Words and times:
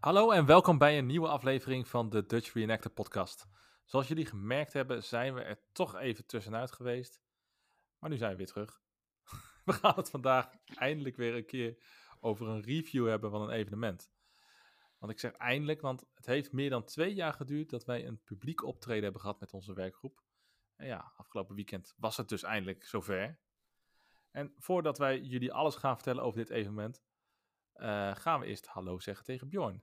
Hallo 0.00 0.30
en 0.30 0.46
welkom 0.46 0.78
bij 0.78 0.98
een 0.98 1.06
nieuwe 1.06 1.28
aflevering 1.28 1.88
van 1.88 2.08
de 2.08 2.26
Dutch 2.26 2.52
Reenactor 2.52 2.90
podcast. 2.90 3.46
Zoals 3.84 4.08
jullie 4.08 4.26
gemerkt 4.26 4.72
hebben, 4.72 5.04
zijn 5.04 5.34
we 5.34 5.42
er 5.42 5.60
toch 5.72 5.96
even 5.96 6.26
tussenuit 6.26 6.72
geweest. 6.72 7.22
Maar 7.98 8.10
nu 8.10 8.16
zijn 8.16 8.30
we 8.30 8.36
weer 8.36 8.46
terug. 8.46 8.82
We 9.64 9.72
gaan 9.72 9.94
het 9.96 10.10
vandaag 10.10 10.50
eindelijk 10.64 11.16
weer 11.16 11.34
een 11.34 11.46
keer 11.46 11.76
over 12.20 12.48
een 12.48 12.62
review 12.62 13.08
hebben 13.08 13.30
van 13.30 13.42
een 13.42 13.50
evenement. 13.50 14.12
Want 14.98 15.12
ik 15.12 15.18
zeg 15.18 15.32
eindelijk, 15.32 15.80
want 15.80 16.04
het 16.14 16.26
heeft 16.26 16.52
meer 16.52 16.70
dan 16.70 16.84
twee 16.84 17.14
jaar 17.14 17.32
geduurd 17.32 17.70
dat 17.70 17.84
wij 17.84 18.06
een 18.06 18.22
publiek 18.22 18.62
optreden 18.62 19.02
hebben 19.02 19.20
gehad 19.20 19.40
met 19.40 19.52
onze 19.52 19.72
werkgroep. 19.72 20.22
En 20.76 20.86
ja, 20.86 21.12
afgelopen 21.16 21.54
weekend 21.54 21.94
was 21.96 22.16
het 22.16 22.28
dus 22.28 22.42
eindelijk 22.42 22.84
zover. 22.84 23.38
En 24.30 24.54
voordat 24.58 24.98
wij 24.98 25.20
jullie 25.20 25.52
alles 25.52 25.74
gaan 25.74 25.94
vertellen 25.94 26.22
over 26.22 26.38
dit 26.38 26.50
evenement, 26.50 27.02
eh, 27.72 28.14
gaan 28.14 28.40
we 28.40 28.46
eerst 28.46 28.66
hallo 28.66 28.98
zeggen 28.98 29.24
tegen 29.24 29.48
Bjorn. 29.48 29.82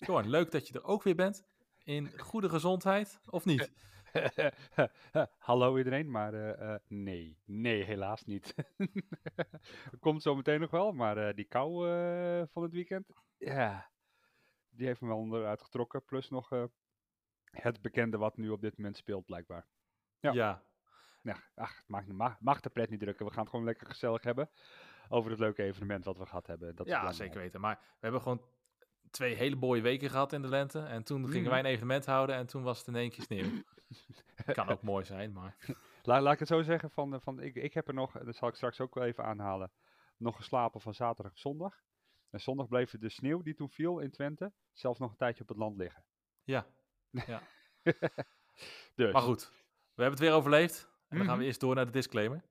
Bjorn, 0.00 0.28
leuk 0.28 0.50
dat 0.50 0.68
je 0.68 0.74
er 0.74 0.84
ook 0.84 1.02
weer 1.02 1.14
bent. 1.14 1.44
In 1.84 2.18
goede 2.18 2.48
gezondheid, 2.48 3.20
of 3.26 3.44
niet? 3.44 3.72
Hallo 5.38 5.78
iedereen, 5.78 6.10
maar 6.10 6.34
eh, 6.34 6.74
eh, 6.74 6.80
nee, 6.86 7.38
nee, 7.44 7.82
helaas 7.84 8.24
niet. 8.24 8.54
Komt 10.00 10.22
zo 10.22 10.34
meteen 10.34 10.60
nog 10.60 10.70
wel, 10.70 10.92
maar 10.92 11.28
eh, 11.28 11.34
die 11.34 11.44
kou 11.44 11.86
van 12.52 12.62
het 12.62 12.72
weekend, 12.72 13.06
ja, 13.36 13.90
die 14.68 14.86
heeft 14.86 15.00
me 15.00 15.08
wel 15.08 15.16
onderuit 15.16 15.62
getrokken. 15.62 16.04
Plus 16.04 16.30
nog 16.30 16.68
het 17.50 17.82
bekende 17.82 18.16
wat 18.18 18.36
nu 18.36 18.48
op 18.48 18.60
dit 18.60 18.76
moment 18.76 18.96
speelt, 18.96 19.24
blijkbaar. 19.24 19.66
Ja. 20.20 20.32
ja. 20.32 20.62
Ja, 21.22 21.36
ach, 21.54 21.82
mag, 21.86 22.40
mag 22.40 22.60
de 22.60 22.70
pret 22.70 22.90
niet 22.90 23.00
drukken. 23.00 23.26
We 23.26 23.32
gaan 23.32 23.40
het 23.40 23.50
gewoon 23.50 23.64
lekker 23.64 23.86
gezellig 23.86 24.22
hebben 24.22 24.50
over 25.08 25.30
het 25.30 25.40
leuke 25.40 25.62
evenement 25.62 26.04
wat 26.04 26.18
we 26.18 26.26
gehad 26.26 26.46
hebben. 26.46 26.74
Dat 26.74 26.86
Ja, 26.86 27.12
zeker 27.12 27.40
weten. 27.40 27.60
Maar 27.60 27.78
we 27.80 27.98
hebben 27.98 28.20
gewoon 28.20 28.42
twee 29.10 29.34
hele 29.34 29.56
mooie 29.56 29.82
weken 29.82 30.10
gehad 30.10 30.32
in 30.32 30.42
de 30.42 30.48
lente. 30.48 30.78
En 30.80 31.02
toen 31.04 31.24
gingen 31.26 31.40
Mhm. 31.40 31.50
wij 31.50 31.58
een 31.58 31.64
evenement 31.64 32.06
houden 32.06 32.36
en 32.36 32.46
toen 32.46 32.62
was 32.62 32.78
het 32.78 32.86
in 32.86 32.96
één 32.96 33.10
keer 33.10 33.24
sneeuw. 33.24 33.50
kan 34.54 34.68
ook 34.68 34.82
mooi 34.82 35.04
zijn, 35.04 35.32
maar... 35.32 35.56
La- 36.02 36.20
laat 36.20 36.32
ik 36.32 36.38
het 36.38 36.48
zo 36.48 36.62
zeggen, 36.62 36.90
van, 36.90 37.14
eh, 37.14 37.20
van, 37.20 37.40
ik, 37.40 37.54
ik 37.54 37.74
heb 37.74 37.88
er 37.88 37.94
nog, 37.94 38.12
dat 38.12 38.36
zal 38.36 38.48
ik 38.48 38.54
straks 38.54 38.80
ook 38.80 38.94
wel 38.94 39.04
even 39.04 39.24
aanhalen, 39.24 39.72
nog 40.16 40.36
geslapen 40.36 40.80
van 40.80 40.94
zaterdag 40.94 41.32
op 41.32 41.38
zondag. 41.38 41.82
En 42.30 42.40
zondag 42.40 42.68
bleef 42.68 42.90
de 42.98 43.08
sneeuw 43.08 43.42
die 43.42 43.54
toen 43.54 43.70
viel 43.70 43.98
in 43.98 44.10
Twente 44.10 44.52
zelfs 44.72 44.98
nog 44.98 45.10
een 45.10 45.16
tijdje 45.16 45.42
op 45.42 45.48
het 45.48 45.58
land 45.58 45.76
liggen. 45.76 46.04
Ja, 46.44 46.66
Dus, 48.94 49.12
maar 49.12 49.22
goed. 49.22 49.50
We 49.94 50.02
hebben 50.02 50.10
het 50.20 50.28
weer 50.28 50.32
overleefd. 50.38 50.88
En 51.08 51.16
dan 51.16 51.26
gaan 51.26 51.34
we 51.34 51.40
Mhm. 51.40 51.46
eerst 51.46 51.60
door 51.60 51.74
naar 51.74 51.84
de 51.86 51.90
disclaimer. 51.92 52.42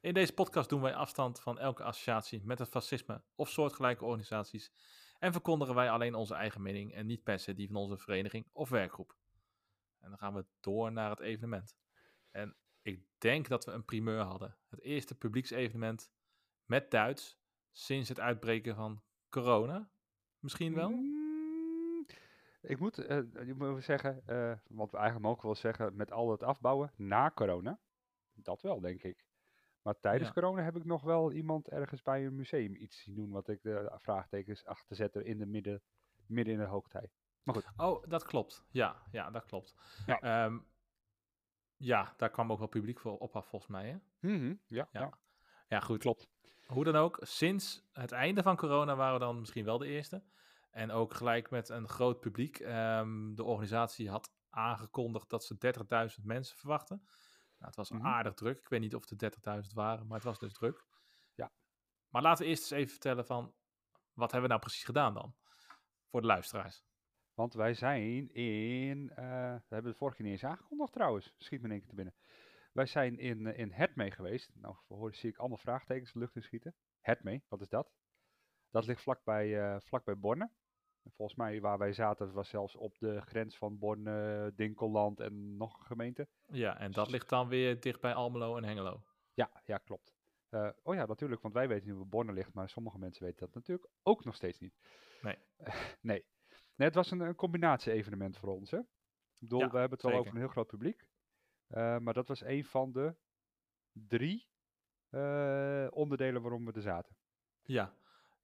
In 0.00 0.14
deze 0.14 0.32
podcast 0.32 0.68
doen 0.68 0.80
wij 0.80 0.94
afstand 0.94 1.40
van 1.40 1.58
elke 1.58 1.82
associatie 1.82 2.42
met 2.44 2.58
het 2.58 2.68
fascisme 2.68 3.22
of 3.34 3.48
soortgelijke 3.48 4.04
organisaties. 4.04 4.72
En 5.18 5.32
verkondigen 5.32 5.74
wij 5.74 5.90
alleen 5.90 6.14
onze 6.14 6.34
eigen 6.34 6.62
mening 6.62 6.94
en 6.94 7.06
niet 7.06 7.22
per 7.22 7.38
se 7.38 7.54
die 7.54 7.66
van 7.66 7.76
onze 7.76 7.98
vereniging 7.98 8.46
of 8.52 8.68
werkgroep. 8.68 9.16
En 9.98 10.08
dan 10.08 10.18
gaan 10.18 10.34
we 10.34 10.46
door 10.60 10.92
naar 10.92 11.10
het 11.10 11.20
evenement. 11.20 11.76
En 12.30 12.56
ik 12.82 13.04
denk 13.18 13.48
dat 13.48 13.64
we 13.64 13.72
een 13.72 13.84
primeur 13.84 14.20
hadden. 14.20 14.56
Het 14.68 14.80
eerste 14.80 15.14
publieksevenement 15.14 16.10
met 16.64 16.90
Duits 16.90 17.38
sinds 17.72 18.08
het 18.08 18.20
uitbreken 18.20 18.74
van 18.74 19.02
corona. 19.28 19.90
Misschien 20.38 20.74
wel? 20.74 20.90
Mm, 20.90 22.06
ik 22.60 22.78
moet, 22.78 22.96
je 22.96 23.54
moet 23.56 23.84
zeggen, 23.84 24.22
eh, 24.26 24.52
wat 24.68 24.90
we 24.90 24.96
eigenlijk 24.96 25.26
mogen 25.26 25.44
wel 25.44 25.54
zeggen, 25.54 25.96
met 25.96 26.12
al 26.12 26.30
het 26.30 26.42
afbouwen 26.42 26.92
na 26.96 27.30
corona, 27.30 27.80
dat 28.32 28.62
wel 28.62 28.80
denk 28.80 29.02
ik. 29.02 29.25
Maar 29.86 30.00
tijdens 30.00 30.28
Ja. 30.28 30.34
corona 30.34 30.62
heb 30.62 30.76
ik 30.76 30.84
nog 30.84 31.02
wel 31.02 31.32
iemand 31.32 31.68
ergens 31.68 32.02
bij 32.02 32.26
een 32.26 32.34
museum 32.34 32.74
iets 32.76 33.02
zien 33.02 33.14
doen 33.14 33.30
wat 33.30 33.48
ik 33.48 33.62
de 33.62 33.92
vraagtekens 33.96 34.64
achter 34.64 34.96
zette 34.96 35.24
in 35.24 35.38
de 35.38 35.46
midden, 35.46 35.82
midden 36.26 36.54
in 36.54 36.60
de 36.60 36.66
hoogtij. 36.66 37.10
Maar 37.42 37.54
goed. 37.54 37.66
Oh, 37.76 38.04
dat 38.08 38.24
klopt. 38.24 38.64
Ja, 38.70 39.02
ja 39.10 39.30
dat 39.30 39.44
klopt. 39.44 39.74
Ja. 40.06 40.20
Ehm, 40.20 40.58
ja, 41.76 42.14
daar 42.16 42.30
kwam 42.30 42.52
ook 42.52 42.58
wel 42.58 42.66
publiek 42.68 43.00
voor 43.00 43.18
op 43.18 43.36
af, 43.36 43.46
volgens 43.46 43.70
mij. 43.70 43.88
Hè? 43.88 43.96
Mhm, 44.28 44.54
ja, 44.66 44.88
Ja. 44.92 45.00
ja. 45.00 45.18
Ja, 45.68 45.80
goed. 45.80 45.98
klopt. 46.00 46.28
Hoe 46.66 46.84
dan 46.84 46.96
ook, 46.96 47.18
sinds 47.20 47.88
het 47.92 48.12
einde 48.12 48.42
van 48.42 48.56
corona 48.56 48.96
waren 48.96 49.14
we 49.18 49.24
dan 49.24 49.38
misschien 49.38 49.64
wel 49.64 49.78
de 49.78 49.86
eerste. 49.86 50.22
En 50.70 50.90
ook 50.90 51.14
gelijk 51.14 51.50
met 51.50 51.68
een 51.68 51.88
groot 51.88 52.20
publiek. 52.20 52.58
Ehm, 52.58 53.34
de 53.34 53.44
organisatie 53.44 54.10
had 54.10 54.30
aangekondigd 54.50 55.30
dat 55.30 55.44
ze 55.44 55.56
30.000 55.58 56.24
mensen 56.26 56.56
verwachten. 56.56 57.06
Nou, 57.66 57.78
het 57.78 57.88
was 57.88 57.90
Mhm. 57.90 58.06
aardig 58.06 58.34
druk. 58.34 58.58
Ik 58.58 58.68
weet 58.68 58.80
niet 58.80 58.94
of 58.94 59.08
het 59.08 59.18
30.000 59.18 59.74
waren, 59.74 60.06
maar 60.06 60.16
het 60.16 60.26
was 60.26 60.38
dus 60.38 60.52
druk. 60.52 60.84
Ja. 61.34 61.52
Maar 62.08 62.22
laten 62.22 62.44
we 62.44 62.50
eerst 62.50 62.62
eens 62.62 62.70
even 62.70 62.90
vertellen 62.90 63.26
van, 63.26 63.54
wat 64.12 64.30
hebben 64.30 64.42
we 64.42 64.48
nou 64.48 64.60
precies 64.60 64.84
gedaan 64.84 65.14
dan? 65.14 65.34
Voor 66.10 66.20
de 66.20 66.26
luisteraars. 66.26 66.84
Want 67.34 67.54
wij 67.54 67.74
zijn 67.74 68.34
in, 68.34 69.10
eh, 69.10 69.16
we 69.54 69.74
hebben 69.74 69.90
het 69.90 69.96
vorige 69.96 70.16
keer 70.16 70.26
niet 70.26 70.34
eens 70.34 70.50
aangekondigd 70.50 70.92
trouwens, 70.92 71.34
schiet 71.38 71.60
me 71.60 71.64
in 71.66 71.70
één 71.70 71.80
keer 71.80 71.88
te 71.88 71.94
binnen. 71.94 72.14
Wij 72.72 72.86
zijn 72.86 73.18
in, 73.18 73.46
eh, 73.46 73.58
in 73.58 73.72
Hermee 73.72 74.10
geweest. 74.10 74.50
Nou, 74.54 74.76
hoor, 74.88 75.14
zie 75.14 75.30
ik 75.30 75.36
allemaal 75.36 75.58
vraagtekens 75.58 76.12
de 76.12 76.18
lucht 76.18 76.36
in 76.36 76.42
schieten. 76.42 76.74
Hermee, 77.00 77.44
wat 77.48 77.60
is 77.60 77.68
dat? 77.68 77.92
Dat 78.70 78.86
ligt 78.86 79.02
vlakbij, 79.02 79.60
eh 79.60 79.80
vlakbij 79.80 80.18
Borne. 80.18 80.50
En 81.06 81.12
Volgens 81.12 81.38
mij 81.38 81.60
waar 81.60 81.78
wij 81.78 81.92
zaten 81.92 82.32
was 82.32 82.48
zelfs 82.48 82.76
op 82.76 82.98
de 82.98 83.20
grens 83.20 83.56
van 83.56 83.78
Borne, 83.78 84.52
Dinkelland 84.56 85.20
en 85.20 85.56
nog 85.56 85.78
een 85.78 85.86
gemeente. 85.86 86.28
Ja, 86.46 86.78
en 86.78 86.92
dat 86.92 87.10
ligt 87.10 87.28
dan 87.28 87.48
weer 87.48 87.80
dicht 87.80 88.00
bij 88.00 88.14
Almelo 88.14 88.56
en 88.56 88.64
Hengelo. 88.64 89.02
Ja, 89.34 89.50
ja, 89.64 89.78
klopt. 89.78 90.14
Eh, 90.48 90.68
oh 90.82 90.94
ja, 90.94 91.06
natuurlijk, 91.06 91.42
want 91.42 91.54
wij 91.54 91.68
weten 91.68 91.86
nu 91.88 91.94
waar 91.94 92.06
Borne 92.06 92.32
ligt, 92.32 92.52
maar 92.52 92.68
sommige 92.68 92.98
mensen 92.98 93.24
weten 93.24 93.38
dat 93.38 93.54
natuurlijk 93.54 93.88
ook 94.02 94.24
nog 94.24 94.34
steeds 94.34 94.58
niet. 94.58 94.74
Nee. 95.22 95.36
nee. 96.00 96.24
Nee, 96.74 96.86
het 96.88 96.94
was 96.94 97.10
een, 97.10 97.20
een 97.20 97.34
combinatie-evenement 97.34 98.36
voor 98.38 98.48
ons, 98.48 98.70
hè? 98.70 98.78
Ik 98.78 98.86
bedoel, 99.38 99.60
Ja, 99.60 99.70
we 99.70 99.78
hebben 99.78 99.98
het 99.98 100.10
wel 100.10 100.18
over 100.18 100.32
een 100.32 100.38
heel 100.38 100.48
groot 100.48 100.66
publiek. 100.66 101.06
eh, 101.66 101.98
maar 101.98 102.14
dat 102.14 102.28
was 102.28 102.40
een 102.44 102.64
van 102.64 102.92
de 102.92 103.14
drie 103.92 104.48
eh, 105.10 105.86
onderdelen 105.90 106.42
waarom 106.42 106.64
we 106.64 106.72
er 106.72 106.82
zaten. 106.82 107.16
Ja. 107.62 107.94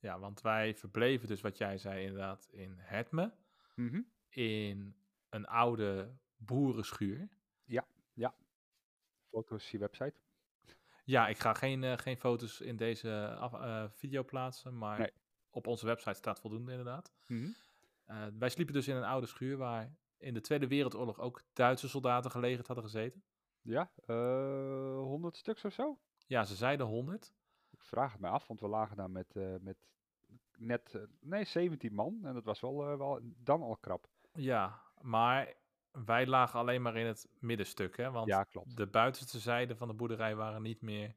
Ja, 0.03 0.19
want 0.19 0.41
wij 0.41 0.75
verbleven 0.75 1.29
dus 1.29 1.41
wat 1.41 1.59
jij 1.59 1.79
zei 1.79 2.03
inderdaad 2.03 2.49
in 2.51 2.75
Hetme. 2.79 3.35
Mhm. 3.75 4.01
In 4.29 4.97
een 5.29 5.47
oude 5.47 6.17
boerenschuur. 6.37 7.29
Foto's, 9.31 9.71
je 9.71 9.79
website. 9.79 10.15
Ja, 11.05 11.29
ik 11.29 11.39
ga 11.39 11.55
geen, 11.55 11.85
eh, 11.85 11.99
geen 11.99 12.17
foto's 12.17 12.61
in 12.61 12.77
deze 12.77 13.37
af, 13.39 13.53
eh, 13.53 13.85
video 13.91 14.25
plaatsen, 14.25 14.79
maar 14.79 14.99
Nee. 14.99 15.13
op 15.51 15.67
onze 15.67 15.87
website 15.87 16.15
staat 16.15 16.41
voldoende 16.41 16.71
inderdaad. 16.71 17.13
Mhm. 17.27 17.49
Eh, 18.05 18.27
wij 18.39 18.49
sliepen 18.49 18.75
dus 18.75 18.89
in 18.89 18.97
een 18.97 19.05
oude 19.05 19.27
schuur 19.27 19.57
waar 19.57 19.97
in 20.19 20.35
de 20.35 20.41
Tweede 20.41 20.67
Wereldoorlog 20.67 21.19
ook 21.21 21.43
Duitse 21.53 21.89
soldaten 21.89 22.31
gelegerd 22.31 22.67
hadden 22.67 22.85
gezeten. 22.85 23.25
Ja, 23.61 23.93
100 24.07 25.37
stuks 25.37 25.65
of 25.65 25.73
zo? 25.73 25.99
Ja, 26.27 26.45
ze 26.45 26.55
zeiden 26.55 26.87
100. 26.87 27.35
Vraag 27.93 28.13
het 28.13 28.21
mij 28.21 28.31
af, 28.31 28.47
want 28.47 28.61
we 28.61 28.69
lagen 28.69 28.97
daar 28.97 29.11
met, 29.11 29.37
eh, 29.37 29.55
met 29.61 29.77
net, 30.57 30.95
eh, 30.95 31.03
nee, 31.21 31.45
17 31.45 31.95
man. 31.95 32.21
En 32.25 32.35
dat 32.35 32.45
was 32.45 32.61
wel, 32.61 32.91
eh, 32.91 32.97
wel 32.97 33.21
dan 33.23 33.63
al 33.63 33.77
krap. 33.77 34.09
Ja, 34.33 34.83
maar 35.01 35.55
wij 35.91 36.27
lagen 36.27 36.59
alleen 36.59 36.83
maar 36.83 36.97
in 36.97 37.07
het 37.07 37.29
middenstuk, 37.39 37.97
hè? 37.97 38.11
Want 38.11 38.27
Ja, 38.29 38.45
klopt. 38.45 38.77
de 38.77 38.87
buitenste 38.87 39.39
zijden 39.39 39.77
van 39.77 39.89
de 39.89 39.95
boerderij 39.95 40.37
waren 40.37 40.63
niet 40.63 40.83
meer, 40.83 41.17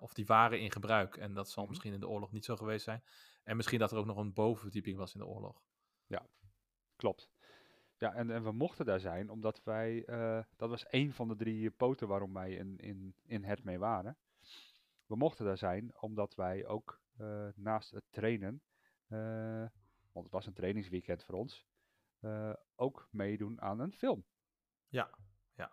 of 0.00 0.14
die 0.14 0.26
waren 0.26 0.60
in 0.60 0.72
gebruik. 0.72 1.16
En 1.16 1.34
dat 1.34 1.48
zal 1.50 1.62
Mhm. 1.62 1.70
misschien 1.72 1.92
in 1.92 2.00
de 2.00 2.08
oorlog 2.08 2.32
niet 2.32 2.44
zo 2.44 2.56
geweest 2.56 2.84
zijn. 2.84 3.02
En 3.44 3.56
misschien 3.56 3.78
dat 3.78 3.90
er 3.92 3.98
ook 3.98 4.06
nog 4.06 4.16
een 4.16 4.32
bovenverdieping 4.32 4.96
was 4.96 5.14
in 5.14 5.20
de 5.20 5.26
oorlog. 5.26 5.62
Klopt. 6.96 7.30
Ja, 7.96 8.14
en, 8.14 8.30
en 8.30 8.42
we 8.42 8.52
mochten 8.52 8.84
daar 8.84 9.00
zijn 9.00 9.30
omdat 9.30 9.64
wij, 9.64 10.02
dat 10.56 10.70
was 10.70 10.86
één 10.86 11.12
van 11.12 11.28
de 11.28 11.36
drie 11.36 11.70
poten 11.70 12.08
waarom 12.08 12.32
wij 12.32 12.52
in, 12.54 12.78
in, 12.78 13.14
in 13.26 13.44
het 13.44 13.64
mee 13.64 13.78
waren. 13.78 14.16
We 15.06 15.16
mochten 15.16 15.44
daar 15.44 15.58
zijn 15.58 15.96
omdat 16.00 16.34
wij 16.34 16.66
ook 16.66 17.00
eh, 17.16 17.46
naast 17.54 17.90
het 17.90 18.04
trainen, 18.10 18.62
eh, 19.06 19.66
want 20.12 20.24
het 20.24 20.30
was 20.30 20.46
een 20.46 20.52
trainingsweekend 20.52 21.24
voor 21.24 21.34
ons, 21.34 21.66
eh, 22.20 22.52
ook 22.74 23.08
meedoen 23.10 23.60
aan 23.60 23.80
een 23.80 23.92
film. 23.92 24.24
Ja, 24.88 25.10
ja. 25.54 25.72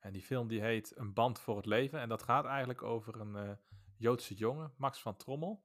En 0.00 0.12
die 0.12 0.22
film 0.22 0.48
die 0.48 0.60
heet 0.60 0.96
Een 0.96 1.12
band 1.12 1.40
voor 1.40 1.56
het 1.56 1.66
leven. 1.66 2.00
En 2.00 2.08
dat 2.08 2.22
gaat 2.22 2.44
eigenlijk 2.44 2.82
over 2.82 3.20
een 3.20 3.58
Joodse 3.96 4.34
jongen, 4.34 4.72
Max 4.76 5.00
van 5.02 5.16
Trommel. 5.16 5.64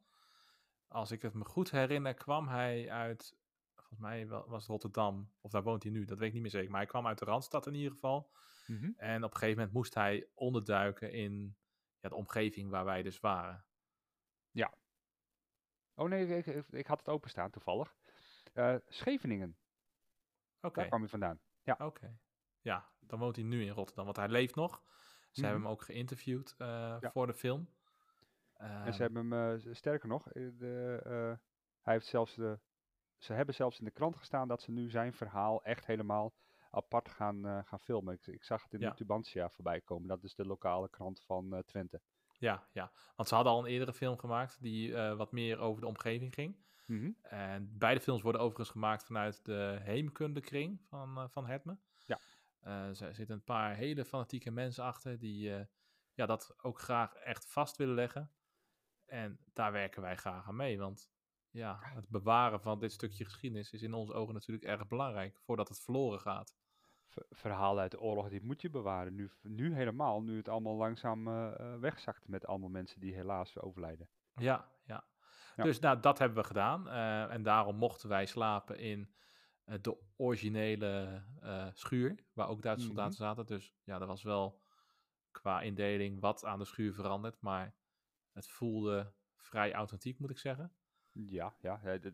Als 0.87 1.11
ik 1.11 1.21
het 1.21 1.33
me 1.33 1.45
goed 1.45 1.71
herinner, 1.71 2.13
kwam 2.13 2.47
hij 2.47 2.89
uit, 2.89 3.37
volgens 3.75 3.99
mij 3.99 4.27
was 4.27 4.65
Rotterdam, 4.65 5.31
of 5.41 5.51
daar 5.51 5.63
woont 5.63 5.83
hij 5.83 5.91
nu, 5.91 6.05
dat 6.05 6.17
weet 6.17 6.27
ik 6.27 6.33
niet 6.33 6.41
meer 6.41 6.51
zeker. 6.51 6.69
Maar 6.69 6.79
hij 6.79 6.89
kwam 6.89 7.07
uit 7.07 7.19
de 7.19 7.25
Randstad 7.25 7.67
in 7.67 7.73
ieder 7.73 7.91
geval. 7.91 8.31
En 8.97 9.23
op 9.23 9.31
een 9.31 9.37
gegeven 9.37 9.55
moment 9.57 9.73
moest 9.73 9.93
hij 9.93 10.27
onderduiken 10.33 11.11
in 11.11 11.55
ja, 12.01 12.09
de 12.09 12.15
omgeving 12.15 12.69
waar 12.69 12.85
wij 12.85 13.01
dus 13.03 13.19
waren. 13.19 13.65
Oh 15.95 16.07
nee, 16.09 16.27
ik, 16.37 16.45
ik, 16.45 16.65
ik 16.69 16.87
had 16.87 16.99
het 16.99 17.07
openstaan 17.09 17.49
toevallig. 17.51 17.95
Eh, 18.53 18.75
Scheveningen, 18.87 19.57
Oké, 20.61 20.75
daar 20.79 20.87
kwam 20.87 20.99
hij 20.99 21.09
vandaan. 21.09 21.39
oké. 21.77 22.17
Ja, 22.61 22.89
dan 22.99 23.19
woont 23.19 23.35
hij 23.35 23.45
nu 23.45 23.63
in 23.65 23.71
Rotterdam, 23.71 24.05
want 24.05 24.17
hij 24.17 24.29
leeft 24.29 24.55
nog. 24.55 24.83
Ze 25.31 25.41
hebben 25.41 25.59
Mhm. 25.59 25.69
hem 25.69 25.77
ook 25.77 25.81
geïnterviewd 25.81 26.55
eh, 26.57 26.67
Ja. 26.99 27.11
voor 27.11 27.27
de 27.27 27.33
film. 27.33 27.69
En 28.53 28.69
Ehm, 28.83 28.91
ze 28.91 29.01
hebben 29.01 29.31
hem, 29.31 29.59
eh, 29.59 29.73
sterker 29.73 30.07
nog, 30.07 30.27
de, 30.31 30.99
hij 31.81 31.93
heeft 31.93 32.05
zelfs 32.05 32.35
de, 32.35 32.59
ze 33.17 33.33
hebben 33.33 33.55
zelfs 33.55 33.79
in 33.79 33.85
de 33.85 33.91
krant 33.91 34.15
gestaan 34.15 34.47
dat 34.47 34.61
ze 34.61 34.71
nu 34.71 34.89
zijn 34.89 35.13
verhaal 35.13 35.63
echt 35.63 35.85
helemaal 35.85 36.33
apart 36.71 37.09
gaan, 37.09 37.45
eh, 37.45 37.59
gaan 37.63 37.79
filmen. 37.79 38.13
Ik, 38.13 38.27
ik 38.27 38.43
zag 38.43 38.63
het 38.63 38.73
in 38.73 38.79
Ja. 38.79 38.89
de 38.89 38.95
Tubantia 38.95 39.49
voorbij 39.49 39.81
komen. 39.81 40.07
Dat 40.07 40.23
is 40.23 40.35
de 40.35 40.45
lokale 40.45 40.89
krant 40.89 41.21
van 41.23 41.53
eh, 41.53 41.59
Twente. 41.59 42.01
Ja, 42.37 42.67
ja, 42.71 42.91
want 43.15 43.29
ze 43.29 43.35
hadden 43.35 43.53
al 43.53 43.59
een 43.59 43.71
eerdere 43.71 43.93
film 43.93 44.17
gemaakt 44.17 44.61
die 44.61 44.95
eh, 44.95 45.15
wat 45.15 45.31
meer 45.31 45.57
over 45.59 45.81
de 45.81 45.87
omgeving 45.87 46.33
ging. 46.33 46.55
En 47.21 47.77
beide 47.77 47.99
films 48.01 48.21
worden 48.21 48.41
overigens 48.41 48.69
gemaakt 48.69 49.03
vanuit 49.03 49.45
de 49.45 49.79
heemkundekring 49.81 50.81
van, 50.87 51.29
van 51.29 51.45
Hetme. 51.45 51.77
Ja. 52.05 52.19
Er 52.59 52.95
zitten 52.95 53.29
een 53.31 53.43
paar 53.43 53.75
hele 53.75 54.05
fanatieke 54.05 54.51
mensen 54.51 54.83
achter 54.83 55.19
die 55.19 55.49
ja, 56.13 56.25
dat 56.25 56.55
ook 56.61 56.79
graag 56.79 57.13
echt 57.13 57.45
vast 57.45 57.77
willen 57.77 57.95
leggen. 57.95 58.31
En 59.05 59.39
daar 59.53 59.71
werken 59.71 60.01
wij 60.01 60.15
graag 60.17 60.47
aan 60.47 60.55
mee, 60.55 60.77
want 60.79 61.09
ja, 61.51 61.79
het 61.81 62.09
bewaren 62.09 62.61
van 62.61 62.79
dit 62.79 62.91
stukje 62.91 63.25
geschiedenis 63.25 63.71
is 63.71 63.81
in 63.81 63.93
onze 63.93 64.13
ogen 64.13 64.33
natuurlijk 64.33 64.67
erg 64.67 64.87
belangrijk, 64.87 65.37
voordat 65.39 65.67
het 65.67 65.79
verloren 65.81 66.19
gaat. 66.19 66.55
Ver- 67.07 67.25
verhalen 67.29 67.81
uit 67.81 67.91
de 67.91 67.99
oorlog, 67.99 68.29
die 68.29 68.43
moet 68.43 68.61
je 68.61 68.69
bewaren. 68.69 69.15
Nu, 69.15 69.31
nu 69.41 69.73
helemaal, 69.73 70.21
nu 70.21 70.37
het 70.37 70.47
allemaal 70.49 70.75
langzaam 70.75 71.27
eh, 71.27 71.59
eh, 71.59 71.79
wegzakt 71.79 72.27
met 72.27 72.45
allemaal 72.45 72.69
mensen 72.69 72.99
die 72.99 73.13
helaas 73.13 73.59
overlijden. 73.59 74.09
Ja, 74.35 74.71
ja. 74.83 75.03
Ja. 75.55 75.63
Dus 75.63 75.79
nou, 75.79 75.99
dat 75.99 76.17
hebben 76.19 76.37
we 76.37 76.43
gedaan. 76.47 76.87
eh, 76.89 77.33
en 77.33 77.43
daarom 77.43 77.75
mochten 77.75 78.09
wij 78.09 78.25
slapen 78.25 78.77
in 78.79 79.13
de 79.63 79.97
originele 80.15 81.23
schuur, 81.73 82.25
waar 82.33 82.47
ook 82.47 82.61
Duitse 82.61 82.85
Mhm. 82.85 82.95
soldaten 82.95 83.17
zaten. 83.17 83.45
Dus 83.45 83.75
ja, 83.83 83.97
dat 83.99 84.07
was 84.07 84.23
wel 84.23 84.61
qua 85.31 85.61
indeling 85.61 86.19
wat 86.19 86.45
aan 86.45 86.59
de 86.59 86.65
schuur 86.65 86.93
veranderd. 86.93 87.41
Maar 87.41 87.75
het 88.31 88.47
voelde 88.49 89.13
vrij 89.35 89.73
authentiek, 89.73 90.19
moet 90.19 90.29
ik 90.29 90.37
zeggen. 90.37 90.73
Ja, 91.11 91.55
ja. 91.61 91.79
ja, 91.83 91.97
dit- 91.97 92.13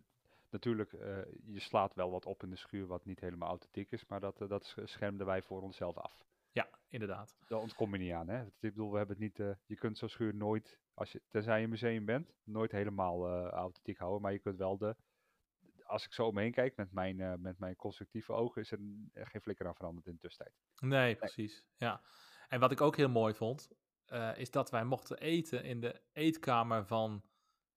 natuurlijk, 0.49 0.93
eh, 0.93 1.17
je 1.45 1.59
slaat 1.59 1.93
wel 1.93 2.11
wat 2.11 2.25
op 2.25 2.43
in 2.43 2.49
de 2.49 2.55
schuur 2.55 2.87
wat 2.87 3.05
niet 3.05 3.19
helemaal 3.19 3.49
authentiek 3.49 3.91
is, 3.91 4.05
maar 4.05 4.19
dat, 4.19 4.41
eh, 4.41 4.49
dat 4.49 4.65
sch- 4.65 4.77
schermden 4.83 5.25
wij 5.25 5.41
voor 5.41 5.61
onszelf 5.61 5.97
af. 5.97 6.25
Ja, 6.51 6.69
inderdaad. 6.89 7.37
Daar 7.47 7.59
ontkom 7.59 7.91
je 7.93 7.99
niet 7.99 8.13
aan, 8.13 8.27
hè. 8.29 8.43
Ik 8.45 8.51
bedoel, 8.59 8.91
we 8.91 8.97
hebben 8.97 9.15
het 9.15 9.23
niet, 9.25 9.39
eh, 9.39 9.51
je 9.65 9.75
kunt 9.75 9.97
zo'n 9.97 10.09
schuur 10.09 10.35
nooit, 10.35 10.79
als 10.93 11.11
je, 11.11 11.21
tenzij 11.27 11.57
je 11.57 11.63
een 11.63 11.69
museum 11.69 12.05
bent, 12.05 12.33
nooit 12.43 12.71
helemaal 12.71 13.27
authentiek 13.49 13.97
houden, 13.97 14.21
maar 14.21 14.31
je 14.31 14.39
kunt 14.39 14.57
wel 14.57 14.77
de, 14.77 14.95
als 15.83 16.05
ik 16.05 16.13
zo 16.13 16.25
omheen 16.27 16.51
kijk 16.51 16.75
met 16.75 16.91
mijn, 16.91 17.41
met 17.41 17.59
mijn 17.59 17.75
constructieve 17.75 18.31
ogen, 18.33 18.61
is 18.61 18.71
er 18.71 18.79
geen 19.13 19.41
flikker 19.41 19.67
aan 19.67 19.75
veranderd 19.75 20.07
in 20.07 20.13
de 20.13 20.19
tussentijd. 20.19 20.55
Nee, 20.79 21.15
precies. 21.15 21.63
Ja. 21.75 22.01
En 22.47 22.59
wat 22.59 22.71
ik 22.71 22.81
ook 22.81 22.95
heel 22.95 23.09
mooi 23.09 23.33
vond, 23.33 23.69
is 24.35 24.51
dat 24.51 24.69
wij 24.71 24.85
mochten 24.85 25.17
eten 25.17 25.63
in 25.63 25.79
de 25.79 26.01
eetkamer 26.13 26.85
van 26.85 27.23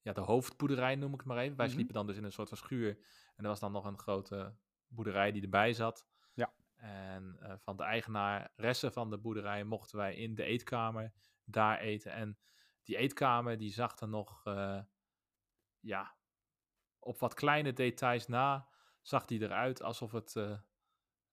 ja, 0.03 0.13
de 0.13 0.21
hoofdboerderij, 0.21 0.95
noem 0.97 1.13
ik 1.13 1.19
het 1.19 1.27
maar 1.29 1.39
even. 1.39 1.57
Wij 1.57 1.65
Mhm. 1.67 1.75
sliepen 1.75 1.95
dan 1.95 2.07
dus 2.07 2.17
in 2.17 2.25
een 2.25 2.33
soort 2.33 2.49
van 2.49 2.57
schuur. 2.57 2.99
En 3.37 3.45
er 3.45 3.51
was 3.51 3.61
dan 3.61 3.73
nog 3.73 3.85
een 3.85 3.99
grote 3.99 4.57
boerderij 4.87 5.33
die 5.33 5.43
erbij 5.43 5.73
zat. 5.73 6.07
Ja. 6.35 6.53
En 6.77 7.37
eh, 7.41 7.55
van 7.59 7.77
de 7.77 7.83
eigenaressen 7.83 8.93
van 8.93 9.11
de 9.11 9.19
boerderij 9.19 9.65
mochten 9.65 9.99
wij 9.99 10.15
in 10.15 10.35
de 10.35 10.45
eetkamer 10.45 11.13
daar 11.45 11.79
eten. 11.79 12.13
En 12.13 12.39
die 12.83 12.97
eetkamer 12.97 13.59
die 13.59 13.71
zag 13.73 13.99
er 14.01 14.09
nog, 14.09 14.41
eh, 14.47 14.83
ja, 15.81 16.17
op 16.99 17.19
wat 17.19 17.35
kleine 17.35 17.73
details 17.73 18.27
na, 18.27 18.69
zag 19.03 19.25
die 19.25 19.41
eruit 19.43 19.83
alsof 19.83 20.13
het 20.13 20.37
eh, 20.37 20.59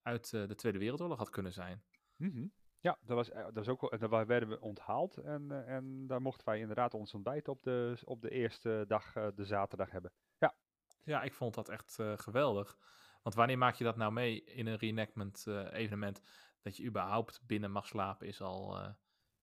uit 0.02 0.30
de 0.30 0.54
Tweede 0.54 0.78
Wereldoorlog 0.78 1.18
had 1.18 1.30
kunnen 1.30 1.52
zijn. 1.52 1.84
Mhm. 2.16 2.46
Ja, 2.80 2.98
dat 3.00 3.16
was, 3.16 3.30
eh, 3.30 3.44
dat 3.44 3.54
was 3.54 3.68
ook, 3.68 3.98
daar 4.10 4.26
werden 4.26 4.48
we 4.48 4.60
onthaald 4.60 5.16
en, 5.16 5.50
eh, 5.50 5.74
en 5.74 6.06
daar 6.06 6.22
mochten 6.22 6.46
wij 6.46 6.58
inderdaad 6.60 6.94
ons 6.94 7.14
ontbijt 7.14 7.48
op 7.48 7.62
de, 7.62 7.98
op 8.04 8.22
de 8.22 8.30
eerste 8.30 8.84
dag, 8.88 9.16
eh, 9.16 9.28
de 9.34 9.44
zaterdag 9.44 9.90
hebben. 9.90 10.12
Ja, 11.02 11.22
ik 11.22 11.34
vond 11.34 11.54
dat 11.54 11.68
echt 11.68 11.98
geweldig. 12.14 12.78
Want 13.22 13.34
wanneer 13.34 13.58
maak 13.58 13.74
je 13.74 13.84
dat 13.84 13.96
nou 13.96 14.12
mee 14.12 14.44
in 14.44 14.66
een 14.66 14.76
reenactment 14.76 15.46
evenement? 15.70 16.22
Dat 16.62 16.76
je 16.76 16.84
überhaupt 16.84 17.40
binnen 17.46 17.70
mag 17.70 17.86
slapen 17.86 18.26
is 18.26 18.40
al, 18.40 18.78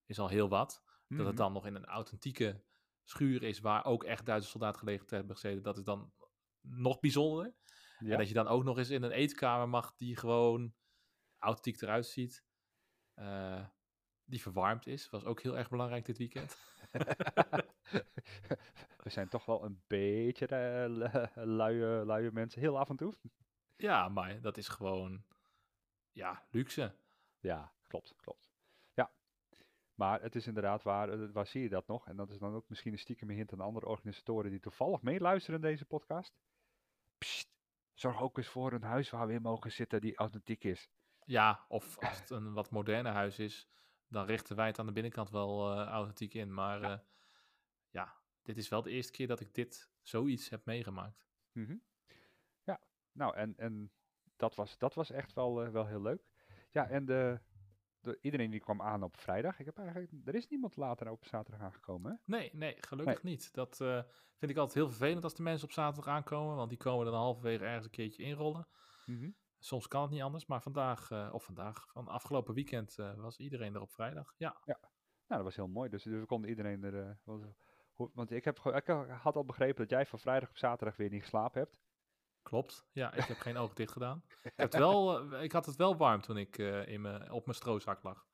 is 0.05 0.19
al 0.19 0.27
heel 0.27 0.49
wat. 0.49 0.83
Dat 0.85 1.17
Mhm. 1.17 1.27
het 1.27 1.37
dan 1.37 1.53
nog 1.53 1.65
in 1.65 1.75
een 1.75 1.85
authentieke 1.85 2.63
schuur 3.03 3.43
is 3.43 3.59
waar 3.59 3.85
ook 3.85 4.03
echt 4.03 4.25
Duitse 4.25 4.49
soldaten 4.49 4.79
gelegen 4.79 5.05
hebben 5.09 5.35
gezeten. 5.35 5.63
Dat 5.63 5.77
is 5.77 5.83
dan 5.83 6.13
nog 6.61 6.99
bijzonder. 6.99 7.53
Ja. 7.99 8.11
En 8.11 8.17
dat 8.17 8.27
je 8.27 8.33
dan 8.33 8.47
ook 8.47 8.63
nog 8.63 8.77
eens 8.77 8.89
in 8.89 9.03
een 9.03 9.11
eetkamer 9.11 9.69
mag 9.69 9.95
die 9.95 10.15
gewoon 10.15 10.73
authentiek 11.37 11.81
eruit 11.81 12.05
ziet. 12.05 12.43
Eh, 13.15 13.65
die 14.25 14.41
verwarmd 14.41 14.88
is. 14.88 15.09
Was 15.09 15.25
ook 15.25 15.41
heel 15.41 15.57
erg 15.57 15.69
belangrijk 15.69 16.06
dit 16.06 16.17
weekend. 16.17 16.57
we 19.03 19.09
zijn 19.09 19.27
toch 19.29 19.45
wel 19.45 19.63
een 19.63 19.81
beetje 19.88 20.47
eh, 20.47 20.85
lu- 20.88 21.45
luie, 21.56 22.06
luie 22.06 22.31
mensen, 22.31 22.62
heel 22.62 22.79
af 22.79 22.89
en 22.89 22.95
toe. 22.95 23.13
ja, 23.75 24.09
maar 24.09 24.41
dat 24.41 24.57
is 24.57 24.67
gewoon 24.67 25.23
ja, 26.12 26.45
luxe. 26.50 26.95
Ja, 27.39 27.73
klopt, 27.88 28.13
klopt. 28.15 28.50
Ja, 28.94 29.12
maar 29.94 30.21
het 30.21 30.35
is 30.35 30.47
inderdaad 30.47 30.83
waar, 30.83 31.09
eh, 31.09 31.29
waar 31.31 31.47
zie 31.47 31.61
je 31.61 31.69
dat 31.69 31.88
nog? 31.88 32.07
En 32.07 32.15
dat 32.15 32.29
is 32.29 32.38
dan 32.38 32.53
ook 32.53 32.69
misschien 32.69 32.91
een 32.91 33.00
stiekem 33.00 33.29
hint 33.29 33.53
aan 33.53 33.59
andere 33.59 33.85
organisatoren 33.85 34.51
die 34.51 34.59
toevallig 34.59 35.01
meeluisteren 35.01 35.61
in 35.61 35.68
deze 35.68 35.85
podcast. 35.85 36.38
Psst, 37.18 37.50
zorg 37.94 38.21
ook 38.21 38.38
eens 38.38 38.47
voor 38.47 38.73
een 38.73 38.83
huis 38.83 39.09
waar 39.09 39.27
we 39.27 39.33
in 39.33 39.41
mogen 39.41 39.71
zitten 39.71 40.01
die 40.01 40.15
authentiek 40.18 40.63
is. 40.63 40.89
Ja, 41.25 41.66
of 41.68 42.00
als 42.00 42.19
het 42.19 42.30
een 42.30 42.54
wat 42.54 42.72
moderner 42.72 43.12
huis 43.12 43.39
is, 43.39 43.68
dan 44.07 44.25
richten 44.25 44.56
wij 44.56 44.68
het 44.68 44.80
aan 44.80 44.86
de 44.86 44.92
binnenkant 44.92 45.30
wel 45.30 45.72
eh, 45.72 45.88
authentiek 45.88 46.33
in. 46.33 46.54
Maar 46.54 46.81
ja. 46.81 47.04
ja, 47.89 48.13
dit 48.42 48.57
is 48.57 48.69
wel 48.69 48.81
de 48.81 48.89
eerste 48.92 49.12
keer 49.12 49.27
dat 49.27 49.39
ik 49.39 49.54
dit 49.54 49.92
zoiets 50.01 50.50
heb 50.50 50.66
meegemaakt. 50.66 51.27
Mhm. 51.51 51.75
Ja, 52.63 52.80
nou 53.12 53.36
en, 53.36 53.54
en 53.57 53.92
dat, 54.36 54.56
was, 54.56 54.77
dat 54.77 54.94
was 54.94 55.12
echt 55.12 55.33
wel, 55.33 55.63
eh, 55.63 55.69
wel 55.69 55.86
heel 55.86 56.01
leuk. 56.01 56.25
Ja, 56.69 56.88
en 56.88 57.06
de, 57.06 57.39
de, 58.00 58.18
iedereen 58.21 58.51
die 58.51 58.60
kwam 58.60 58.81
aan 58.81 59.04
op 59.04 59.18
vrijdag. 59.18 59.60
Ik 59.60 59.66
heb 59.66 59.78
eigenlijk, 59.78 60.12
er 60.25 60.36
is 60.36 60.48
niemand 60.48 60.75
later 60.75 61.10
op 61.10 61.25
zaterdag 61.25 61.62
aangekomen. 61.62 62.12
Hè? 62.12 62.18
Nee, 62.25 62.50
nee, 62.54 62.75
gelukkig 62.80 63.24
niet. 63.24 63.54
Dat 63.54 63.81
eh, 63.81 64.04
vind 64.38 64.51
ik 64.51 64.57
altijd 64.57 64.78
heel 64.78 64.89
vervelend 64.89 65.24
als 65.24 65.36
de 65.36 65.44
mensen 65.44 65.68
op 65.68 65.74
zaterdag 65.74 66.13
aankomen, 66.13 66.56
want 66.56 66.69
die 66.69 66.78
komen 66.78 67.06
dan 67.06 67.13
halverwege 67.13 67.66
ergens 67.66 67.86
een 67.86 67.92
keertje 67.92 68.24
inrollen. 68.24 68.68
Mhm. 69.06 69.30
Soms 69.65 69.88
kan 69.88 70.01
het 70.01 70.12
niet 70.12 70.21
anders, 70.21 70.45
maar 70.45 70.62
vandaag, 70.62 71.12
eh, 71.12 71.29
of 71.33 71.44
vandaag, 71.44 71.88
van 71.91 72.07
afgelopen 72.07 72.53
weekend 72.53 72.97
eh, 73.00 73.13
was 73.15 73.38
iedereen 73.38 73.75
er 73.75 73.81
op 73.81 73.91
vrijdag. 73.91 74.33
Ja, 74.38 74.57
Nou, 74.65 74.77
dat 75.27 75.44
was 75.44 75.56
heel 75.56 75.67
mooi. 75.67 75.89
Dus, 75.89 76.03
dus 76.03 76.19
we 76.19 76.25
konden 76.25 76.50
iedereen 76.50 76.83
er. 76.83 77.07
eh, 77.07 77.15
hoe- 77.23 78.12
want 78.13 78.31
ik, 78.31 78.44
heb, 78.45 78.59
ik 78.59 78.88
had 79.09 79.35
al 79.35 79.45
begrepen 79.45 79.75
dat 79.81 79.89
jij 79.89 80.06
van 80.06 80.19
vrijdag 80.19 80.50
op 80.50 80.57
zaterdag 80.57 80.97
weer 80.97 81.09
niet 81.09 81.21
geslapen 81.21 81.61
hebt. 81.61 81.81
klopt. 82.42 82.87
Ja, 82.92 83.13
ik 83.13 83.23
heb 83.23 83.37
geen 83.47 83.57
ogen 83.57 83.75
dicht 83.75 83.92
gedaan. 83.92 84.23
Ik, 84.28 84.42
heb 84.56 84.71
het 84.71 84.75
wel, 84.75 85.33
ik 85.42 85.51
had 85.51 85.66
het 85.66 85.75
wel 85.75 85.97
warm 85.97 86.21
toen 86.21 86.37
ik 86.37 86.57
in 86.87 87.01
me, 87.01 87.31
op 87.33 87.45
mijn 87.45 87.57
stroozak 87.57 88.04
lag. 88.04 88.28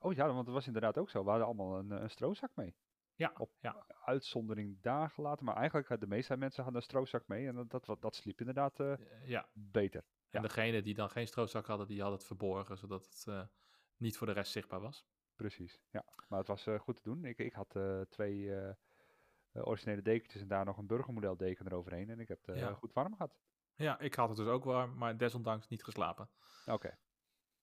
Oh 0.00 0.12
ja, 0.14 0.32
want 0.32 0.44
dat 0.46 0.54
was 0.54 0.66
inderdaad 0.66 0.98
ook 0.98 1.10
zo. 1.10 1.22
We 1.24 1.28
hadden 1.28 1.46
allemaal 1.46 1.78
een, 1.78 1.90
een 1.90 2.10
stroozak 2.10 2.50
mee. 2.54 2.76
Ja, 3.14 3.32
Op- 3.36 3.52
ja. 3.60 3.84
Uitzondering 4.04 4.80
daar 4.80 5.10
gelaten. 5.10 5.44
Maar 5.44 5.56
eigenlijk 5.56 5.88
had 5.88 6.00
de 6.00 6.06
meeste 6.06 6.36
mensen 6.36 6.62
hadden 6.62 6.80
een 6.80 6.88
stroozak 6.88 7.26
mee. 7.26 7.46
En 7.46 7.66
dat, 7.68 7.84
dat, 7.84 8.02
dat 8.02 8.16
sliep 8.16 8.40
inderdaad 8.40 8.78
ja. 9.24 9.48
beter. 9.52 10.04
En 10.30 10.42
degene 10.42 10.82
die 10.82 10.94
dan 10.94 11.10
geen 11.10 11.26
stroozak 11.26 11.66
hadden, 11.66 11.86
die 11.86 12.00
hadden 12.00 12.18
het 12.18 12.26
verborgen, 12.26 12.78
zodat 12.78 13.04
het 13.04 13.24
eh, 13.28 13.42
niet 13.96 14.16
voor 14.16 14.26
de 14.26 14.32
rest 14.32 14.52
zichtbaar 14.52 14.80
was. 14.80 15.06
Precies. 15.34 15.80
Ja. 15.90 16.04
Maar 16.28 16.38
het 16.38 16.48
was 16.48 16.66
eh, 16.66 16.78
goed 16.78 16.96
te 16.96 17.02
doen. 17.02 17.24
Ik, 17.24 17.38
ik 17.38 17.52
had 17.52 17.76
eh, 17.76 18.00
twee 18.00 18.52
originele 19.52 20.02
dekentjes 20.02 20.42
en 20.42 20.48
daar 20.48 20.64
nog 20.64 20.76
een 20.78 20.86
burgermodel 20.86 21.36
deken 21.36 21.66
eroverheen. 21.66 22.10
En 22.10 22.20
ik 22.20 22.28
heb 22.28 22.46
het 22.46 22.56
Ja. 22.58 22.74
goed 22.74 22.92
warm 22.92 23.12
gehad. 23.16 23.38
Ja, 23.74 23.98
ik 23.98 24.14
had 24.14 24.28
het 24.28 24.36
dus 24.38 24.46
ook 24.46 24.64
warm, 24.64 24.96
maar 24.98 25.16
desondanks 25.16 25.68
niet 25.68 25.84
geslapen. 25.84 26.30
Oké. 26.66 26.98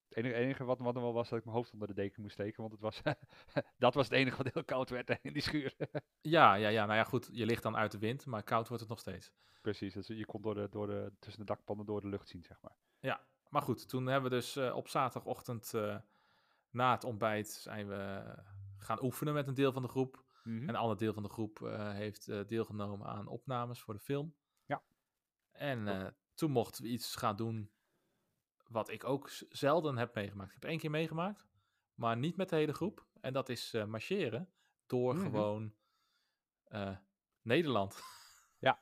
Het 0.08 0.16
enige, 0.16 0.34
enige 0.34 0.64
wat, 0.64 0.78
wat 0.78 0.94
er 0.94 1.00
wel 1.00 1.12
was 1.12 1.28
dat 1.28 1.38
ik 1.38 1.44
mijn 1.44 1.56
hoofd 1.56 1.72
onder 1.72 1.88
de 1.88 1.94
deken 1.94 2.22
moest 2.22 2.34
steken. 2.34 2.60
Want 2.60 2.72
het 2.72 2.80
was, 2.80 3.02
dat 3.78 3.94
was 3.94 4.08
het 4.08 4.14
enige 4.14 4.42
wat 4.42 4.52
heel 4.52 4.64
koud 4.64 4.90
werd 4.90 5.18
in 5.22 5.32
die 5.32 5.42
schuur. 5.42 5.74
Ja, 6.20 6.54
ja, 6.54 6.68
ja, 6.68 6.84
nou 6.84 6.98
ja, 6.98 7.04
goed, 7.04 7.28
je 7.32 7.46
ligt 7.46 7.62
dan 7.62 7.76
uit 7.76 7.92
de 7.92 7.98
wind, 7.98 8.26
maar 8.26 8.42
koud 8.42 8.68
wordt 8.68 8.82
het 8.82 8.90
nog 8.90 9.00
steeds. 9.00 9.32
Precies. 9.62 9.94
Dus 9.94 10.06
je 10.06 10.26
kon 10.26 10.42
door 10.42 10.54
de, 10.54 10.68
door 10.70 10.86
de, 10.86 11.12
tussen 11.18 11.40
de 11.40 11.52
dakpannen 11.52 11.86
door 11.86 12.00
de 12.00 12.08
lucht 12.08 12.28
zien, 12.28 12.42
zeg 12.42 12.60
maar. 12.60 12.76
Ja, 13.00 13.26
maar 13.48 13.62
goed, 13.62 13.88
toen 13.88 14.06
hebben 14.06 14.30
we 14.30 14.36
dus 14.36 14.56
eh, 14.56 14.76
op 14.76 14.88
zaterdagochtend 14.88 15.74
eh, 15.74 15.96
na 16.70 16.92
het 16.92 17.04
ontbijt 17.04 17.48
zijn 17.48 17.88
we 17.88 18.34
gaan 18.78 19.02
oefenen 19.02 19.34
met 19.34 19.46
een 19.46 19.54
deel 19.54 19.72
van 19.72 19.82
de 19.82 19.88
groep. 19.88 20.24
Mhm. 20.46 20.62
En 20.62 20.68
een 20.68 20.76
ander 20.76 20.96
deel 20.96 21.12
van 21.12 21.22
de 21.22 21.28
groep 21.28 21.62
eh, 21.62 21.92
heeft 21.92 22.28
eh, 22.28 22.40
deelgenomen 22.46 23.06
aan 23.06 23.26
opnames 23.26 23.80
voor 23.80 23.94
de 23.94 24.00
film. 24.00 24.34
Ja. 24.64 24.82
En 25.52 25.88
eh, 25.88 26.06
toen 26.34 26.50
mochten 26.50 26.82
we 26.82 26.88
iets 26.88 27.16
gaan 27.16 27.36
doen 27.36 27.70
wat 28.68 28.88
ik 28.90 29.04
ook 29.04 29.28
zelden 29.48 29.96
heb 29.98 30.14
meegemaakt. 30.14 30.48
Ik 30.54 30.60
heb 30.62 30.70
één 30.70 30.78
keer 30.78 30.90
meegemaakt, 30.90 31.46
maar 31.94 32.16
niet 32.16 32.36
met 32.36 32.48
de 32.48 32.56
hele 32.56 32.72
groep. 32.72 33.06
En 33.20 33.32
dat 33.32 33.48
is 33.48 33.74
eh, 33.74 33.84
marcheren 33.84 34.50
door 34.86 35.14
Mhm. 35.14 35.22
gewoon 35.24 35.74
eh, 36.64 36.96
Nederland. 37.42 37.96
Ja, 38.58 38.78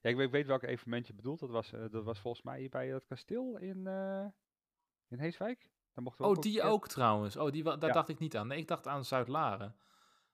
ik 0.00 0.16
weet, 0.16 0.26
ik 0.26 0.30
weet 0.32 0.46
welk 0.46 0.62
evenement 0.62 1.06
je 1.06 1.14
bedoelt. 1.14 1.38
Dat 1.40 1.50
was, 1.50 1.72
eh, 1.72 1.90
dat 1.90 2.04
was 2.04 2.20
volgens 2.20 2.42
mij 2.44 2.68
bij 2.68 2.88
het 2.88 3.04
kasteel 3.06 3.56
in, 3.56 3.86
in 5.08 5.18
Heeswijk. 5.18 5.70
Daar 5.92 6.04
mochten 6.04 6.24
we 6.24 6.30
Oh, 6.30 6.36
ook 6.36 6.42
die 6.42 6.62
ook 6.62 6.88
trouwens. 6.88 7.36
Oh, 7.36 7.50
die, 7.50 7.62
daar 7.62 7.86
Ja. 7.86 7.92
dacht 7.92 8.08
ik 8.08 8.18
niet 8.18 8.36
aan. 8.36 8.46
Nee, 8.46 8.58
ik 8.58 8.68
dacht 8.68 8.86
aan 8.86 9.04
Zuid-Laren. 9.04 9.76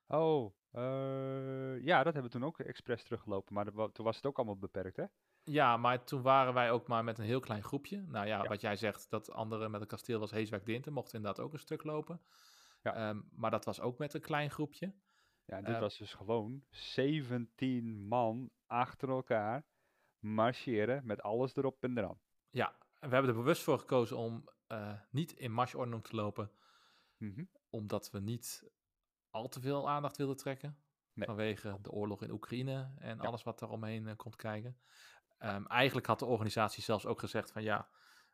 Oh, 0.07 0.53
ja, 1.81 2.03
dat 2.03 2.13
hebben 2.13 2.23
we 2.23 2.29
toen 2.29 2.43
ook 2.43 2.59
expres 2.59 3.03
teruggelopen. 3.03 3.53
Maar 3.53 3.73
dat 3.73 3.93
toen 3.93 4.05
was 4.05 4.15
het 4.15 4.25
ook 4.25 4.37
allemaal 4.37 4.57
beperkt, 4.57 4.97
hè? 4.97 5.05
Ja, 5.43 5.77
maar 5.77 6.03
toen 6.03 6.21
waren 6.21 6.53
wij 6.53 6.71
ook 6.71 6.87
maar 6.87 7.03
met 7.03 7.17
een 7.17 7.25
heel 7.25 7.39
klein 7.39 7.63
groepje. 7.63 8.01
Nou 8.01 8.27
ja, 8.27 8.43
Ja. 8.43 8.49
wat 8.49 8.61
jij 8.61 8.75
zegt, 8.75 9.09
dat 9.09 9.31
andere 9.31 9.69
met 9.69 9.81
een 9.81 9.87
kasteel 9.87 10.19
was 10.19 10.31
Heeswijk 10.31 10.65
Dinten, 10.65 10.93
mochten 10.93 11.15
inderdaad 11.15 11.45
ook 11.45 11.53
een 11.53 11.59
stuk 11.59 11.83
lopen. 11.83 12.21
Ja. 12.81 12.93
Ehm, 12.95 13.21
maar 13.31 13.51
dat 13.51 13.65
was 13.65 13.79
ook 13.81 13.97
met 13.97 14.13
een 14.13 14.21
klein 14.21 14.51
groepje. 14.51 14.93
Ja, 15.45 15.61
dit 15.61 15.73
Eh, 15.75 15.79
was 15.79 15.97
dus 15.97 16.13
gewoon 16.13 16.63
17 16.69 18.07
man 18.07 18.51
achter 18.67 19.09
elkaar 19.09 19.65
marcheren 20.19 21.05
met 21.05 21.21
alles 21.21 21.55
erop 21.55 21.83
en 21.83 21.97
eraan. 21.97 22.19
Ja, 22.49 22.75
en 22.99 23.09
we 23.09 23.13
hebben 23.15 23.31
er 23.33 23.37
bewust 23.39 23.63
voor 23.63 23.79
gekozen 23.79 24.17
om 24.17 24.51
eh, 24.67 24.93
niet 25.09 25.31
in 25.31 25.51
marchordening 25.51 26.03
te 26.03 26.15
lopen, 26.15 26.51
Mhm. 27.17 27.43
omdat 27.69 28.11
we 28.11 28.19
niet 28.19 28.69
al 29.29 29.47
te 29.47 29.59
veel 29.61 29.89
aandacht 29.89 30.17
wilden 30.17 30.35
trekken. 30.37 30.77
Nee, 31.13 31.27
vanwege 31.27 31.77
de 31.81 31.91
oorlog 31.91 32.21
in 32.23 32.31
Oekraïne 32.31 32.91
en 32.97 33.17
Ja. 33.17 33.23
alles 33.23 33.43
wat 33.43 33.61
er 33.61 33.69
omheen 33.69 34.07
eh, 34.07 34.15
komt 34.15 34.35
kijken. 34.35 34.77
Ehm, 35.43 35.65
eigenlijk 35.65 36.07
had 36.07 36.19
de 36.19 36.25
organisatie 36.25 36.83
zelfs 36.83 37.05
ook 37.05 37.19
gezegd 37.19 37.51
van 37.51 37.63
ja, 37.63 37.89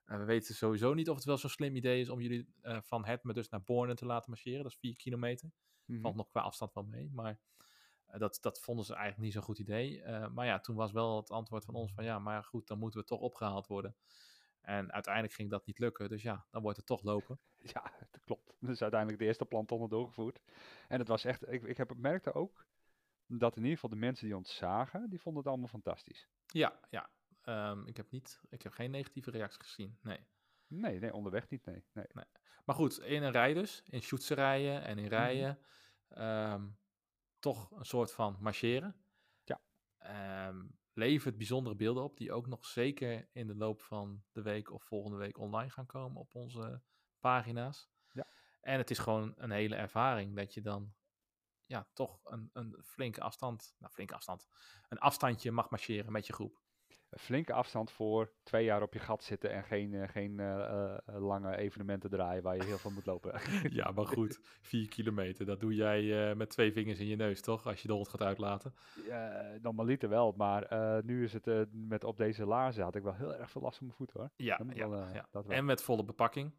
eh, 0.06 0.18
we 0.18 0.24
weten 0.24 0.56
sowieso 0.56 0.94
niet 0.94 1.10
of 1.10 1.16
het 1.16 1.26
wel 1.26 1.38
zo'n 1.38 1.50
slim 1.50 1.76
idee 1.76 2.02
is 2.02 2.10
om 2.10 2.22
jullie 2.22 2.54
eh, 2.62 2.78
van 2.82 3.06
Hetme 3.06 3.34
dus 3.34 3.50
naar 3.50 3.62
Borne 3.64 3.96
te 3.96 4.06
laten 4.06 4.30
marcheren. 4.30 4.64
Dat 4.64 4.72
is 4.72 4.78
vier 4.78 4.96
kilometer. 4.96 5.52
Mhm. 5.86 6.02
Valt 6.02 6.16
nog 6.16 6.30
qua 6.30 6.42
afstand 6.42 6.74
wel 6.74 6.84
mee, 6.84 7.10
maar 7.12 7.40
eh, 8.06 8.20
dat, 8.20 8.38
dat 8.42 8.60
vonden 8.60 8.86
ze 8.86 8.94
eigenlijk 8.94 9.24
niet 9.24 9.34
zo'n 9.34 9.42
goed 9.42 9.60
idee. 9.60 10.04
Maar 10.08 10.46
ja, 10.46 10.60
toen 10.60 10.76
was 10.76 10.92
wel 10.92 11.18
het 11.18 11.30
antwoord 11.30 11.66
van 11.66 11.76
ons 11.76 11.94
van 11.94 12.04
ja, 12.04 12.20
maar 12.20 12.44
goed, 12.44 12.68
dan 12.68 12.80
moeten 12.80 13.00
we 13.00 13.06
toch 13.06 13.20
opgehaald 13.20 13.68
worden. 13.68 13.96
En 14.62 14.92
uiteindelijk 14.92 15.34
ging 15.34 15.50
dat 15.50 15.66
niet 15.66 15.80
lukken, 15.80 16.10
dus 16.10 16.22
ja, 16.22 16.46
dan 16.50 16.62
wordt 16.62 16.78
het 16.78 16.86
toch 16.86 17.04
lopen. 17.04 17.40
Ja, 17.74 17.92
dat 18.12 18.22
klopt. 18.24 18.56
Dus 18.60 18.82
uiteindelijk 18.82 19.20
de 19.20 19.26
eerste 19.26 19.46
plan 19.46 19.66
toch 19.66 19.88
doorgevoerd. 19.88 20.40
En 20.88 21.00
het 21.00 21.08
was 21.08 21.26
echt, 21.26 21.52
ik, 21.52 21.64
ik 21.64 21.78
heb 21.78 21.94
merkte 21.98 22.34
ook 22.34 22.66
dat 23.26 23.56
in 23.56 23.62
ieder 23.62 23.76
geval 23.76 23.90
de 23.90 24.06
mensen 24.06 24.26
die 24.26 24.38
ons 24.38 24.56
zagen, 24.56 25.10
die 25.10 25.22
vonden 25.22 25.42
het 25.42 25.52
allemaal 25.52 25.70
fantastisch. 25.70 26.30
Ja, 26.52 26.80
ja. 26.90 27.10
Ehm, 27.42 27.86
ik, 27.88 27.98
heb 27.98 28.12
niet, 28.12 28.42
ik 28.50 28.62
heb 28.62 28.74
geen 28.74 28.92
negatieve 28.92 29.32
reacties 29.32 29.62
gezien, 29.62 29.98
nee. 30.02 30.28
Nee, 30.68 31.00
nee, 31.00 31.14
onderweg 31.14 31.50
niet, 31.50 31.66
nee. 31.66 31.84
nee. 31.94 32.26
Maar 32.66 32.76
goed, 32.76 33.00
in 33.00 33.24
een 33.24 33.32
rij 33.32 33.54
dus, 33.54 33.84
in 33.86 34.02
shootserijen 34.02 34.84
en 34.84 34.98
in 34.98 35.04
Mhm. 35.04 35.14
rijen, 35.14 35.60
ehm, 36.08 36.68
toch 37.40 37.72
een 37.72 37.86
soort 37.86 38.12
van 38.14 38.38
marcheren. 38.40 38.96
Ja. 39.44 39.62
Ehm, 39.98 40.66
levert 40.94 41.38
bijzondere 41.38 41.76
beelden 41.76 42.04
op, 42.04 42.18
die 42.18 42.32
ook 42.32 42.48
nog 42.48 42.66
zeker 42.66 43.30
in 43.32 43.48
de 43.48 43.56
loop 43.56 43.82
van 43.82 44.24
de 44.32 44.42
week 44.42 44.72
of 44.72 44.84
volgende 44.84 45.18
week 45.18 45.38
online 45.38 45.70
gaan 45.72 45.86
komen 45.86 46.22
op 46.22 46.36
onze 46.36 46.82
pagina's. 47.20 47.90
Ja. 48.12 48.28
En 48.62 48.78
het 48.78 48.90
is 48.90 49.00
gewoon 49.00 49.34
een 49.38 49.52
hele 49.52 49.76
ervaring 49.76 50.36
dat 50.36 50.54
je 50.54 50.62
dan 50.62 50.94
ja, 51.70 51.88
toch 51.94 52.20
een, 52.24 52.50
een 52.54 52.76
flinke 52.84 53.22
afstand, 53.22 53.76
nou 53.78 53.94
flinke 53.94 54.14
afstand, 54.14 54.48
een 54.88 55.00
afstandje 55.00 55.52
mag 55.52 55.70
marcheren 55.70 56.12
met 56.12 56.28
je 56.28 56.34
groep. 56.34 56.62
Een 57.10 57.20
flinke 57.20 57.54
afstand 57.54 57.92
voor 57.92 58.32
twee 58.44 58.64
jaar 58.64 58.82
op 58.82 58.94
je 58.94 59.00
gat 59.00 59.24
zitten 59.24 59.52
en 59.52 59.64
geen, 59.64 59.94
eh, 59.94 60.10
geen 60.10 60.40
eh, 60.40 60.96
eh, 60.96 60.98
lange 61.06 61.58
evenementen 61.58 62.10
draaien 62.10 62.44
waar 62.44 62.56
je 62.56 62.64
heel 62.64 62.78
veel 62.78 62.92
moet 62.92 63.06
lopen. 63.06 63.34
Ja, 63.80 63.92
maar 63.92 64.06
goed, 64.06 64.40
vier 64.62 64.88
kilometer, 64.88 65.46
dat 65.46 65.60
doe 65.60 65.76
jij 65.76 66.30
eh, 66.30 66.36
met 66.36 66.50
twee 66.50 66.72
vingers 66.72 67.00
in 67.00 67.08
je 67.08 67.16
neus, 67.16 67.42
toch? 67.42 67.68
Als 67.68 67.82
je 67.82 67.88
de 67.88 67.94
hond 67.94 68.08
gaat 68.08 68.22
uitlaten. 68.22 68.74
Ja, 69.06 69.58
normaliter 69.62 70.10
wel, 70.10 70.34
maar 70.38 70.64
eh, 70.64 71.04
nu 71.04 71.24
is 71.24 71.34
het 71.34 71.48
eh, 71.48 71.62
met 71.72 72.04
op 72.04 72.18
deze 72.18 72.46
laarzen 72.46 72.84
had 72.84 72.96
ik 72.96 73.04
wel 73.04 73.16
heel 73.16 73.36
erg 73.36 73.52
veel 73.52 73.62
last 73.62 73.78
van 73.78 73.86
mijn 73.86 73.98
voeten 73.98 74.20
hoor. 74.20 74.30
Ja, 74.36 74.66
wel, 74.66 74.94
eh, 74.94 75.14
ja. 75.14 75.28
dat 75.32 75.46
wel. 75.46 75.58
En 75.58 75.66
met 75.66 75.84
volle 75.84 76.04
bepakking. 76.04 76.54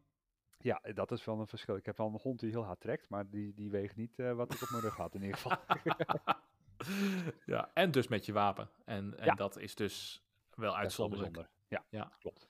Ja, 0.63 0.81
dat 0.93 1.11
is 1.11 1.25
wel 1.25 1.39
een 1.39 1.47
verschil. 1.47 1.75
Ik 1.75 1.85
heb 1.85 1.97
wel 1.97 2.07
een 2.07 2.19
hond 2.21 2.39
die 2.39 2.49
heel 2.51 2.65
hard 2.65 2.79
trekt, 2.79 3.09
maar 3.09 3.29
die, 3.29 3.53
die 3.53 3.69
weegt 3.69 3.95
niet 3.95 4.19
eh, 4.19 4.33
wat 4.33 4.53
ik 4.53 4.61
op 4.61 4.69
mijn 4.69 4.83
rug 4.83 4.95
had 4.95 5.15
in 5.15 5.21
ieder 5.21 5.37
geval. 5.37 5.57
ja, 7.45 7.71
en 7.73 7.91
dus 7.91 8.07
met 8.07 8.25
je 8.25 8.33
wapen. 8.33 8.69
En, 8.85 9.17
en 9.17 9.25
Ja. 9.25 9.33
dat 9.33 9.57
is 9.57 9.75
dus 9.75 10.23
wel 10.55 10.77
uitzonderlijk. 10.77 11.49
Ja, 11.67 11.85
Ja. 11.89 12.15
klopt. 12.19 12.49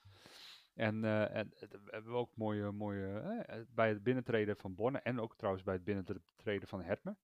En, 0.73 1.03
eh, 1.05 1.35
en 1.35 1.53
eh, 1.53 1.69
we 1.69 1.79
hebben 1.91 2.13
ook 2.13 2.35
mooie, 2.35 2.71
mooie 2.71 3.65
bij 3.69 3.89
het 3.89 4.03
binnentreden 4.03 4.57
van 4.57 4.75
Borne 4.75 4.99
en 4.99 5.19
ook 5.19 5.35
trouwens 5.37 5.63
bij 5.63 5.73
het 5.73 5.83
binnentreden 5.83 6.67
van 6.67 6.81
Hertme. 6.81 7.15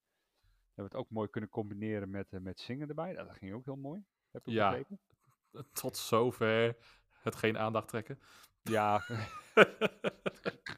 Hebben 0.74 0.74
we 0.76 0.84
het 0.84 0.96
ook 0.96 1.10
mooi 1.10 1.30
kunnen 1.30 1.50
combineren 1.50 2.10
met, 2.10 2.32
met 2.42 2.60
zingen 2.60 2.88
erbij. 2.90 3.14
Dat 3.14 3.32
ging 3.38 3.54
ook 3.54 3.66
heel 3.66 3.76
mooi. 3.76 4.04
Heb 4.32 4.48
ik 4.48 4.54
Ja. 4.54 4.70
begrepen. 4.70 5.00
Tot 5.74 5.98
zover 5.98 6.78
het 7.12 7.36
geen 7.36 7.58
aandacht 7.58 7.88
trekken. 7.88 8.20
Ja, 8.62 9.02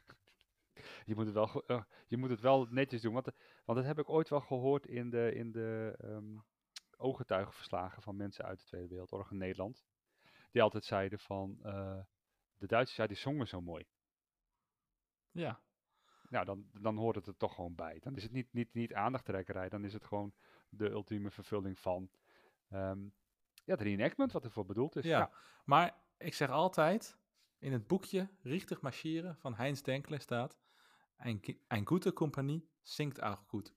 je 1.10 1.16
moet 1.16 1.24
het 1.24 1.34
wel, 1.34 1.64
eh, 1.66 1.82
je 2.06 2.16
moet 2.16 2.30
het 2.30 2.40
wel 2.40 2.66
netjes 2.70 3.00
doen. 3.00 3.12
Want, 3.12 3.28
want 3.64 3.78
dat 3.78 3.86
heb 3.86 3.98
ik 3.98 4.08
ooit 4.08 4.28
wel 4.28 4.40
gehoord 4.40 4.86
in 4.86 5.10
de, 5.10 5.34
in 5.34 5.52
de 5.52 5.94
ehm, 5.98 6.38
ooggetuigenverslagen 6.96 8.02
van 8.02 8.16
mensen 8.16 8.44
uit 8.44 8.58
de 8.58 8.64
Tweede 8.64 8.88
Wereldoorlog 8.88 9.30
in 9.30 9.36
Nederland. 9.36 9.84
Die 10.50 10.62
altijd 10.62 10.84
zeiden 10.84 11.18
van, 11.18 11.58
eh, 11.62 12.00
de 12.56 12.66
Duitsers 12.66 12.96
ja, 12.98 13.06
die 13.06 13.16
zongen 13.16 13.48
zo 13.48 13.60
mooi. 13.60 13.86
ja, 15.30 15.60
Nou, 16.28 16.44
dan, 16.44 16.70
dan 16.80 16.96
hoort 16.96 17.16
het 17.16 17.26
er 17.26 17.36
toch 17.36 17.54
gewoon 17.54 17.74
bij. 17.74 17.98
Dan 18.00 18.16
is 18.16 18.22
het 18.22 18.32
niet, 18.32 18.52
niet, 18.52 18.74
niet 18.74 18.94
aandachttrekkerij, 18.94 19.68
dan 19.68 19.84
is 19.84 19.92
het 19.92 20.04
gewoon 20.04 20.32
de 20.68 20.90
ultieme 20.90 21.30
vervulling 21.30 21.78
van 21.78 22.10
ehm, 22.68 23.02
ja, 23.64 23.72
het 23.72 23.80
reenactment 23.80 24.32
wat 24.32 24.44
ervoor 24.44 24.66
bedoeld 24.66 24.96
is. 24.96 25.04
ja. 25.04 25.30
Maar 25.64 26.02
ik 26.18 26.34
zeg 26.34 26.50
altijd, 26.50 27.18
in 27.58 27.72
het 27.72 27.86
boekje 27.86 28.28
Richtig 28.42 28.80
Marchieren 28.80 29.36
van 29.36 29.54
Heinz 29.54 29.80
Denkler 29.80 30.20
staat... 30.20 30.58
Een, 31.22 31.86
goede 31.86 32.12
compagnie 32.12 32.68
zingt 32.82 33.18
auch 33.20 33.42
goed. 33.46 33.74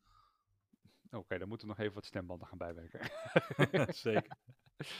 Oké, 1.11 1.37
dan 1.37 1.47
moeten 1.47 1.67
we 1.67 1.73
nog 1.73 1.81
even 1.81 1.95
wat 1.95 2.05
stembanden 2.05 2.47
gaan 2.47 2.57
bijwerken. 2.57 2.99
Zeker. 3.95 4.37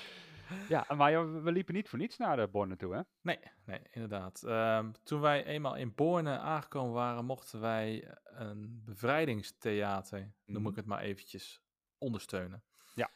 ja, 0.70 0.86
maar 0.96 1.44
we 1.44 1.52
liepen 1.52 1.74
niet 1.74 1.90
voor 1.90 2.00
niets 2.00 2.18
naar 2.18 2.36
de 2.36 2.48
Borne 2.48 2.76
toe, 2.76 2.94
hè? 2.96 3.02
Nee, 3.22 3.40
nee, 3.66 3.82
inderdaad. 3.92 4.44
Ehm, 4.44 4.92
toen 5.04 5.22
wij 5.22 5.46
eenmaal 5.46 5.76
in 5.76 5.96
Borne 5.96 6.38
aangekomen 6.38 6.94
waren, 6.94 7.26
mochten 7.26 7.60
wij 7.60 8.18
een 8.24 8.82
bevrijdingstheater, 8.86 10.34
noem 10.46 10.62
Mhm. 10.62 10.70
ik 10.72 10.76
het 10.76 10.86
maar 10.86 11.02
eventjes, 11.02 11.62
ondersteunen. 11.98 12.64
Ja. 12.96 13.10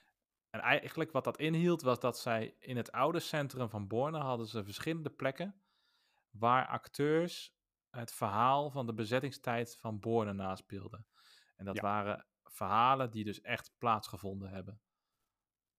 En 0.50 0.60
eigenlijk 0.60 1.12
wat 1.12 1.24
dat 1.24 1.38
inhield, 1.38 1.82
was 1.82 2.00
dat 2.00 2.20
zij 2.20 2.56
in 2.60 2.78
het 2.78 2.92
oude 2.92 3.20
centrum 3.20 3.70
van 3.70 3.88
Borne 3.88 4.18
hadden 4.18 4.48
ze 4.48 4.64
verschillende 4.64 5.10
plekken 5.10 5.62
waar 6.32 6.68
acteurs 6.68 7.56
het 7.98 8.13
verhaal 8.13 8.70
van 8.72 8.86
de 8.86 8.94
bezettingstijd 8.94 9.77
van 9.77 10.00
Borne 10.00 10.34
naspeelden. 10.34 11.06
En 11.56 11.66
dat 11.66 11.75
Ja. 11.75 11.82
waren 11.82 12.25
verhalen 12.44 13.12
die 13.12 13.24
dus 13.24 13.42
echt 13.42 13.72
plaatsgevonden 13.77 14.50
hebben. 14.50 14.82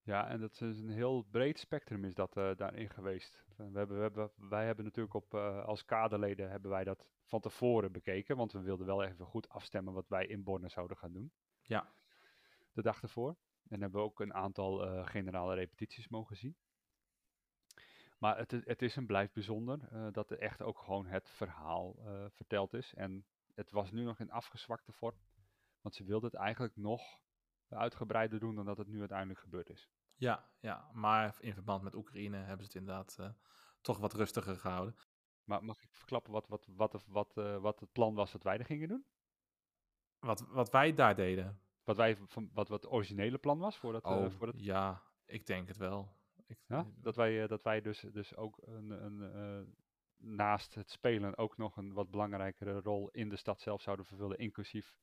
Ja, 0.02 0.28
en 0.28 0.40
dat 0.40 0.60
is 0.60 0.78
een 0.78 0.88
heel 0.90 1.22
breed 1.22 1.58
spectrum 1.58 2.04
is 2.04 2.14
dat 2.14 2.36
eh, 2.36 2.50
daarin 2.56 2.90
geweest. 2.90 3.44
We 3.56 3.62
hebben, 3.78 3.96
we 3.96 4.02
hebben, 4.02 4.30
wij 4.36 4.66
hebben 4.66 4.84
natuurlijk 4.84 5.14
op, 5.14 5.34
eh, 5.34 5.64
als 5.64 5.84
kaderleden 5.84 6.50
hebben 6.50 6.70
wij 6.70 6.84
dat 6.84 7.06
van 7.24 7.40
tevoren 7.40 7.92
bekeken, 7.92 8.36
want 8.36 8.52
we 8.52 8.60
wilden 8.60 8.86
wel 8.86 9.02
even 9.02 9.26
goed 9.26 9.48
afstemmen 9.48 9.94
wat 9.94 10.08
wij 10.08 10.26
in 10.26 10.42
Borne 10.42 10.68
zouden 10.68 10.96
gaan 10.96 11.12
doen. 11.12 11.32
Ja. 11.62 11.92
De 12.72 12.82
dag 12.82 13.02
ervoor. 13.02 13.36
En 13.68 13.80
hebben 13.80 14.00
we 14.00 14.06
ook 14.06 14.20
een 14.20 14.34
aantal 14.34 14.86
eh, 14.86 15.06
generale 15.06 15.54
repetities 15.54 16.08
mogen 16.08 16.36
zien. 16.36 16.56
Maar 18.18 18.38
het, 18.38 18.50
het 18.50 18.82
is 18.82 18.96
en 18.96 19.06
blijft 19.06 19.32
bijzonder 19.32 19.88
eh, 19.90 20.06
dat 20.12 20.30
er 20.30 20.38
echt 20.38 20.62
ook 20.62 20.78
gewoon 20.78 21.06
het 21.06 21.30
verhaal 21.30 21.96
eh, 21.98 22.24
verteld 22.30 22.74
is. 22.74 22.94
En 22.94 23.26
het 23.54 23.70
was 23.70 23.90
nu 23.90 24.02
nog 24.02 24.18
in 24.18 24.30
afgezwakte 24.30 24.92
vorm. 24.92 25.18
Want 25.80 25.94
ze 25.94 26.04
wilden 26.04 26.30
het 26.30 26.38
eigenlijk 26.40 26.76
nog 26.76 27.02
uitgebreider 27.68 28.38
doen 28.40 28.54
dan 28.54 28.64
dat 28.64 28.78
het 28.78 28.86
nu 28.86 28.98
uiteindelijk 28.98 29.40
gebeurd 29.40 29.70
is. 29.70 29.90
Ja, 30.14 30.50
ja, 30.60 30.90
maar 30.92 31.36
in 31.40 31.54
verband 31.54 31.82
met 31.82 31.94
Oekraïne 31.94 32.36
hebben 32.36 32.66
ze 32.66 32.72
het 32.72 32.80
inderdaad 32.80 33.16
eh, 33.18 33.30
toch 33.80 33.98
wat 33.98 34.12
rustiger 34.12 34.56
gehouden. 34.56 34.96
Maar 35.44 35.64
mag 35.64 35.82
ik 35.82 35.94
verklappen 35.94 36.32
wat, 36.32 36.46
wat, 36.46 36.66
wat, 36.66 37.04
wat, 37.06 37.34
wat 37.60 37.80
het 37.80 37.92
plan 37.92 38.14
was 38.14 38.32
wat 38.32 38.42
wij 38.42 38.58
er 38.58 38.64
gingen 38.64 38.88
doen? 38.88 39.06
Wat, 40.18 40.40
wat 40.40 40.70
wij 40.70 40.94
daar 40.94 41.14
deden. 41.14 41.60
Wat, 41.84 41.96
wij, 41.96 42.16
van, 42.16 42.50
wat, 42.52 42.68
wat 42.68 42.82
het 42.82 42.92
originele 42.92 43.38
plan 43.38 43.58
was 43.58 43.76
voor 43.76 43.92
dat, 43.92 44.04
Oh, 44.04 44.30
voor 44.30 44.46
dat 44.46 44.60
ja, 44.60 45.02
ik 45.24 45.46
denk 45.46 45.68
het 45.68 45.76
wel. 45.76 46.17
Ik, 46.48 46.58
Ja, 46.66 46.86
dat 46.96 47.16
wij, 47.16 47.42
eh, 47.42 47.48
dat 47.48 47.62
wij 47.62 47.80
dus, 47.80 48.00
dus 48.00 48.36
ook 48.36 48.58
een, 48.62 48.90
een, 48.90 49.32
eh, 49.34 49.72
naast 50.16 50.74
het 50.74 50.90
spelen 50.90 51.36
ook 51.36 51.56
nog 51.56 51.76
een 51.76 51.92
wat 51.92 52.10
belangrijkere 52.10 52.80
rol 52.80 53.08
in 53.10 53.28
de 53.28 53.36
stad 53.36 53.60
zelf 53.60 53.82
zouden 53.82 54.06
vervullen, 54.06 54.38
inclusief 54.38 54.96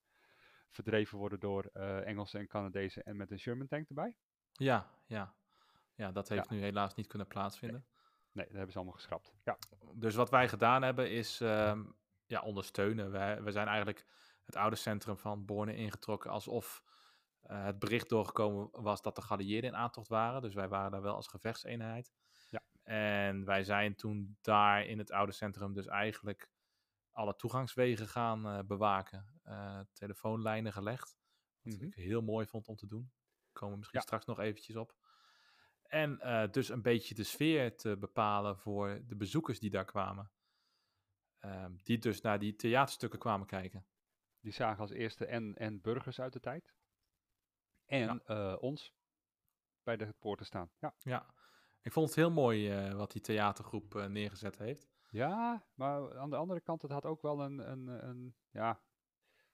verdreven 0.70 1.18
worden 1.18 1.40
door 1.40 1.70
eh, 1.74 2.08
Engelsen 2.08 2.40
en 2.40 2.48
Canadezen 2.48 3.04
en 3.04 3.16
met 3.18 3.32
een 3.32 3.40
Sherman 3.40 3.68
tank 3.68 3.88
erbij. 3.90 4.16
Ja, 4.52 4.90
ja. 5.06 5.36
Ja, 5.96 6.12
dat 6.12 6.30
heeft 6.30 6.50
Ja. 6.50 6.56
nu 6.56 6.62
helaas 6.62 6.96
niet 6.96 7.08
kunnen 7.08 7.28
plaatsvinden. 7.28 7.86
Nee, 8.32 8.46
dat 8.46 8.54
hebben 8.56 8.72
ze 8.72 8.78
allemaal 8.78 8.96
geschrapt. 8.96 9.34
Ja, 9.44 9.58
Dus 9.94 10.16
wat 10.16 10.30
wij 10.30 10.50
gedaan 10.50 10.82
hebben 10.82 11.12
is 11.12 11.42
ehm, 11.42 11.84
ja, 12.26 12.42
ondersteunen. 12.42 13.12
Wij, 13.12 13.44
we 13.44 13.52
zijn 13.52 13.68
eigenlijk 13.68 14.06
het 14.44 14.56
oude 14.56 14.76
centrum 14.76 15.18
van 15.18 15.46
Borne 15.46 15.76
ingetrokken 15.76 16.32
alsof 16.32 16.84
eh, 16.86 16.95
het 17.48 17.80
bericht 17.80 18.10
doorgekomen 18.10 18.70
was 18.72 19.02
dat 19.02 19.16
de 19.16 19.22
geallieerden 19.22 19.70
in 19.70 19.76
aantocht 19.76 20.08
waren. 20.08 20.42
Dus 20.42 20.54
wij 20.54 20.68
waren 20.68 20.92
daar 20.92 21.02
wel 21.02 21.16
als 21.16 21.28
gevechtseenheid. 21.28 22.14
Ja. 22.50 22.62
En 22.84 23.46
wij 23.46 23.64
zijn 23.64 23.96
toen 23.96 24.38
daar 24.42 24.86
in 24.86 24.98
het 24.98 25.12
oude 25.12 25.32
centrum 25.32 25.74
dus 25.74 25.86
eigenlijk 25.88 26.50
alle 27.12 27.36
toegangswegen 27.36 28.08
gaan 28.08 28.48
eh, 28.48 28.60
bewaken. 28.66 29.40
Eh, 29.44 29.80
telefoonlijnen 29.94 30.74
gelegd. 30.74 31.18
Wat 31.62 31.74
Mhm. 31.74 31.84
ik 31.86 31.94
heel 31.96 32.22
mooi 32.22 32.46
vond 32.48 32.68
om 32.68 32.76
te 32.76 32.88
doen. 32.88 33.12
Komen 33.52 33.72
we 33.74 33.78
misschien 33.78 34.00
Ja. 34.00 34.06
straks 34.06 34.26
nog 34.26 34.40
eventjes 34.40 34.76
op. 34.76 34.96
En 35.84 36.20
eh, 36.20 36.52
dus 36.52 36.70
een 36.70 36.82
beetje 36.82 37.16
de 37.16 37.24
sfeer 37.24 37.78
te 37.78 37.98
bepalen 37.98 38.58
voor 38.58 39.02
de 39.08 39.16
bezoekers 39.16 39.60
die 39.60 39.70
daar 39.70 39.86
kwamen. 39.86 40.32
Ehm, 41.40 41.76
die 41.84 41.98
dus 41.98 42.22
naar 42.22 42.40
die 42.40 42.56
theaterstukken 42.56 43.20
kwamen 43.20 43.48
kijken. 43.48 43.86
Die 44.40 44.54
zagen 44.54 44.80
als 44.80 44.92
eerste 44.92 45.26
en, 45.26 45.56
en 45.56 45.82
burgers 45.82 46.20
uit 46.20 46.34
de 46.34 46.40
tijd. 46.40 46.74
En 47.86 48.22
eh, 48.26 48.56
ons 48.60 48.94
bij 49.84 49.98
de 49.98 50.14
poorten 50.20 50.46
staan. 50.46 50.70
Ja. 50.80 50.96
Ja, 51.00 51.26
ik 51.82 51.92
vond 51.92 52.08
het 52.08 52.16
heel 52.16 52.32
mooi 52.32 52.70
eh, 52.72 52.94
wat 52.94 53.12
die 53.12 53.22
theatergroep 53.22 53.96
eh, 53.96 54.06
neergezet 54.06 54.58
heeft. 54.58 54.88
ja, 55.10 55.66
maar 55.74 56.18
aan 56.20 56.30
de 56.30 56.36
andere 56.36 56.62
kant, 56.62 56.82
het 56.82 56.92
had 56.92 57.06
ook 57.06 57.22
wel 57.22 57.42
een, 57.42 57.72
een, 57.72 57.88
een, 58.08 58.36
ja... 58.50 58.82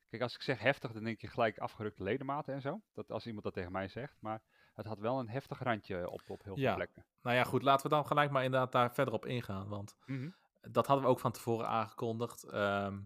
Kijk, 0.09 0.23
als 0.23 0.35
ik 0.35 0.41
zeg 0.41 0.59
heftig, 0.59 0.91
dan 0.91 1.03
denk 1.03 1.21
je 1.21 1.27
gelijk 1.27 1.57
afgerukte 1.59 2.03
ledematen 2.03 2.53
en 2.53 2.61
zo. 2.61 2.81
Dat 2.93 3.11
als 3.11 3.25
iemand 3.25 3.43
dat 3.43 3.53
tegen 3.53 3.71
mij 3.71 3.87
zegt. 3.87 4.17
Maar 4.21 4.41
het 4.73 4.85
had 4.85 4.99
wel 4.99 5.19
een 5.19 5.29
heftig 5.29 5.59
randje 5.63 6.09
op, 6.09 6.21
op 6.29 6.43
heel 6.43 6.53
veel 6.55 6.63
Ja. 6.63 6.75
plekken. 6.75 7.05
Nou 7.21 7.35
ja, 7.35 7.43
goed, 7.43 7.61
laten 7.61 7.89
we 7.89 7.95
dan 7.95 8.05
gelijk 8.05 8.31
maar 8.31 8.43
inderdaad 8.43 8.71
daar 8.71 8.93
verder 8.93 9.13
op 9.13 9.25
ingaan. 9.25 9.67
Want 9.67 9.95
Mhm. 10.05 10.29
dat 10.61 10.87
hadden 10.87 11.05
we 11.05 11.11
ook 11.11 11.19
van 11.19 11.31
tevoren 11.31 11.67
aangekondigd. 11.67 12.43
ehm, 12.43 13.01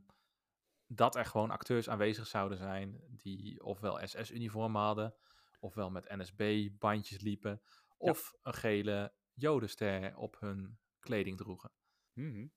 dat 0.87 1.15
er 1.15 1.25
gewoon 1.25 1.51
acteurs 1.51 1.89
aanwezig 1.89 2.27
zouden 2.27 2.57
zijn 2.57 3.01
die 3.09 3.63
ofwel 3.63 4.07
SS-uniformen 4.07 4.81
hadden, 4.81 5.15
ofwel 5.59 5.89
met 5.91 6.09
NSB-bandjes 6.09 7.21
liepen, 7.21 7.61
of 7.97 8.33
een 8.41 8.53
gele 8.53 9.13
jodenster 9.33 10.17
op 10.17 10.39
hun 10.39 10.77
kleding 10.99 11.37
droegen. 11.37 11.71
Mhm. 12.13 12.47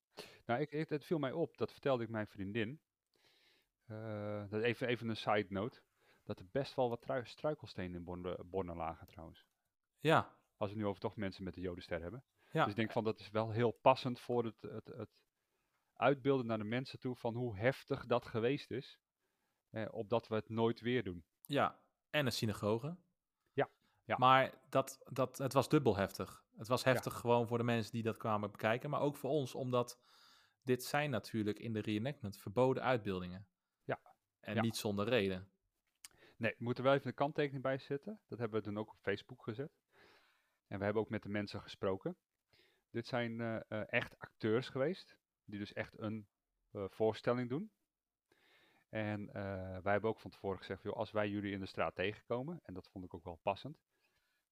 Nou, 0.46 0.60
ik, 0.60 0.70
ik, 0.72 0.88
het 0.88 1.04
viel 1.04 1.18
mij 1.18 1.32
op, 1.32 1.56
dat 1.56 1.72
vertelde 1.72 2.02
ik 2.02 2.08
mijn 2.08 2.26
vriendin. 2.26 2.80
Eh, 3.86 4.44
dat 4.48 4.62
even, 4.62 4.88
even 4.88 5.08
een 5.08 5.16
side 5.16 5.46
note. 5.48 5.82
Dat 6.24 6.38
er 6.38 6.46
best 6.50 6.74
wel 6.74 6.88
wat 6.88 7.00
trui- 7.02 7.24
struikelstenen 7.26 7.94
in 7.96 8.04
Borne, 8.04 8.44
Borne 8.44 8.74
lagen 8.74 9.06
trouwens. 9.06 9.46
Ja, 9.98 10.36
Als 10.56 10.70
we 10.70 10.76
nu 10.76 10.86
over 10.86 11.00
toch 11.00 11.16
mensen 11.16 11.44
met 11.44 11.54
de 11.54 11.60
Jodenster 11.60 12.00
hebben. 12.00 12.24
ja, 12.50 12.60
Dus 12.62 12.70
ik 12.70 12.76
denk 12.78 12.92
van 12.92 13.04
dat 13.04 13.18
is 13.20 13.30
wel 13.30 13.50
heel 13.50 13.70
passend 13.70 14.20
voor 14.20 14.44
het, 14.44 14.62
het, 14.62 14.86
het 14.86 15.08
uitbeelden 15.98 16.46
naar 16.46 16.58
de 16.58 16.64
mensen 16.64 16.98
toe 16.98 17.16
van 17.16 17.34
hoe 17.34 17.56
heftig 17.58 18.06
dat 18.06 18.26
geweest 18.26 18.70
is. 18.70 18.98
Eh, 19.70 19.86
opdat 19.90 20.28
we 20.28 20.34
het 20.34 20.48
nooit 20.48 20.80
weer 20.80 21.04
doen. 21.04 21.24
ja. 21.46 21.86
En 22.10 22.26
een 22.26 22.32
synagoge. 22.32 22.96
Ja, 23.52 23.70
ja. 24.04 24.16
Maar 24.18 24.54
dat, 24.68 25.00
dat, 25.12 25.38
het 25.38 25.52
was 25.52 25.68
dubbel 25.68 25.96
heftig. 25.96 26.44
Het 26.56 26.68
was 26.68 26.84
heftig 26.84 27.14
gewoon 27.14 27.46
voor 27.46 27.58
de 27.58 27.64
mensen 27.64 27.92
die 27.92 28.02
dat 28.02 28.16
kwamen 28.16 28.50
bekijken, 28.50 28.90
maar 28.90 29.00
ook 29.00 29.16
voor 29.16 29.30
ons, 29.30 29.54
omdat 29.54 30.00
dit 30.62 30.84
zijn 30.84 31.10
natuurlijk 31.10 31.58
in 31.58 31.72
de 31.72 31.80
reenactment 31.80 32.38
verboden 32.38 32.82
uitbeeldingen. 32.82 33.48
Ja, 33.84 34.00
En 34.40 34.54
ja. 34.54 34.60
niet 34.60 34.76
zonder 34.76 35.08
reden. 35.08 35.52
Nee, 36.36 36.54
we 36.58 36.64
moeten 36.64 36.84
wel 36.84 36.94
even 36.94 37.06
een 37.06 37.14
kanttekening 37.14 37.62
bij 37.62 37.78
zetten. 37.78 38.20
Dat 38.26 38.38
hebben 38.38 38.58
we 38.58 38.64
toen 38.66 38.78
ook 38.78 38.90
op 38.90 38.98
Facebook 39.00 39.42
gezet. 39.42 39.72
En 40.66 40.78
we 40.78 40.84
hebben 40.84 41.02
ook 41.02 41.10
met 41.10 41.22
de 41.22 41.28
mensen 41.28 41.60
gesproken. 41.60 42.16
Dit 42.90 43.06
zijn 43.06 43.40
eh, 43.40 43.60
eh, 43.68 43.82
echt 43.86 44.18
acteurs 44.18 44.68
geweest, 44.68 45.18
die 45.48 45.58
dus 45.58 45.72
echt 45.72 45.98
een 45.98 46.28
eh, 46.70 46.84
voorstelling 46.88 47.48
doen. 47.48 47.70
En 48.88 49.28
eh, 49.28 49.78
wij 49.82 49.92
hebben 49.92 50.10
ook 50.10 50.20
van 50.20 50.30
tevoren 50.30 50.58
gezegd, 50.58 50.82
joh, 50.82 50.96
als 50.96 51.10
wij 51.10 51.28
jullie 51.28 51.52
in 51.52 51.60
de 51.60 51.66
straat 51.66 51.94
tegenkomen, 51.94 52.60
en 52.62 52.74
dat 52.74 52.88
vond 52.88 53.04
ik 53.04 53.14
ook 53.14 53.24
wel 53.24 53.40
passend, 53.42 53.78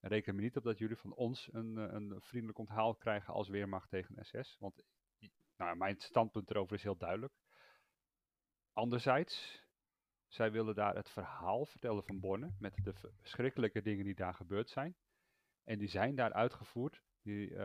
reken 0.01 0.37
er 0.37 0.43
niet 0.43 0.57
op 0.57 0.63
dat 0.63 0.79
jullie 0.79 0.97
van 0.97 1.15
ons 1.15 1.49
een, 1.53 1.79
eh, 1.79 1.93
een 1.93 2.21
vriendelijk 2.21 2.59
onthaal 2.59 2.95
krijgen 2.95 3.35
als 3.35 3.49
weermacht 3.49 3.91
tegen 3.91 4.25
SS. 4.25 4.57
Want 4.59 4.83
nou, 5.57 5.77
mijn 5.77 5.99
standpunt 5.99 6.51
erover 6.51 6.77
is 6.77 6.83
heel 6.83 6.97
duidelijk. 6.97 7.33
Anderzijds, 8.73 9.65
zij 10.27 10.53
willen 10.53 10.75
daar 10.75 10.95
het 10.95 11.11
verhaal 11.11 11.67
vertellen 11.67 12.05
van 12.05 12.21
Borne, 12.21 12.55
met 12.59 12.75
de 12.85 12.95
verschrikkelijke 12.95 13.83
dingen 13.83 14.05
die 14.05 14.15
daar 14.15 14.35
gebeurd 14.35 14.71
zijn. 14.71 14.97
En 15.65 15.79
die 15.79 15.89
zijn 15.89 16.15
daar 16.15 16.33
uitgevoerd, 16.33 17.03
die, 17.23 17.57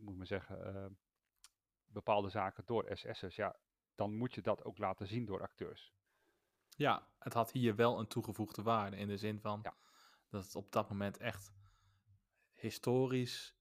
moet 0.00 0.16
maar 0.16 0.26
zeggen, 0.26 0.98
bepaalde 1.94 2.28
zaken 2.28 2.64
door 2.66 2.86
SS'ers. 2.92 3.36
Ja, 3.36 3.56
dan 3.94 4.14
moet 4.14 4.34
je 4.34 4.40
dat 4.40 4.64
ook 4.64 4.78
laten 4.78 5.06
zien 5.06 5.24
door 5.24 5.42
acteurs. 5.42 5.92
Ja, 6.76 7.08
het 7.18 7.32
had 7.32 7.52
hier 7.52 7.74
wel 7.76 7.98
een 7.98 8.06
toegevoegde 8.06 8.62
waarde 8.62 8.96
in 8.96 9.08
de 9.08 9.16
zin 9.16 9.40
van 9.40 9.60
Ja. 9.62 9.76
dat 10.28 10.44
het 10.44 10.54
op 10.54 10.72
dat 10.72 10.88
moment 10.88 11.16
echt 11.16 11.52
historisch 12.52 13.56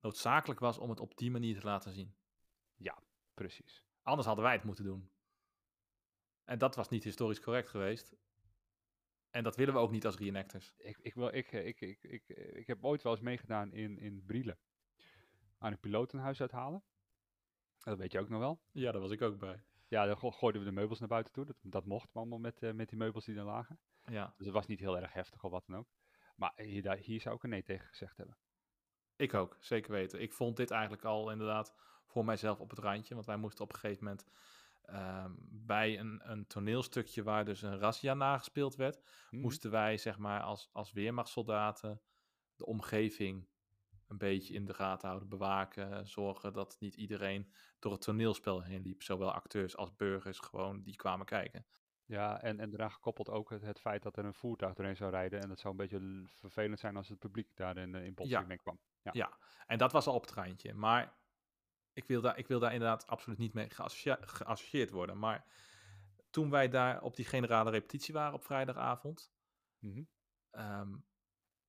noodzakelijk 0.00 0.60
was 0.60 0.78
om 0.78 0.90
het 0.90 1.00
op 1.00 1.16
die 1.16 1.30
manier 1.30 1.58
te 1.60 1.66
laten 1.66 1.92
zien. 1.92 2.16
Precies. 3.34 3.86
Anders 4.02 4.26
hadden 4.26 4.44
wij 4.44 4.54
het 4.54 4.64
moeten 4.64 4.84
doen. 4.84 5.10
En 6.44 6.58
dat 6.58 6.74
was 6.74 6.88
niet 6.88 7.04
historisch 7.04 7.40
correct 7.40 7.68
geweest. 7.68 8.16
En 9.30 9.42
dat 9.42 9.56
willen 9.56 9.74
we 9.74 9.80
ook 9.80 9.90
niet 9.90 10.06
als 10.06 10.16
reenactors. 10.16 10.74
Ik, 10.76 10.98
ik, 10.98 11.14
wil, 11.14 11.34
ik, 11.34 11.52
ik, 11.52 11.80
ik, 11.80 12.02
ik, 12.02 12.28
ik 12.28 12.66
heb 12.66 12.84
ooit 12.84 13.02
wel 13.02 13.12
eens 13.12 13.20
meegedaan 13.20 13.72
in, 13.72 13.98
in 13.98 14.24
Brielen. 14.24 14.58
Aan 15.58 15.72
een 15.72 15.80
pilotenhuis 15.80 16.40
uithalen. 16.40 16.84
Dat 17.84 17.98
weet 17.98 18.12
je 18.12 18.18
ook 18.20 18.28
nog 18.28 18.40
wel. 18.40 18.60
Ja, 18.70 18.92
daar 18.92 19.00
was 19.00 19.10
ik 19.10 19.22
ook 19.22 19.38
bij. 19.38 19.62
Ja, 19.88 20.06
dan 20.06 20.16
go- 20.16 20.30
gooiden 20.30 20.60
we 20.62 20.68
de 20.68 20.74
meubels 20.74 20.98
naar 20.98 21.08
buiten 21.08 21.32
toe. 21.32 21.44
Dat, 21.44 21.56
dat 21.62 21.84
mocht 21.84 22.14
allemaal 22.14 22.38
met, 22.38 22.62
eh, 22.62 22.72
met 22.72 22.88
die 22.88 22.98
meubels 22.98 23.24
die 23.24 23.36
er 23.36 23.44
lagen. 23.44 23.78
Ja, 24.06 24.34
Dus 24.36 24.46
het 24.46 24.54
was 24.54 24.66
niet 24.66 24.80
heel 24.80 24.98
erg 24.98 25.12
heftig 25.12 25.44
of 25.44 25.50
wat 25.50 25.66
dan 25.66 25.76
ook. 25.76 25.88
Maar 26.36 26.52
hier, 26.56 26.82
daar- 26.82 26.96
hier 26.96 27.20
zou 27.20 27.34
ik 27.36 27.42
een 27.42 27.50
nee 27.50 27.62
tegen 27.62 27.86
gezegd 27.88 28.16
hebben. 28.16 28.36
ik 29.16 29.34
ook, 29.34 29.56
zeker 29.60 29.90
weten. 29.92 30.20
Ik 30.20 30.32
vond 30.32 30.56
dit 30.56 30.70
eigenlijk 30.70 31.04
al 31.04 31.30
inderdaad 31.30 31.74
voor 32.06 32.24
mijzelf 32.24 32.60
op 32.60 32.70
het 32.70 32.78
randje. 32.78 33.14
Want 33.14 33.26
wij 33.26 33.36
moesten 33.36 33.64
op 33.64 33.72
een 33.72 33.78
gegeven 33.78 34.04
moment 34.04 34.26
ehm, 34.82 35.32
bij 35.50 35.98
een, 35.98 36.30
een 36.30 36.46
toneelstukje 36.46 37.22
waar 37.22 37.44
dus 37.44 37.62
een 37.62 37.78
razzia 37.78 38.14
nagespeeld 38.14 38.74
werd, 38.76 39.02
Mhm. 39.30 39.42
moesten 39.42 39.70
wij 39.70 39.96
zeg 39.96 40.18
maar 40.18 40.40
als, 40.42 40.68
als 40.72 40.92
weermachtssoldaten 40.92 42.00
de 42.56 42.66
omgeving 42.66 43.48
een 44.06 44.18
beetje 44.18 44.54
in 44.54 44.64
de 44.64 44.74
gaten 44.74 45.08
houden, 45.08 45.28
bewaken, 45.28 46.06
zorgen 46.06 46.52
dat 46.52 46.76
niet 46.80 46.94
iedereen 46.94 47.52
door 47.78 47.92
het 47.92 48.00
toneelspel 48.00 48.62
heen 48.62 48.82
liep. 48.82 49.02
Zowel 49.02 49.32
acteurs 49.32 49.76
als 49.76 49.96
burgers 49.96 50.38
gewoon 50.38 50.82
die 50.82 50.96
kwamen 50.96 51.26
kijken. 51.26 51.66
Ja, 52.06 52.40
en, 52.42 52.60
en 52.60 52.70
daaraan 52.70 52.90
gekoppeld 52.92 53.28
ook 53.28 53.50
het, 53.50 53.62
het 53.62 53.80
feit 53.80 54.02
dat 54.02 54.16
er 54.16 54.24
een 54.24 54.34
voertuig 54.34 54.74
doorheen 54.74 54.96
zou 54.96 55.10
rijden. 55.10 55.40
En 55.40 55.48
dat 55.48 55.58
zou 55.60 55.70
een 55.74 55.88
beetje 55.88 56.22
vervelend 56.26 56.78
zijn 56.78 56.96
als 56.96 57.08
het 57.08 57.18
publiek 57.18 57.56
daarin 57.56 57.94
in, 57.94 58.04
in 58.04 58.14
botsing 58.14 58.40
Ja. 58.40 58.46
mee 58.46 58.58
kwam. 58.58 58.80
Ja. 59.02 59.10
Ja, 59.14 59.38
en 59.66 59.78
dat 59.78 59.92
was 59.92 60.06
al 60.06 60.14
op 60.14 60.20
het 60.22 60.30
randje. 60.32 60.74
Maar 60.74 61.18
ik 61.92 62.04
wil 62.04 62.20
daar, 62.20 62.38
ik 62.38 62.46
wil 62.46 62.58
daar 62.58 62.72
inderdaad 62.72 63.06
absoluut 63.06 63.38
niet 63.38 63.52
mee 63.52 63.70
geassocieerd 63.70 64.90
worden. 64.90 65.18
Maar 65.18 65.44
toen 66.30 66.50
wij 66.50 66.68
daar 66.68 67.02
op 67.02 67.16
die 67.16 67.24
generale 67.24 67.70
repetitie 67.70 68.14
waren 68.14 68.34
op 68.34 68.44
vrijdagavond, 68.44 69.32
ehm, 70.50 70.96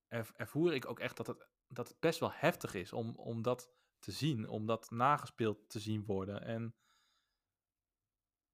er, 0.06 0.30
ervoer 0.36 0.74
ik 0.74 0.86
ook 0.86 1.00
echt 1.00 1.16
dat 1.16 1.26
het, 1.26 1.48
dat 1.68 1.88
het 1.88 2.00
best 2.00 2.20
wel 2.20 2.32
heftig 2.32 2.74
is 2.74 2.92
om, 2.92 3.14
om 3.16 3.42
dat 3.42 3.70
te 3.98 4.12
zien, 4.12 4.48
om 4.48 4.66
dat 4.66 4.90
nagespeeld 4.90 5.70
te 5.70 5.80
zien 5.80 6.04
worden. 6.04 6.42
En 6.42 6.74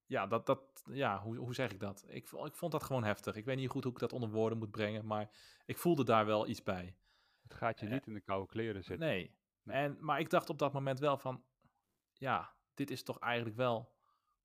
ja, 0.07 0.27
dat, 0.27 0.47
dat, 0.47 0.83
ja 0.91 1.23
hoe, 1.23 1.37
hoe 1.37 1.55
zeg 1.55 1.71
ik 1.71 1.81
dat? 1.81 2.05
Ik, 2.09 2.31
ik 2.31 2.57
vond 2.57 2.73
dat 2.73 2.83
gewoon 2.83 3.05
heftig. 3.05 3.37
Ik 3.37 3.45
weet 3.45 3.57
niet 3.57 3.69
goed 3.69 3.85
hoe 3.85 3.93
ik 3.93 3.99
dat 3.99 4.13
onder 4.13 4.31
woorden 4.31 4.59
moet 4.59 4.71
brengen, 4.71 5.07
maar 5.07 5.31
ik 5.65 5.79
voelde 5.79 6.05
daar 6.05 6.27
wel 6.27 6.49
iets 6.49 6.63
bij. 6.63 6.97
Het 7.43 7.55
gaat 7.55 7.81
je 7.81 7.87
Eh, 7.87 7.93
niet 7.93 8.07
in 8.07 8.15
de 8.15 8.21
koude 8.21 8.47
kleren 8.47 8.85
zitten. 8.85 9.07
Nee. 9.07 9.37
Nee. 9.63 9.77
En, 9.77 9.97
maar 10.01 10.21
ik 10.21 10.31
dacht 10.31 10.51
op 10.51 10.59
dat 10.59 10.73
moment 10.73 10.99
wel 10.99 11.19
van, 11.19 11.45
ja, 12.13 12.57
dit 12.75 12.91
is 12.91 13.03
toch 13.03 13.19
eigenlijk 13.19 13.57
wel 13.57 13.95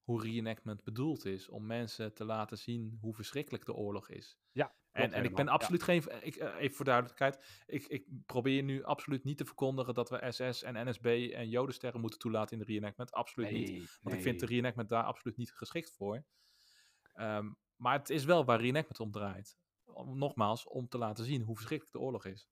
hoe 0.01 0.21
reenactment 0.21 0.83
bedoeld 0.83 1.25
is. 1.25 1.49
Om 1.49 1.65
mensen 1.65 2.13
te 2.13 2.25
laten 2.25 2.57
zien 2.57 2.97
hoe 3.01 3.13
verschrikkelijk 3.13 3.65
de 3.65 3.73
oorlog 3.73 4.09
is. 4.09 4.37
Ja, 4.51 4.75
En, 5.03 5.13
en 5.13 5.23
ik 5.23 5.35
ben. 5.35 5.45
Ja. 5.45 5.51
absoluut 5.51 5.83
geen, 5.83 6.03
ik, 6.21 6.35
eh, 6.35 6.55
even 6.59 6.75
voor 6.75 6.85
duidelijkheid, 6.85 7.63
ik, 7.67 7.85
ik 7.87 8.05
probeer 8.25 8.63
nu 8.63 8.83
absoluut 8.83 9.23
niet 9.23 9.37
te 9.37 9.45
verkondigen 9.45 9.93
dat 9.93 10.09
we 10.09 10.31
SS 10.31 10.63
en 10.63 10.89
NSB 10.89 11.05
en 11.33 11.49
Jodensterren 11.49 12.01
moeten 12.01 12.19
toelaten 12.19 12.59
in 12.59 12.65
de 12.65 12.71
reenactment. 12.73 13.11
Absoluut 13.11 13.51
niet. 13.51 13.69
Nee, 13.69 13.87
Want 14.01 14.15
ik 14.15 14.21
vind 14.21 14.39
de 14.39 14.45
reenactment 14.45 14.89
daar 14.89 15.03
absoluut 15.03 15.37
niet 15.37 15.51
geschikt 15.51 15.91
voor. 15.91 16.23
Ehm, 17.13 17.51
maar 17.75 17.97
het 17.97 18.09
is 18.09 18.25
wel 18.25 18.45
waar 18.45 18.59
reenactment 18.61 18.99
om 18.99 19.11
draait. 19.11 19.57
Om- 19.85 20.17
Nogmaals, 20.17 20.67
om 20.67 20.87
te 20.87 20.97
laten 20.97 21.25
zien 21.25 21.41
hoe 21.41 21.55
verschrikkelijk 21.55 21.95
de 21.97 22.03
oorlog 22.03 22.25
is. 22.25 22.49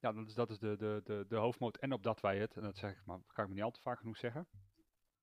Ja, 0.00 0.12
dat 0.12 0.26
is, 0.26 0.34
dat 0.34 0.50
is 0.50 0.58
de, 0.58 0.76
de, 0.76 1.00
de, 1.04 1.24
de 1.28 1.36
hoofdmoot. 1.36 1.76
En 1.76 1.92
opdat 1.92 2.20
wij 2.20 2.38
het, 2.38 2.56
en 2.56 2.62
dat 2.62 2.76
zeg 2.76 2.90
ik 2.92 3.02
maar, 3.04 3.18
kan 3.26 3.44
ik 3.44 3.50
me 3.50 3.56
niet 3.56 3.64
al 3.64 3.70
te 3.70 3.80
vaak 3.80 3.98
genoeg 3.98 4.16
zeggen. 4.16 4.46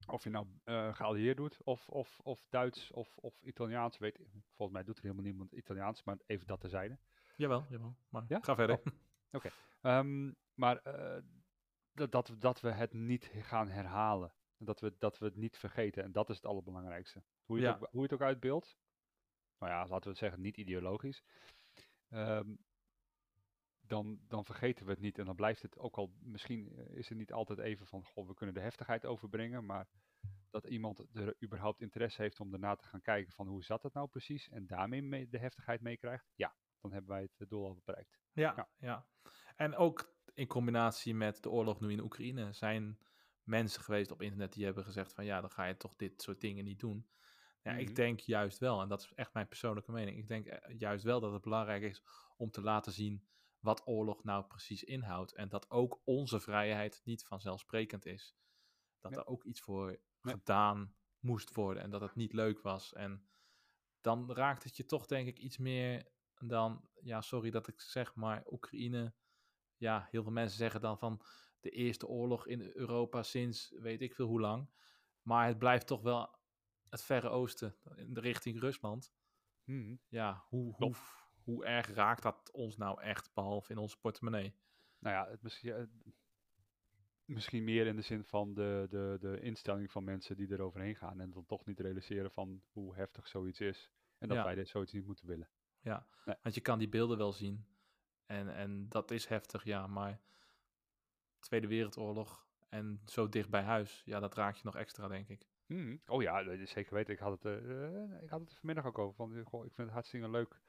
Of 0.07 0.23
je 0.23 0.29
nou 0.29 0.47
eh 0.63 0.93
geallieerd 0.95 1.37
doet, 1.37 1.63
of, 1.63 1.89
of, 1.89 2.19
of 2.19 2.45
Duits, 2.49 2.91
of, 2.91 3.17
of 3.17 3.41
Italiaans, 3.41 3.97
weet. 3.97 4.19
Volgens 4.55 4.71
mij 4.77 4.83
doet 4.83 4.97
er 4.97 5.03
helemaal 5.03 5.23
niemand 5.23 5.51
Italiaans, 5.51 6.03
maar 6.03 6.17
even 6.25 6.47
dat 6.47 6.59
terzijde. 6.59 6.97
Jawel, 7.35 7.65
jawel. 7.69 7.95
Maar 8.09 8.23
Ja? 8.27 8.39
ga 8.41 8.55
verder. 8.55 8.81
Ehm, 9.81 10.31
maar 10.53 10.77
eh, 10.77 11.21
dat, 11.93 12.11
dat, 12.11 12.27
we- 12.27 12.37
dat 12.37 12.61
we 12.61 12.71
het 12.71 12.93
niet 12.93 13.31
gaan 13.41 13.67
herhalen. 13.69 14.33
Dat 14.57 14.79
we, 14.79 14.95
dat 14.97 15.17
we 15.17 15.25
het 15.25 15.35
niet 15.35 15.57
vergeten. 15.57 16.03
En 16.03 16.11
dat 16.11 16.29
is 16.29 16.35
het 16.35 16.45
allerbelangrijkste. 16.45 17.23
Hoe 17.45 17.59
je, 17.59 17.65
het, 17.67 17.75
ook, 17.75 17.81
hoe 17.91 17.97
je 17.99 18.01
het 18.01 18.13
ook 18.13 18.21
uitbeeldt. 18.21 18.77
Nou 19.59 19.71
ja, 19.71 19.79
laten 19.79 20.03
we 20.03 20.09
het 20.09 20.17
zeggen, 20.17 20.41
niet 20.41 20.57
ideologisch. 20.57 21.23
Ehm, 22.09 22.55
dan, 23.87 24.19
dan 24.27 24.45
vergeten 24.45 24.85
we 24.85 24.91
het 24.91 24.99
niet. 25.01 25.17
En 25.17 25.25
dan 25.25 25.35
blijft 25.35 25.61
het 25.61 25.77
ook 25.77 25.95
al, 25.97 26.13
misschien 26.19 26.71
eh, 26.77 26.97
is 26.97 27.09
het 27.09 27.17
niet 27.17 27.33
altijd 27.33 27.59
even 27.59 27.85
van, 27.87 28.03
goh, 28.03 28.27
we 28.27 28.33
kunnen 28.33 28.55
de 28.55 28.61
heftigheid 28.61 29.05
overbrengen. 29.05 29.65
Maar 29.65 29.87
dat 30.49 30.65
iemand 30.65 31.05
er 31.13 31.35
überhaupt 31.43 31.81
interesse 31.81 32.21
heeft 32.21 32.39
om 32.39 32.49
daarna 32.51 32.75
te 32.75 32.87
gaan 32.87 33.01
kijken 33.01 33.33
van 33.33 33.47
hoe 33.47 33.63
zat 33.63 33.83
het 33.83 33.93
nou 33.93 34.07
precies. 34.07 34.49
En 34.49 34.67
daarmee 34.67 35.01
mee- 35.01 35.29
de 35.29 35.37
heftigheid 35.37 35.81
meekrijgt. 35.81 36.31
Ja, 36.35 36.55
dan 36.81 36.91
hebben 36.91 37.11
wij 37.11 37.21
het 37.21 37.39
eh, 37.39 37.47
doel 37.47 37.65
al 37.65 37.81
bereikt. 37.85 38.19
Ja, 38.31 38.53
Ja. 38.55 38.69
ja. 38.77 39.07
En 39.55 39.75
ook 39.75 40.15
in 40.33 40.47
combinatie 40.47 41.15
met 41.15 41.43
de 41.43 41.49
oorlog 41.49 41.79
nu 41.79 41.91
in 41.91 42.01
Oekraïne 42.01 42.53
zijn 42.53 42.97
mensen 43.43 43.81
geweest 43.81 44.11
op 44.11 44.21
internet 44.21 44.53
die 44.53 44.65
hebben 44.65 44.83
gezegd 44.83 45.13
van 45.13 45.25
ja, 45.25 45.41
dan 45.41 45.49
ga 45.51 45.65
je 45.65 45.77
toch 45.77 45.95
dit 45.95 46.21
soort 46.21 46.41
dingen 46.41 46.63
niet 46.63 46.79
doen. 46.79 47.07
Ja, 47.61 47.71
Mhm. 47.71 47.79
ik 47.81 47.95
denk 47.95 48.19
juist 48.19 48.57
wel, 48.59 48.81
en 48.81 48.87
dat 48.87 49.01
is 49.01 49.13
echt 49.13 49.33
mijn 49.33 49.47
persoonlijke 49.47 49.91
mening, 49.91 50.17
ik 50.17 50.27
denk 50.27 50.45
eh, 50.47 50.79
juist 50.79 51.03
wel 51.03 51.19
dat 51.19 51.31
het 51.33 51.41
belangrijk 51.41 51.83
is 51.83 52.03
om 52.37 52.51
te 52.51 52.61
laten 52.61 52.91
zien 52.91 53.27
wat 53.63 53.87
oorlog 53.87 54.23
nou 54.23 54.45
precies 54.45 54.83
inhoudt. 54.83 55.33
En 55.33 55.49
dat 55.49 55.71
ook 55.71 56.01
onze 56.03 56.39
vrijheid 56.39 57.01
niet 57.03 57.25
vanzelfsprekend 57.25 58.05
is. 58.05 58.35
Dat 58.99 59.17
er 59.17 59.25
ook 59.25 59.43
iets 59.43 59.61
voor 59.61 59.99
gedaan 60.21 60.95
moest 61.19 61.53
worden 61.53 61.83
en 61.83 61.89
dat 61.89 62.01
het 62.01 62.15
niet 62.15 62.33
leuk 62.33 62.61
was. 62.61 62.93
En 62.93 63.29
dan 64.01 64.33
raakt 64.33 64.63
het 64.63 64.77
je 64.77 64.85
toch 64.85 65.05
denk 65.05 65.27
ik 65.27 65.39
iets 65.39 65.57
meer 65.57 66.11
dan, 66.39 66.89
ja 67.01 67.21
sorry 67.21 67.49
dat 67.49 67.67
ik 67.67 67.81
zeg, 67.81 68.15
maar 68.15 68.43
Oekraïne, 68.51 69.13
ja 69.77 70.07
heel 70.11 70.23
veel 70.23 70.31
mensen 70.31 70.57
zeggen 70.57 70.81
dan 70.81 70.97
van 70.97 71.21
de 71.59 71.69
eerste 71.69 72.07
oorlog 72.07 72.47
in 72.47 72.61
Europa 72.61 73.23
sinds 73.23 73.69
weet 73.69 74.01
ik 74.01 74.13
veel 74.13 74.27
hoe 74.27 74.41
lang. 74.41 74.69
Maar 75.21 75.47
het 75.47 75.57
blijft 75.57 75.87
toch 75.87 76.01
wel 76.01 76.35
het 76.89 77.03
Verre 77.03 77.29
Oosten, 77.29 77.77
in 77.95 78.13
de 78.13 78.19
richting 78.19 78.59
Rusland. 78.59 79.13
Mhm. 79.63 79.95
Ja, 80.07 80.45
hoe, 80.47 80.75
hoe. 80.75 80.95
Hoe 81.43 81.65
erg 81.65 81.93
raakt 81.93 82.23
dat 82.23 82.51
ons 82.51 82.77
nou 82.77 83.01
echt, 83.01 83.33
behalve 83.33 83.71
in 83.71 83.77
onze 83.77 83.97
portemonnee? 83.99 84.53
Nou 84.99 85.15
ja, 85.15 85.29
het 85.31 85.41
misschien, 85.41 85.73
eh, 85.73 85.83
misschien 87.25 87.63
meer 87.63 87.87
in 87.87 87.95
de 87.95 88.01
zin 88.01 88.23
van 88.23 88.53
de, 88.53 88.87
de, 88.89 89.17
de 89.19 89.39
instelling 89.39 89.91
van 89.91 90.03
mensen 90.03 90.37
die 90.37 90.47
er 90.53 90.61
overheen 90.61 90.95
gaan. 90.95 91.19
En 91.21 91.29
dan 91.31 91.45
toch 91.45 91.65
niet 91.65 91.79
realiseren 91.79 92.31
van 92.31 92.61
hoe 92.71 92.95
heftig 92.95 93.27
zoiets 93.27 93.59
is. 93.59 93.91
En 94.17 94.27
dat 94.27 94.37
Ja. 94.37 94.43
wij 94.43 94.55
dit 94.55 94.67
zoiets 94.69 94.91
niet 94.91 95.05
moeten 95.05 95.27
willen. 95.27 95.49
Ja, 95.81 96.07
Nee. 96.25 96.35
want 96.41 96.55
je 96.55 96.61
kan 96.61 96.79
die 96.79 96.89
beelden 96.89 97.17
wel 97.17 97.31
zien. 97.33 97.65
En, 98.25 98.55
en 98.55 98.89
dat 98.89 99.11
is 99.11 99.25
heftig, 99.25 99.63
ja, 99.63 99.87
maar 99.87 100.21
Tweede 101.39 101.67
Wereldoorlog 101.67 102.47
en 102.69 103.01
zo 103.05 103.29
dicht 103.29 103.49
bij 103.49 103.61
huis, 103.61 104.01
ja, 104.05 104.19
dat 104.19 104.33
raakt 104.35 104.57
je 104.57 104.63
nog 104.65 104.75
extra, 104.75 105.07
denk 105.07 105.27
ik. 105.27 105.47
Mhm. 105.65 105.97
Oh 106.05 106.21
ja, 106.21 106.43
dat 106.43 106.59
is 106.59 106.71
zeker 106.71 106.93
weten. 106.93 107.13
Ik 107.13 107.19
had 107.19 107.43
het, 107.43 107.45
eh, 107.63 108.21
ik 108.21 108.29
had 108.29 108.39
het 108.39 108.53
vanmiddag 108.53 108.85
ook 108.85 108.97
over. 108.97 109.15
Van, 109.15 109.43
goh, 109.43 109.65
ik 109.65 109.73
vind 109.73 109.87
het 109.87 109.95
hartstikke 109.95 110.29
leuk. 110.29 110.61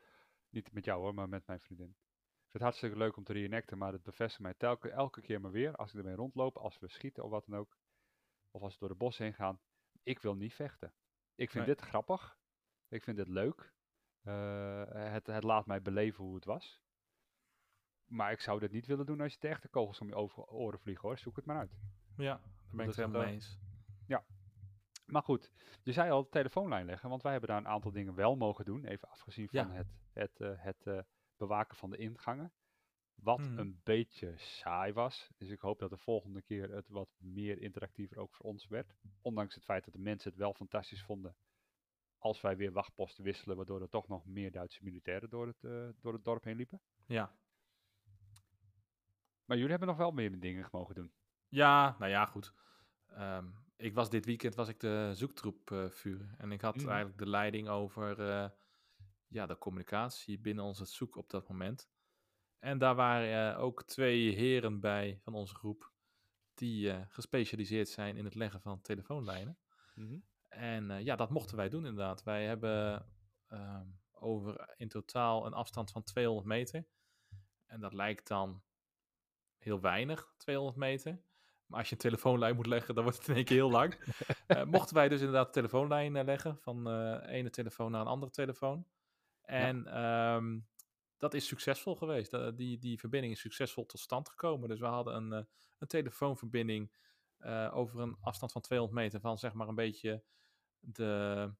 Niet 0.54 0.72
met 0.72 0.84
jou 0.84 1.00
hoor, 1.00 1.14
maar 1.14 1.28
met 1.28 1.46
mijn 1.46 1.60
vriendin. 1.60 1.88
Ik 1.88 2.50
vind 2.50 2.52
het 2.52 2.62
hartstikke 2.62 2.96
leuk 2.96 3.16
om 3.16 3.24
te 3.24 3.32
reenacten, 3.32 3.78
maar 3.78 3.92
het 3.92 4.02
bevestigt 4.02 4.42
mij 4.42 4.54
telke, 4.54 4.90
elke 4.90 5.20
keer 5.20 5.40
maar 5.40 5.50
weer. 5.50 5.76
Als 5.76 5.92
ik 5.92 5.98
ermee 5.98 6.14
rondloop, 6.14 6.56
als 6.56 6.78
we 6.78 6.88
schieten 6.88 7.24
of 7.24 7.30
wat 7.30 7.46
dan 7.46 7.58
ook. 7.58 7.78
Of 8.50 8.62
als 8.62 8.72
we 8.72 8.78
door 8.78 8.88
de 8.88 8.94
bos 8.94 9.18
heen 9.18 9.34
gaan. 9.34 9.60
Ik 10.02 10.18
wil 10.18 10.34
niet 10.34 10.54
vechten. 10.54 10.94
Ik 11.34 11.50
vind 11.50 11.66
Nee. 11.66 11.74
dit 11.74 11.84
grappig. 11.84 12.38
Ik 12.88 13.02
vind 13.02 13.16
dit 13.16 13.28
leuk. 13.28 13.72
Eh, 14.22 14.84
het, 14.92 15.26
het 15.26 15.42
laat 15.42 15.66
mij 15.66 15.82
beleven 15.82 16.24
hoe 16.24 16.34
het 16.34 16.44
was. 16.44 16.82
Maar 18.04 18.32
ik 18.32 18.40
zou 18.40 18.60
dit 18.60 18.72
niet 18.72 18.86
willen 18.86 19.06
doen 19.06 19.20
als 19.20 19.32
je 19.32 19.40
de 19.40 19.48
echte 19.48 19.68
kogels 19.68 20.00
om 20.00 20.06
je 20.06 20.14
over- 20.14 20.44
oren 20.46 20.78
vliegen 20.78 21.08
hoor. 21.08 21.18
Zoek 21.18 21.36
het 21.36 21.44
maar 21.44 21.58
uit. 21.58 21.76
Ja, 22.16 22.36
daar 22.36 22.50
ben 22.70 22.80
ik 22.80 22.86
het 22.86 22.96
helemaal 22.96 23.22
mee 23.22 23.32
eens. 23.32 23.58
Maar 25.04 25.22
goed, 25.22 25.50
je 25.82 25.92
zei 25.92 26.10
al 26.10 26.28
telefoonlijn 26.28 26.86
leggen, 26.86 27.08
want 27.08 27.22
wij 27.22 27.32
hebben 27.32 27.50
daar 27.50 27.58
een 27.58 27.68
aantal 27.68 27.90
dingen 27.92 28.14
wel 28.14 28.36
mogen 28.36 28.64
doen. 28.64 28.84
Even 28.84 29.08
afgezien 29.08 29.48
van 29.48 29.68
Ja. 29.68 29.74
het, 29.74 29.86
het, 30.12 30.40
eh, 30.40 30.52
het 30.56 30.86
eh, 30.86 30.98
bewaken 31.36 31.76
van 31.76 31.90
de 31.90 31.96
ingangen. 31.96 32.52
Wat 33.14 33.38
Mhm. 33.38 33.58
een 33.58 33.80
beetje 33.84 34.32
saai 34.36 34.92
was. 34.92 35.30
Dus 35.36 35.48
ik 35.48 35.60
hoop 35.60 35.78
dat 35.78 35.90
de 35.90 35.96
volgende 35.96 36.42
keer 36.42 36.70
het 36.70 36.88
wat 36.88 37.08
meer 37.18 37.58
interactiever 37.60 38.18
ook 38.18 38.34
voor 38.34 38.46
ons 38.46 38.66
werd. 38.66 38.94
Ondanks 39.22 39.54
het 39.54 39.64
feit 39.64 39.84
dat 39.84 39.94
de 39.94 40.00
mensen 40.00 40.30
het 40.30 40.38
wel 40.38 40.54
fantastisch 40.54 41.02
vonden. 41.02 41.36
Als 42.18 42.40
wij 42.40 42.56
weer 42.56 42.72
wachtposten 42.72 43.24
wisselen, 43.24 43.56
waardoor 43.56 43.80
er 43.82 43.88
toch 43.88 44.08
nog 44.08 44.26
meer 44.26 44.50
Duitse 44.50 44.84
militairen 44.84 45.28
door 45.30 45.46
het, 45.46 45.64
eh, 45.64 45.88
door 46.00 46.12
het 46.12 46.24
dorp 46.24 46.44
heen 46.44 46.56
liepen. 46.56 46.80
Ja. 47.06 47.36
Maar 49.44 49.56
jullie 49.56 49.70
hebben 49.70 49.88
nog 49.88 49.96
wel 49.96 50.10
meer 50.10 50.40
dingen 50.40 50.68
mogen 50.72 50.94
doen. 50.94 51.12
Ja, 51.48 51.96
nou 51.98 52.10
ja, 52.10 52.24
goed. 52.26 52.52
Ehm, 53.06 53.50
ik 53.84 53.94
was 53.94 54.10
dit 54.10 54.24
weekend 54.24 54.54
was 54.54 54.68
ik 54.68 54.80
de 54.80 55.10
zoektroep 55.14 55.70
eh, 55.70 55.88
vuren. 55.88 56.34
En 56.38 56.52
ik 56.52 56.60
had 56.60 56.76
Mhm. 56.76 56.88
eigenlijk 56.88 57.18
de 57.18 57.28
leiding 57.28 57.68
over 57.68 58.20
eh, 58.30 58.48
ja, 59.28 59.46
de 59.46 59.58
communicatie 59.58 60.38
binnen 60.38 60.64
ons 60.64 60.78
het 60.78 60.88
zoek 60.88 61.16
op 61.16 61.30
dat 61.30 61.48
moment. 61.48 61.88
En 62.58 62.78
daar 62.78 62.94
waren 62.94 63.54
eh, 63.54 63.60
ook 63.62 63.82
twee 63.82 64.34
heren 64.34 64.80
bij 64.80 65.18
van 65.22 65.34
onze 65.34 65.54
groep 65.54 65.92
die 66.54 67.06
gespecialiseerd 67.08 67.88
zijn 67.88 68.16
in 68.16 68.24
het 68.24 68.34
leggen 68.34 68.60
van 68.60 68.80
telefoonlijnen. 68.80 69.58
En 70.48 70.90
eh, 70.90 71.00
ja, 71.00 71.16
dat 71.16 71.30
mochten 71.30 71.56
wij 71.56 71.68
doen 71.68 71.86
inderdaad. 71.86 72.22
Wij 72.22 72.44
hebben 72.44 73.06
ehm, 73.48 73.86
over 74.12 74.74
in 74.76 74.88
totaal 74.88 75.46
een 75.46 75.52
afstand 75.52 75.90
van 75.90 76.02
200 76.02 76.46
meter. 76.46 76.86
En 77.66 77.80
dat 77.80 77.92
lijkt 77.92 78.28
dan 78.28 78.62
heel 79.58 79.80
weinig, 79.80 80.34
200 80.36 80.76
meter. 80.76 81.22
Maar 81.74 81.82
als 81.82 81.92
je 81.92 81.98
een 81.98 82.10
telefoonlijn 82.10 82.56
moet 82.56 82.66
leggen, 82.66 82.94
dan 82.94 83.04
wordt 83.04 83.18
het 83.18 83.28
in 83.28 83.34
één 83.34 83.44
keer 83.44 83.56
heel 83.56 83.70
lang. 83.70 83.94
Eh, 84.46 84.64
mochten 84.64 84.94
wij 84.94 85.08
dus 85.08 85.18
inderdaad 85.18 85.46
de 85.46 85.52
telefoonlijn 85.52 86.16
eh, 86.16 86.24
leggen 86.24 86.56
van 86.58 86.88
eh 86.88 87.34
ene 87.34 87.50
telefoon 87.50 87.90
naar 87.90 88.00
een 88.00 88.06
andere 88.06 88.32
telefoon. 88.32 88.86
En 89.42 89.86
ehm, 89.86 90.60
dat 91.16 91.34
is 91.34 91.46
succesvol 91.46 91.96
geweest. 91.96 92.56
Die, 92.56 92.78
die 92.78 92.98
verbinding 92.98 93.32
is 93.32 93.40
succesvol 93.40 93.86
tot 93.86 94.00
stand 94.00 94.28
gekomen. 94.28 94.68
Dus 94.68 94.80
we 94.80 94.86
hadden 94.86 95.14
een, 95.14 95.46
een 95.78 95.86
telefoonverbinding 95.86 96.92
over 97.70 98.00
een 98.00 98.16
afstand 98.20 98.52
van 98.52 98.60
200 98.60 99.00
meter 99.00 99.20
van 99.20 99.38
zeg 99.38 99.52
maar 99.52 99.68
een 99.68 99.74
beetje 99.74 100.24
de... 100.78 101.50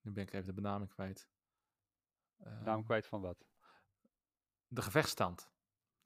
Nu 0.00 0.12
ben 0.12 0.22
ik 0.22 0.32
even 0.32 0.46
de 0.46 0.60
benaming 0.60 0.90
kwijt. 0.90 1.30
Naam 2.36 2.66
Ehm, 2.66 2.82
kwijt 2.82 3.06
van 3.06 3.20
wat? 3.20 3.46
de 4.66 4.82
gevechtsstand. 4.82 5.50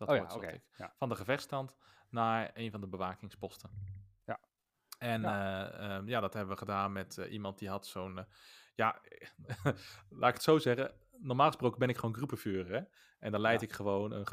Dat 0.07 0.11
Oh 0.11 0.17
ja, 0.25 0.31
zocht 0.31 0.53
ik. 0.53 0.62
Ja. 0.77 0.93
Van 0.97 1.09
de 1.09 1.15
gevechtsstand 1.17 1.77
naar 2.09 2.51
een 2.55 2.71
van 2.71 2.81
de 2.81 2.87
bewakingsposten. 2.87 3.71
Ja. 4.27 4.41
En 4.99 5.21
ja, 5.21 5.71
ehm, 5.71 6.09
ja 6.09 6.21
dat 6.21 6.33
hebben 6.35 6.53
we 6.53 6.59
gedaan 6.59 6.93
met 6.93 7.19
eh, 7.19 7.33
iemand 7.33 7.59
die 7.59 7.69
had 7.69 7.87
zo'n... 7.87 8.19
eh, 8.19 8.25
ja, 8.75 9.01
laat 10.21 10.29
ik 10.29 10.35
het 10.35 10.43
zo 10.43 10.59
zeggen. 10.59 10.95
Normaal 11.11 11.47
gesproken 11.47 11.79
ben 11.79 11.88
ik 11.88 11.97
gewoon 11.97 12.15
groepenvuurder. 12.15 12.88
En 13.19 13.33
dan 13.33 13.41
leid 13.41 13.61
Ja. 13.61 13.67
ik 13.67 13.73
gewoon 13.73 14.12
een 14.12 14.27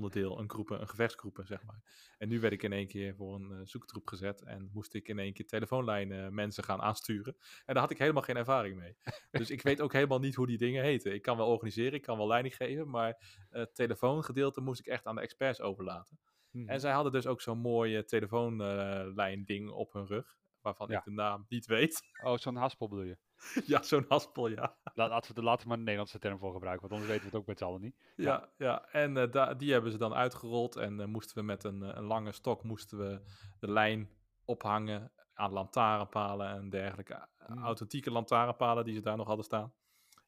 gevechtsonderdeel, 0.00 0.38
een, 0.38 0.50
groepen, 0.50 0.80
een 0.80 0.88
gevechtsgroepen, 0.88 1.46
zeg 1.46 1.64
maar. 1.64 1.82
En 2.18 2.28
nu 2.28 2.40
werd 2.40 2.52
ik 2.52 2.62
in 2.62 2.72
één 2.72 2.86
keer 2.86 3.14
voor 3.14 3.34
een 3.34 3.50
eh, 3.50 3.58
zoektroep 3.64 4.06
gezet. 4.06 4.42
En 4.42 4.70
moest 4.72 4.94
ik 4.94 5.08
in 5.08 5.18
één 5.18 5.32
keer 5.32 5.46
telefoonlijnen 5.46 6.34
mensen 6.34 6.64
gaan 6.64 6.80
aansturen. 6.80 7.36
En 7.64 7.74
daar 7.74 7.82
had 7.82 7.90
ik 7.90 7.98
helemaal 7.98 8.22
geen 8.22 8.36
ervaring 8.36 8.76
mee. 8.76 8.96
Dus 9.30 9.50
ik 9.50 9.62
weet 9.62 9.80
ook 9.80 9.92
helemaal 9.92 10.18
niet 10.18 10.34
hoe 10.34 10.46
die 10.46 10.58
dingen 10.58 10.82
heten. 10.82 11.14
Ik 11.14 11.22
kan 11.22 11.36
wel 11.36 11.46
organiseren, 11.46 11.92
ik 11.92 12.02
kan 12.02 12.16
wel 12.16 12.26
leiding 12.26 12.56
geven. 12.56 12.90
Maar 12.90 13.46
het 13.50 13.74
telefoongedeelte 13.74 14.60
moest 14.60 14.80
ik 14.80 14.86
echt 14.86 15.06
aan 15.06 15.14
de 15.14 15.20
experts 15.20 15.60
overlaten. 15.60 16.18
Mhm. 16.50 16.68
En 16.68 16.80
zij 16.80 16.92
hadden 16.92 17.12
dus 17.12 17.26
ook 17.26 17.40
zo'n 17.40 17.58
mooie 17.58 18.04
telefoonlijn 18.04 19.44
ding 19.44 19.70
op 19.70 19.92
hun 19.92 20.06
rug. 20.06 20.36
Waarvan 20.60 20.88
Ja. 20.88 20.98
ik 20.98 21.04
de 21.04 21.10
naam 21.10 21.46
niet 21.48 21.66
weet. 21.66 22.00
Oh, 22.22 22.36
zo'n 22.36 22.56
haspel 22.56 22.88
bedoel 22.88 23.04
je? 23.04 23.18
ja, 23.66 23.82
zo'n 23.82 24.04
haspel, 24.08 24.48
ja. 24.48 24.76
Laten, 24.94 25.34
we, 25.34 25.42
laten 25.42 25.62
we 25.62 25.68
maar 25.68 25.78
een 25.78 25.84
Nederlandse 25.84 26.18
term 26.18 26.38
voor 26.38 26.52
gebruiken, 26.52 26.88
want 26.88 26.92
anders 26.92 27.10
weten 27.10 27.30
we 27.30 27.30
het 27.30 27.40
ook 27.40 27.46
met 27.48 27.58
z'n 27.58 27.64
allen 27.64 27.80
niet. 27.80 27.96
Ja, 28.16 28.48
ja. 28.56 28.88
en 28.88 29.16
eh, 29.16 29.30
da- 29.30 29.54
die 29.54 29.72
hebben 29.72 29.90
ze 29.92 29.98
dan 29.98 30.14
uitgerold. 30.14 30.76
En 30.76 31.00
eh, 31.00 31.06
moesten 31.06 31.36
we 31.36 31.42
met 31.42 31.64
een, 31.64 31.82
eh, 31.82 31.94
een 31.94 32.04
lange 32.04 32.32
stok 32.32 32.62
moesten 32.62 32.98
we 32.98 33.22
de 33.58 33.70
lijn 33.70 34.10
ophangen 34.44 35.12
aan 35.34 35.52
lantaarnpalen 35.52 36.48
en 36.48 36.70
dergelijke. 36.70 37.28
Hmm. 37.46 37.58
Authentieke 37.62 38.10
lantaarnpalen 38.10 38.84
die 38.84 38.94
ze 38.94 39.00
daar 39.00 39.16
nog 39.16 39.26
hadden 39.26 39.44
staan. 39.44 39.72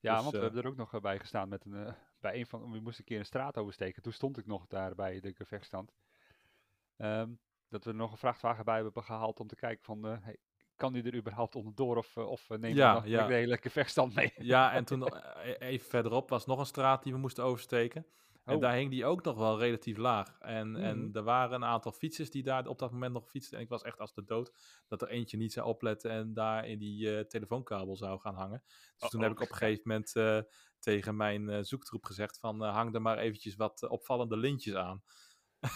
Ja, 0.00 0.14
Dus, 0.14 0.22
want 0.22 0.34
we 0.36 0.42
hebben 0.42 0.62
er 0.62 0.68
ook 0.68 0.76
nog 0.76 1.00
bij 1.00 1.18
gestaan 1.18 1.48
met 1.48 1.64
een, 1.64 1.94
bij 2.20 2.34
een 2.34 2.46
van, 2.46 2.60
we 2.70 2.80
moesten 2.80 2.98
een 2.98 3.04
keer 3.04 3.18
een 3.18 3.24
straat 3.24 3.56
oversteken. 3.56 4.02
Toen 4.02 4.12
stond 4.12 4.38
ik 4.38 4.46
nog 4.46 4.66
daar 4.66 4.94
bij 4.94 5.20
de 5.20 5.34
vechtstand. 5.38 5.92
Ehm, 6.96 7.34
dat 7.68 7.84
we 7.84 7.90
er 7.90 7.96
nog 7.96 8.10
een 8.12 8.18
vrachtwagen 8.18 8.64
bij 8.64 8.82
hebben 8.82 9.02
gehaald 9.02 9.40
om 9.40 9.46
te 9.46 9.56
kijken 9.56 9.84
van, 9.84 10.02
hey, 10.04 10.38
kan 10.76 10.92
die 10.92 11.02
er 11.02 11.14
überhaupt 11.14 11.54
onderdoor 11.54 11.96
of, 11.96 12.16
eh, 12.16 12.28
of 12.28 12.50
eh, 12.50 12.58
nemen 12.58 12.76
Ja, 12.76 12.94
nog 12.94 13.06
ja. 13.06 13.26
de 13.26 13.34
hele 13.34 13.58
vechtstand 13.62 14.14
mee? 14.14 14.32
Ja, 14.52 14.72
en 14.72 14.84
toen 14.84 15.06
eh, 15.06 15.68
even 15.68 15.88
verderop 15.88 16.28
was 16.28 16.46
nog 16.46 16.58
een 16.58 16.66
straat 16.66 17.02
die 17.02 17.12
we 17.12 17.18
moesten 17.18 17.44
oversteken. 17.44 18.06
En 18.44 18.54
Oh. 18.54 18.60
daar 18.60 18.74
hing 18.74 18.90
die 18.90 19.04
ook 19.04 19.22
nog 19.22 19.36
wel 19.36 19.58
relatief 19.58 19.96
laag. 19.96 20.38
En, 20.38 20.76
en 20.76 21.10
er 21.12 21.22
waren 21.22 21.54
een 21.54 21.64
aantal 21.64 21.92
fietsers 21.92 22.30
die 22.30 22.42
daar 22.42 22.66
op 22.66 22.78
dat 22.78 22.92
moment 22.92 23.12
nog 23.12 23.28
fietsten. 23.28 23.56
En 23.56 23.62
ik 23.62 23.68
was 23.68 23.82
echt 23.82 23.98
als 23.98 24.14
de 24.14 24.24
dood 24.24 24.52
dat 24.88 25.02
er 25.02 25.08
eentje 25.08 25.36
niet 25.36 25.52
zou 25.52 25.66
opletten 25.66 26.10
en 26.10 26.34
daar 26.34 26.66
in 26.66 26.78
die 26.78 27.26
telefoonkabel 27.26 27.96
zou 27.96 28.20
gaan 28.20 28.34
hangen. 28.34 28.62
Dus 28.96 29.10
toen 29.10 29.20
Oh, 29.20 29.26
heb 29.26 29.36
ik 29.36 29.42
op 29.42 29.50
een 29.50 29.56
gegeven 29.56 29.82
moment 29.84 30.12
tegen 30.86 31.16
mijn 31.16 31.48
eh, 31.48 31.58
zoektroep 31.62 32.04
gezegd 32.04 32.38
van 32.38 32.62
hang 32.62 32.94
er 32.94 33.02
maar 33.02 33.18
eventjes 33.18 33.56
wat 33.56 33.88
opvallende 33.88 34.36
lintjes 34.36 34.74
aan. 34.74 35.02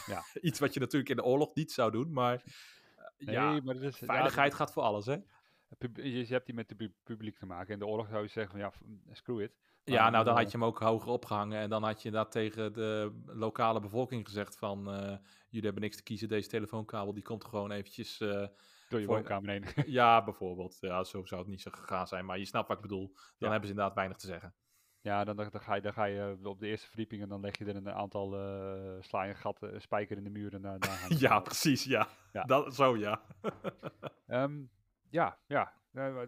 Ja. 0.06 0.22
Iets 0.48 0.58
wat 0.58 0.74
je 0.74 0.80
natuurlijk 0.80 1.10
in 1.10 1.16
de 1.16 1.24
oorlog 1.24 1.54
niet 1.54 1.72
zou 1.72 1.90
doen, 1.90 2.12
maar 2.12 2.42
Nee, 3.26 3.34
ja, 3.34 3.60
maar 3.64 3.78
dat 3.78 3.98
ja, 3.98 4.06
veiligheid 4.06 4.54
gaat 4.54 4.72
voor 4.72 4.82
alles 4.82 5.06
hè. 5.06 5.16
je, 5.94 6.26
hebt 6.28 6.46
die 6.46 6.54
met 6.54 6.68
het 6.68 6.78
pub- 6.78 6.94
publiek 7.04 7.38
te 7.38 7.46
maken. 7.46 7.72
In 7.72 7.78
de 7.78 7.86
oorlog 7.86 8.08
zou 8.08 8.22
je 8.22 8.28
zeggen 8.28 8.52
van, 8.52 8.60
ja, 8.60 8.70
f- 8.70 9.16
screw 9.16 9.40
it. 9.40 9.58
Ja, 9.84 10.10
nou 10.10 10.24
dan 10.24 10.34
eh, 10.34 10.40
had 10.42 10.50
je 10.50 10.58
hem 10.58 10.66
ook 10.66 10.78
hoger 10.78 11.08
opgehangen. 11.10 11.58
En 11.60 11.70
dan 11.70 11.82
had 11.82 12.02
je 12.02 12.08
inderdaad 12.08 12.32
tegen 12.32 12.72
de 12.72 13.20
lokale 13.26 13.80
bevolking 13.80 14.26
gezegd 14.26 14.56
van... 14.58 14.92
eh, 14.92 15.16
jullie 15.48 15.64
hebben 15.64 15.82
niks 15.82 15.96
te 15.96 16.02
kiezen, 16.02 16.28
deze 16.28 16.48
telefoonkabel 16.48 17.14
die 17.14 17.22
komt 17.22 17.44
gewoon 17.44 17.70
eventjes... 17.70 18.20
eh, 18.20 18.28
Door 18.88 19.00
je 19.00 19.06
voor- 19.06 19.14
woonkamer 19.14 19.50
heen. 19.50 19.64
ja, 20.00 20.24
bijvoorbeeld. 20.24 20.76
Ja, 20.80 21.04
zo 21.04 21.24
zou 21.24 21.40
het 21.40 21.50
niet 21.50 21.60
zo 21.60 21.70
gegaan 21.70 22.06
zijn. 22.06 22.24
Maar 22.24 22.38
je 22.38 22.44
snapt 22.44 22.68
wat 22.68 22.76
ik 22.76 22.82
bedoel. 22.82 23.06
Dan 23.14 23.22
Ja. 23.38 23.50
hebben 23.50 23.64
ze 23.68 23.70
inderdaad 23.74 23.94
weinig 23.94 24.16
te 24.16 24.26
zeggen. 24.26 24.54
Ja, 25.02 25.24
dan, 25.24 25.36
dan, 25.36 25.48
dan 25.50 25.60
ga 25.60 25.74
je, 25.74 25.80
dan 25.80 25.92
ga 25.92 26.04
je 26.04 26.38
op 26.42 26.60
de 26.60 26.66
eerste 26.66 26.86
verdieping 26.86 27.22
en 27.22 27.28
dan 27.28 27.40
leg 27.40 27.58
je 27.58 27.64
er 27.64 27.76
een 27.76 27.90
aantal, 27.90 28.34
eh 28.34 29.02
sla 29.02 29.22
je 29.22 29.30
een 29.30 29.36
gat, 29.36 29.62
een 29.62 29.80
spijker 29.80 30.16
in 30.16 30.24
de 30.24 30.30
muur 30.30 30.54
en 30.54 30.62
daar, 30.62 30.78
daar 30.78 30.90
hangt 30.90 31.08
het 31.08 31.20
Ja, 31.28 31.40
precies, 31.40 31.84
ja. 31.84 32.08
Ja. 32.32 32.42
Dat, 32.42 32.74
zo, 32.74 32.96
ja. 32.96 33.22
Ehm, 34.26 34.62
ja, 35.10 35.38
ja. 35.46 35.72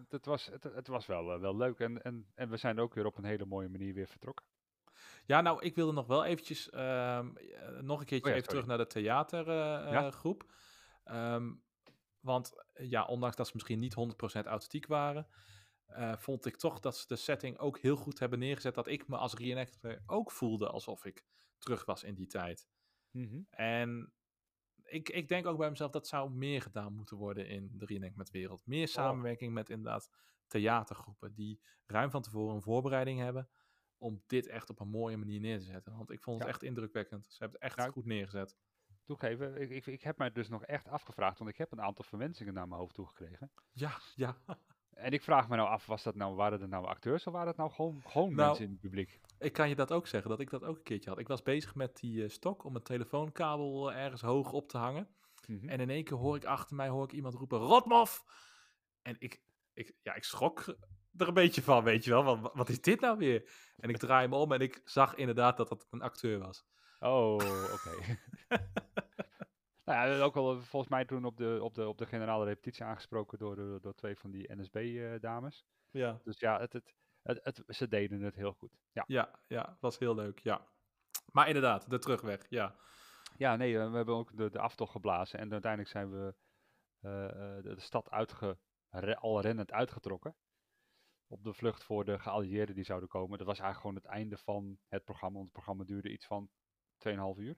Het, 0.09 0.25
was, 0.25 0.45
het, 0.45 0.63
het 0.63 0.87
was 0.87 1.05
wel, 1.05 1.33
eh, 1.33 1.39
wel 1.39 1.55
leuk 1.55 1.79
en, 1.79 2.01
en, 2.01 2.27
en 2.35 2.49
we 2.49 2.57
zijn 2.57 2.79
ook 2.79 2.93
weer 2.93 3.05
op 3.05 3.17
een 3.17 3.23
hele 3.23 3.45
mooie 3.45 3.69
manier 3.69 3.93
weer 3.93 4.07
vertrokken. 4.07 4.45
Ja, 5.25 5.41
nou, 5.41 5.61
ik 5.61 5.75
wilde 5.75 5.93
nog 5.93 6.07
wel 6.07 6.25
eventjes, 6.25 6.69
ehm, 6.69 7.35
eh, 7.35 7.69
nog 7.81 7.99
een 7.99 8.05
keertje 8.05 8.29
Oh 8.29 8.31
ja, 8.31 8.35
even 8.35 8.49
terug 8.49 8.65
naar 8.65 8.77
de 8.77 8.87
theatergroep. 8.87 10.43
Ja. 11.05 11.35
Ehm, 11.35 11.53
want 12.19 12.63
eh, 12.73 12.89
ja, 12.89 13.05
ondanks 13.05 13.35
dat 13.35 13.47
ze 13.47 13.51
misschien 13.53 13.79
niet 13.79 13.93
100% 13.93 14.45
authentiek 14.45 14.87
waren, 14.87 15.27
eh, 15.93 16.17
vond 16.17 16.45
ik 16.45 16.55
toch 16.57 16.79
dat 16.79 16.97
ze 16.97 17.07
de 17.07 17.15
setting 17.15 17.57
ook 17.57 17.79
heel 17.79 17.95
goed 17.95 18.19
hebben 18.19 18.39
neergezet. 18.39 18.75
Dat 18.75 18.87
ik 18.87 19.07
me 19.07 19.17
als 19.17 19.33
reenactor 19.33 20.01
ook 20.05 20.31
voelde 20.31 20.69
alsof 20.69 21.05
ik 21.05 21.23
terug 21.57 21.85
was 21.85 22.03
in 22.03 22.15
die 22.15 22.27
tijd. 22.27 22.67
En 23.49 24.13
ik, 24.83 25.09
ik 25.09 25.27
denk 25.27 25.45
ook 25.45 25.57
bij 25.57 25.69
mezelf, 25.69 25.91
dat 25.91 26.07
zou 26.07 26.31
meer 26.31 26.61
gedaan 26.61 26.93
moeten 26.93 27.17
worden 27.17 27.47
in 27.47 27.69
de 27.73 27.85
reenactment 27.85 28.29
wereld. 28.29 28.65
Meer 28.65 28.87
samenwerking 28.87 29.53
met 29.53 29.69
inderdaad 29.69 30.09
theatergroepen 30.47 31.33
die 31.33 31.61
ruim 31.85 32.11
van 32.11 32.21
tevoren 32.21 32.55
een 32.55 32.61
voorbereiding 32.61 33.19
hebben 33.19 33.49
om 33.97 34.23
dit 34.27 34.47
echt 34.47 34.69
op 34.69 34.79
een 34.79 34.89
mooie 34.89 35.17
manier 35.17 35.39
neer 35.39 35.59
te 35.59 35.65
zetten. 35.65 35.97
Want 35.97 36.09
ik 36.11 36.21
vond 36.21 36.37
het 36.37 36.47
Ja. 36.47 36.53
echt 36.53 36.63
indrukwekkend. 36.63 37.25
Ze 37.25 37.37
hebben 37.37 37.59
het 37.59 37.69
echt 37.69 37.77
Nou, 37.77 37.91
goed 37.91 38.05
neergezet. 38.05 38.57
Toegeven, 39.03 39.61
ik, 39.61 39.69
ik, 39.69 39.85
ik 39.85 40.01
heb 40.01 40.17
mij 40.17 40.31
dus 40.31 40.49
nog 40.49 40.65
echt 40.65 40.87
afgevraagd, 40.87 41.37
want 41.37 41.49
ik 41.49 41.57
heb 41.57 41.71
een 41.71 41.81
aantal 41.81 42.05
verwensingen 42.05 42.53
naar 42.53 42.67
mijn 42.67 42.79
hoofd 42.79 42.95
toegekregen. 42.95 43.51
Ja, 43.71 43.99
ja. 44.15 44.37
En 44.93 45.11
ik 45.11 45.23
vraag 45.23 45.49
me 45.49 45.55
nou 45.55 45.69
af, 45.69 45.85
was 45.85 46.03
dat 46.03 46.15
nou, 46.15 46.35
waren 46.35 46.59
dat 46.59 46.69
nou 46.69 46.85
acteurs 46.85 47.27
of 47.27 47.33
waren 47.33 47.47
dat 47.47 47.57
nou 47.57 47.71
gewoon, 47.71 48.01
gewoon 48.05 48.33
Nou, 48.35 48.47
mensen 48.47 48.65
in 48.65 48.71
het 48.71 48.79
publiek? 48.79 49.19
Ik 49.39 49.53
kan 49.53 49.69
je 49.69 49.75
dat 49.75 49.91
ook 49.91 50.07
zeggen, 50.07 50.29
dat 50.29 50.39
ik 50.39 50.49
dat 50.49 50.63
ook 50.63 50.75
een 50.77 50.83
keertje 50.83 51.09
had. 51.09 51.19
Ik 51.19 51.27
was 51.27 51.41
bezig 51.41 51.75
met 51.75 51.99
die 51.99 52.23
eh, 52.23 52.29
stok 52.29 52.63
om 52.63 52.75
een 52.75 52.83
telefoonkabel 52.83 53.91
eh, 53.91 54.03
ergens 54.03 54.21
hoog 54.21 54.51
op 54.51 54.69
te 54.69 54.77
hangen. 54.77 55.07
Mhm. 55.47 55.69
En 55.69 55.79
in 55.79 55.89
één 55.89 56.03
keer 56.03 56.17
hoor 56.17 56.35
ik 56.35 56.45
achter 56.45 56.75
mij 56.75 56.89
hoor 56.89 57.03
ik 57.03 57.11
iemand 57.11 57.33
roepen, 57.33 57.59
Rotmof! 57.59 58.23
En 59.01 59.15
ik, 59.19 59.41
ik, 59.73 59.93
ja, 60.01 60.15
ik 60.15 60.23
schrok 60.23 60.65
er 61.17 61.27
een 61.27 61.33
beetje 61.33 61.61
van, 61.61 61.83
weet 61.83 62.03
je 62.03 62.09
wel. 62.09 62.23
Wat, 62.23 62.53
wat 62.53 62.69
is 62.69 62.81
dit 62.81 62.99
nou 62.99 63.17
weer? 63.17 63.49
En 63.77 63.89
ik 63.89 63.97
draai 63.97 64.27
me 64.27 64.35
om 64.35 64.51
en 64.51 64.59
ik 64.59 64.81
zag 64.85 65.15
inderdaad 65.15 65.57
dat 65.57 65.69
dat 65.69 65.87
een 65.89 66.01
acteur 66.01 66.39
was. 66.39 66.65
Oh, 66.99 67.33
oké. 67.73 68.19
nou 69.85 70.09
ja, 70.09 70.21
ook 70.23 70.35
al 70.35 70.61
volgens 70.61 70.91
mij 70.91 71.05
toen 71.05 71.25
op 71.25 71.37
de, 71.37 71.59
op 71.61 71.73
de, 71.73 71.87
op 71.87 71.97
de 71.97 72.05
generale 72.05 72.45
repetitie 72.45 72.83
aangesproken 72.83 73.37
door, 73.37 73.81
door 73.81 73.93
twee 73.95 74.17
van 74.17 74.31
die 74.31 74.55
NSB-dames. 74.55 75.65
Ja. 75.91 76.19
dus 76.23 76.39
ja, 76.39 76.59
het, 76.59 76.73
het, 76.73 76.95
het, 77.21 77.39
het- 77.43 77.63
ze 77.75 77.87
deden 77.87 78.21
het 78.21 78.35
heel 78.35 78.53
goed. 78.53 78.77
Ja, 78.91 79.03
Ja, 79.07 79.39
ja, 79.47 79.77
was 79.79 79.97
heel 79.99 80.15
leuk, 80.15 80.39
ja. 80.39 80.67
Maar 81.31 81.47
inderdaad, 81.47 81.89
de 81.89 81.99
terugweg, 81.99 82.45
ja. 82.49 82.75
ja 83.37 83.55
nee, 83.55 83.79
eh, 83.79 83.89
we 83.89 83.95
hebben 83.95 84.15
ook 84.15 84.37
de, 84.37 84.49
de 84.49 84.59
aftocht 84.59 84.91
geblazen 84.91 85.39
en 85.39 85.51
uiteindelijk 85.51 85.91
zijn 85.91 86.11
we 86.11 86.35
eh, 86.99 87.25
eh, 87.29 87.63
de, 87.63 87.75
de 87.75 87.81
stad 87.81 88.09
uitge, 88.09 88.57
re- 88.89 89.15
al 89.15 89.41
rennend 89.41 89.71
uitgetrokken. 89.71 90.35
Op 91.27 91.43
de 91.43 91.53
vlucht 91.53 91.83
voor 91.83 92.05
de 92.05 92.19
geallieerden 92.19 92.75
die 92.75 92.83
zouden 92.83 93.09
komen. 93.09 93.37
Dat 93.37 93.47
was 93.47 93.59
eigenlijk 93.59 93.79
gewoon 93.79 93.95
het 93.95 94.19
einde 94.21 94.37
van 94.37 94.77
het 94.87 95.03
programma, 95.03 95.33
want 95.35 95.45
het 95.45 95.55
programma 95.55 95.83
duurde 95.83 96.11
iets 96.11 96.25
van 96.25 96.49
2,5 97.07 97.13
uur. 97.37 97.57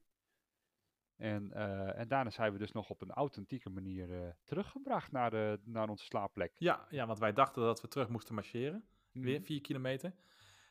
En, 1.18 1.54
eh, 1.54 2.00
en 2.00 2.08
daarna 2.08 2.30
zijn 2.30 2.52
we 2.52 2.58
dus 2.58 2.72
nog 2.72 2.90
op 2.90 3.02
een 3.02 3.12
authentieke 3.12 3.70
manier 3.70 4.14
eh, 4.14 4.30
teruggebracht 4.44 5.12
naar, 5.12 5.30
de, 5.30 5.60
naar 5.64 5.90
onze 5.90 6.06
slaapplek. 6.06 6.52
Ja, 6.58 6.88
ja, 6.90 7.06
want 7.06 7.20
wij 7.20 7.34
dachten 7.34 7.62
dat 7.62 7.82
we 7.82 7.88
terug 7.88 8.10
moesten 8.10 8.36
marcheren. 8.36 8.86
Weer 9.12 9.36
Mhm. 9.36 9.46
vier 9.46 9.62
kilometer. 9.62 10.14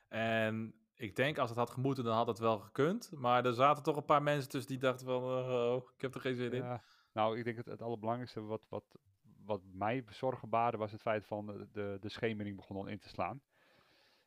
En 0.09 0.75
ik 0.95 1.17
denk, 1.17 1.39
als 1.39 1.49
het 1.49 1.59
had 1.59 1.71
gemoeten, 1.71 2.05
dan 2.05 2.17
had 2.17 2.27
het 2.27 2.39
wel 2.39 2.59
gekund. 2.59 3.11
Maar 3.15 3.45
er 3.45 3.55
zaten 3.55 3.83
toch 3.83 3.97
een 3.97 4.05
paar 4.05 4.23
mensen 4.23 4.51
tussen 4.51 4.71
die 4.71 4.81
dachten 4.81 5.07
van, 5.07 5.23
oh, 5.23 5.91
ik 5.95 6.01
heb 6.01 6.15
er 6.15 6.21
geen 6.21 6.37
zin 6.37 6.53
in. 6.53 6.81
Nou, 7.13 7.39
ik 7.39 7.45
denk 7.45 7.57
het, 7.57 7.67
het 7.67 7.83
allerbelangrijkste 7.83 8.41
wat, 8.41 8.67
wat, 8.69 8.99
wat 9.45 9.63
mij 9.73 10.05
zorgen 10.09 10.49
baarde 10.49 10.77
was 10.77 10.93
het 10.93 11.01
feit 11.01 11.27
van 11.27 11.47
de, 11.73 11.97
de 12.01 12.09
schemering 12.09 12.57
begon 12.57 12.77
al 12.77 12.87
in 12.87 12.99
te 12.99 13.09
slaan. 13.09 13.43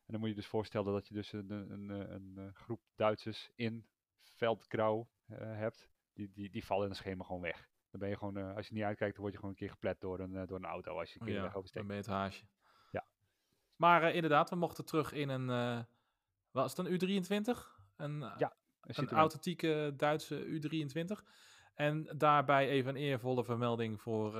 En 0.05 0.13
dan 0.13 0.19
moet 0.19 0.29
je 0.29 0.35
dus 0.35 0.47
voorstellen 0.47 0.93
dat 0.93 1.07
je 1.07 1.13
dus 1.13 1.31
een, 1.33 1.49
een, 1.49 1.89
een, 1.89 2.37
eh, 2.37 2.43
een, 2.45 2.53
groep 2.53 2.81
Duitsers 2.95 3.51
in 3.55 3.85
Veldgrauw 4.23 5.07
hebt. 5.35 5.89
Die, 6.17 6.31
die, 6.33 6.49
die 6.49 6.65
vallen 6.65 6.83
in 6.83 6.89
het 6.89 6.97
schema 6.99 7.23
gewoon 7.23 7.41
weg. 7.41 7.69
Dan 7.89 7.99
ben 7.99 8.09
je 8.09 8.17
gewoon, 8.17 8.37
eh, 8.37 8.55
als 8.55 8.67
je 8.67 8.73
niet 8.73 8.83
uitkijkt, 8.83 9.13
dan 9.13 9.21
word 9.21 9.33
je 9.33 9.39
gewoon 9.39 9.53
een 9.55 9.59
keer 9.61 9.69
geplet 9.71 9.99
door 10.01 10.19
een, 10.19 10.35
eh, 10.35 10.47
door 10.47 10.57
een 10.57 10.65
auto 10.65 10.99
als 10.99 11.13
je 11.13 11.19
een 11.19 11.25
keer 11.25 11.35
de 11.35 11.41
weg 11.41 11.51
Ja, 11.51 11.57
oversteekt. 11.57 11.87
dan 11.87 11.95
ben 11.95 12.05
je 12.05 12.11
het 12.11 12.21
haasje. 12.21 12.45
Ja. 12.91 13.07
Maar 13.75 14.03
eh, 14.03 14.15
inderdaad, 14.15 14.49
we 14.49 14.55
mochten 14.55 14.85
terug 14.85 15.11
in 15.11 15.29
een, 15.29 15.85
was 16.51 16.75
het 16.75 16.85
een 16.87 16.93
U23? 16.93 17.79
Een, 17.95 18.19
Ja, 18.19 18.55
Een 18.81 19.09
authentieke 19.09 19.93
Duitse 19.97 20.45
U23. 20.45 21.23
En 21.73 22.13
daarbij 22.17 22.69
even 22.69 22.89
een 22.95 23.01
eervolle 23.01 23.43
vermelding 23.43 24.01
voor 24.01 24.31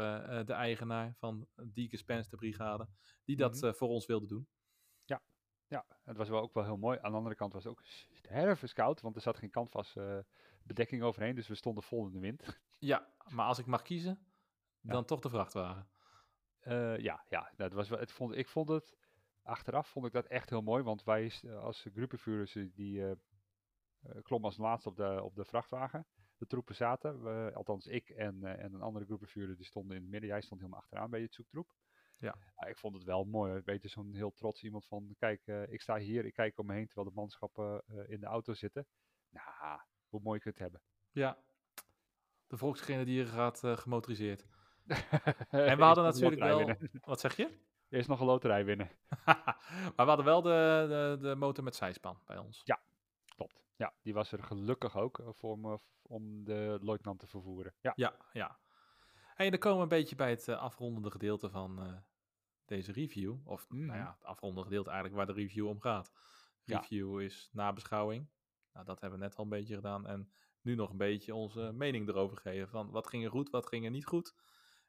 de 0.45 0.53
eigenaar 0.53 1.13
van 1.17 1.47
Dieke 1.55 1.97
Spence, 1.97 2.29
de 2.29 2.35
brigade, 2.35 2.87
die 3.25 3.35
dat 3.35 3.61
Mhm. 3.61 3.73
voor 3.73 3.87
ons 3.87 4.05
wilde 4.05 4.27
doen. 4.27 4.47
Ja, 5.69 5.85
het 6.03 6.17
was 6.17 6.29
wel 6.29 6.41
ook 6.41 6.53
wel 6.53 6.63
heel 6.63 6.77
mooi. 6.77 6.99
Aan 7.01 7.11
de 7.11 7.17
andere 7.17 7.35
kant 7.35 7.53
was 7.53 7.63
het 7.63 7.71
ook 7.71 7.81
sterven 7.85 8.73
koud, 8.73 9.01
want 9.01 9.15
er 9.15 9.21
zat 9.21 9.37
geen 9.37 9.49
canvas 9.49 9.95
eh, 9.95 10.17
bedekking 10.67 11.01
overheen, 11.03 11.36
dus 11.36 11.47
we 11.47 11.56
stonden 11.56 11.84
vol 11.84 12.06
in 12.06 12.13
de 12.13 12.19
wind. 12.19 12.60
Ja, 12.77 13.08
maar 13.30 13.45
als 13.45 13.60
ik 13.60 13.65
mag 13.65 13.82
kiezen, 13.82 14.19
Ja. 14.82 14.91
dan 14.91 15.06
toch 15.06 15.19
de 15.19 15.30
vrachtwagen. 15.30 15.88
Eh, 16.60 16.97
ja, 16.97 17.25
ja 17.30 17.51
dat 17.56 17.73
was 17.73 17.89
wel, 17.89 17.99
het 17.99 18.12
vond, 18.12 18.36
ik 18.36 18.47
vond 18.47 18.69
het, 18.69 18.97
achteraf 19.41 19.88
vond 19.89 20.06
ik 20.06 20.12
dat 20.12 20.25
echt 20.25 20.49
heel 20.49 20.62
mooi, 20.62 20.84
want 20.84 21.03
wij 21.03 21.30
s- 21.30 21.45
als 21.45 21.88
groepenvuurders 21.93 22.51
die, 22.53 22.71
die 22.73 23.03
eh, 23.03 23.12
eh, 23.12 24.21
klommen 24.23 24.49
als 24.49 24.58
laatste 24.58 24.89
op 24.89 24.95
de, 24.95 25.23
op 25.23 25.36
de 25.36 25.45
vrachtwagen. 25.45 26.06
De 26.38 26.47
troepen 26.47 26.75
zaten, 26.75 27.23
we, 27.23 27.51
althans 27.53 27.86
ik 27.88 28.10
en, 28.10 28.43
eh, 28.43 28.63
en 28.63 28.73
een 28.73 28.82
andere 28.82 29.06
groepenvuurder 29.06 29.56
die 29.56 29.65
stonden 29.65 29.95
in 29.95 30.01
het 30.01 30.12
midden. 30.12 30.30
Jij 30.30 30.41
stond 30.41 30.60
helemaal 30.62 30.82
achteraan 30.82 31.10
bij 31.10 31.21
het 31.21 31.34
zoektroep. 31.34 31.73
Ja. 32.19 32.36
Ik 32.67 32.77
vond 32.77 32.93
het 32.95 33.03
wel 33.03 33.23
mooi. 33.23 33.62
Weet 33.65 33.82
je, 33.82 33.88
zo'n 33.88 34.13
heel 34.13 34.32
trots 34.32 34.63
iemand 34.63 34.86
van, 34.88 35.15
kijk, 35.17 35.41
eh, 35.47 35.71
ik 35.71 35.82
sta 35.82 35.97
hier, 35.97 36.25
ik 36.25 36.34
kijk 36.34 36.58
om 36.58 36.65
me 36.65 36.73
heen 36.73 36.86
terwijl 36.86 37.08
de 37.08 37.15
manschappen 37.15 37.84
eh, 37.88 38.10
in 38.10 38.19
de 38.19 38.25
auto 38.25 38.53
zitten. 38.53 38.88
Nou, 39.30 39.80
hoe 40.10 40.22
mooi 40.22 40.39
kun 40.39 40.52
je 40.56 40.63
het 40.63 40.72
hebben. 40.72 40.89
Ja, 41.12 41.38
de 42.48 42.58
Volksgrenadier 42.58 43.28
gaat 43.28 43.63
eh, 43.63 43.78
gemotoriseerd. 43.78 44.46
en 45.50 45.78
we 45.78 45.84
hadden 45.84 46.04
natuurlijk 46.04 46.41
wel... 46.41 46.76
Wat 47.02 47.20
zeg 47.20 47.36
je? 47.36 47.65
Eerst 47.89 48.08
nog 48.10 48.20
een 48.20 48.26
loterij 48.26 48.65
winnen. 48.65 48.89
maar 49.26 49.93
we 49.96 50.04
hadden 50.04 50.26
wel 50.26 50.41
de, 50.41 50.86
de, 50.89 51.28
de 51.28 51.36
motor 51.36 51.63
met 51.63 51.76
zijspan 51.76 52.20
bij 52.26 52.38
ons. 52.38 52.62
Klopt. 53.36 53.63
Ja, 53.76 53.93
die 54.02 54.13
was 54.13 54.32
er 54.32 54.43
gelukkig 54.43 54.98
ook 54.98 55.20
eh, 55.20 55.28
voor 55.32 55.60
me, 55.60 55.80
om 56.02 56.43
de 56.43 56.78
luitenant 56.82 57.20
te 57.20 57.28
vervoeren. 57.28 57.74
Ja. 57.82 57.93
Ja, 57.96 58.15
ja. 58.32 58.60
En 59.36 59.50
dan 59.50 59.60
komen 59.60 59.78
we 59.78 59.84
een 59.84 60.00
beetje 60.00 60.15
bij 60.15 60.30
het 60.30 60.48
eh, 60.48 60.58
afrondende 60.58 61.12
gedeelte 61.12 61.50
van 61.50 62.04
deze 62.65 62.91
review. 62.91 63.36
Of 63.43 63.70
nou 63.70 63.82
Mhm. 63.86 63.96
ja, 63.98 64.12
het 64.12 64.24
afrondende 64.24 64.63
gedeelte 64.63 64.89
eigenlijk 64.89 65.17
waar 65.17 65.36
de 65.36 65.41
review 65.41 65.67
om 65.67 65.80
gaat. 65.82 66.12
Ja. 66.63 66.80
Review 66.80 67.22
is 67.22 67.50
nabeschouwing. 67.52 68.28
Nou, 68.77 68.89
dat 68.89 69.01
hebben 69.01 69.19
we 69.19 69.25
net 69.25 69.35
al 69.35 69.43
een 69.43 69.49
beetje 69.49 69.75
gedaan. 69.75 70.07
En 70.07 70.31
nu 70.61 70.75
nog 70.75 70.89
een 70.89 70.97
beetje 70.97 71.35
onze 71.35 71.71
mening 71.71 72.07
erover 72.07 72.37
geven. 72.37 72.69
Van 72.69 72.89
wat 72.89 73.07
ging 73.07 73.23
er 73.23 73.29
goed, 73.29 73.49
wat 73.49 73.67
ging 73.67 73.85
er 73.85 73.91
niet 73.91 74.05
goed. 74.05 74.35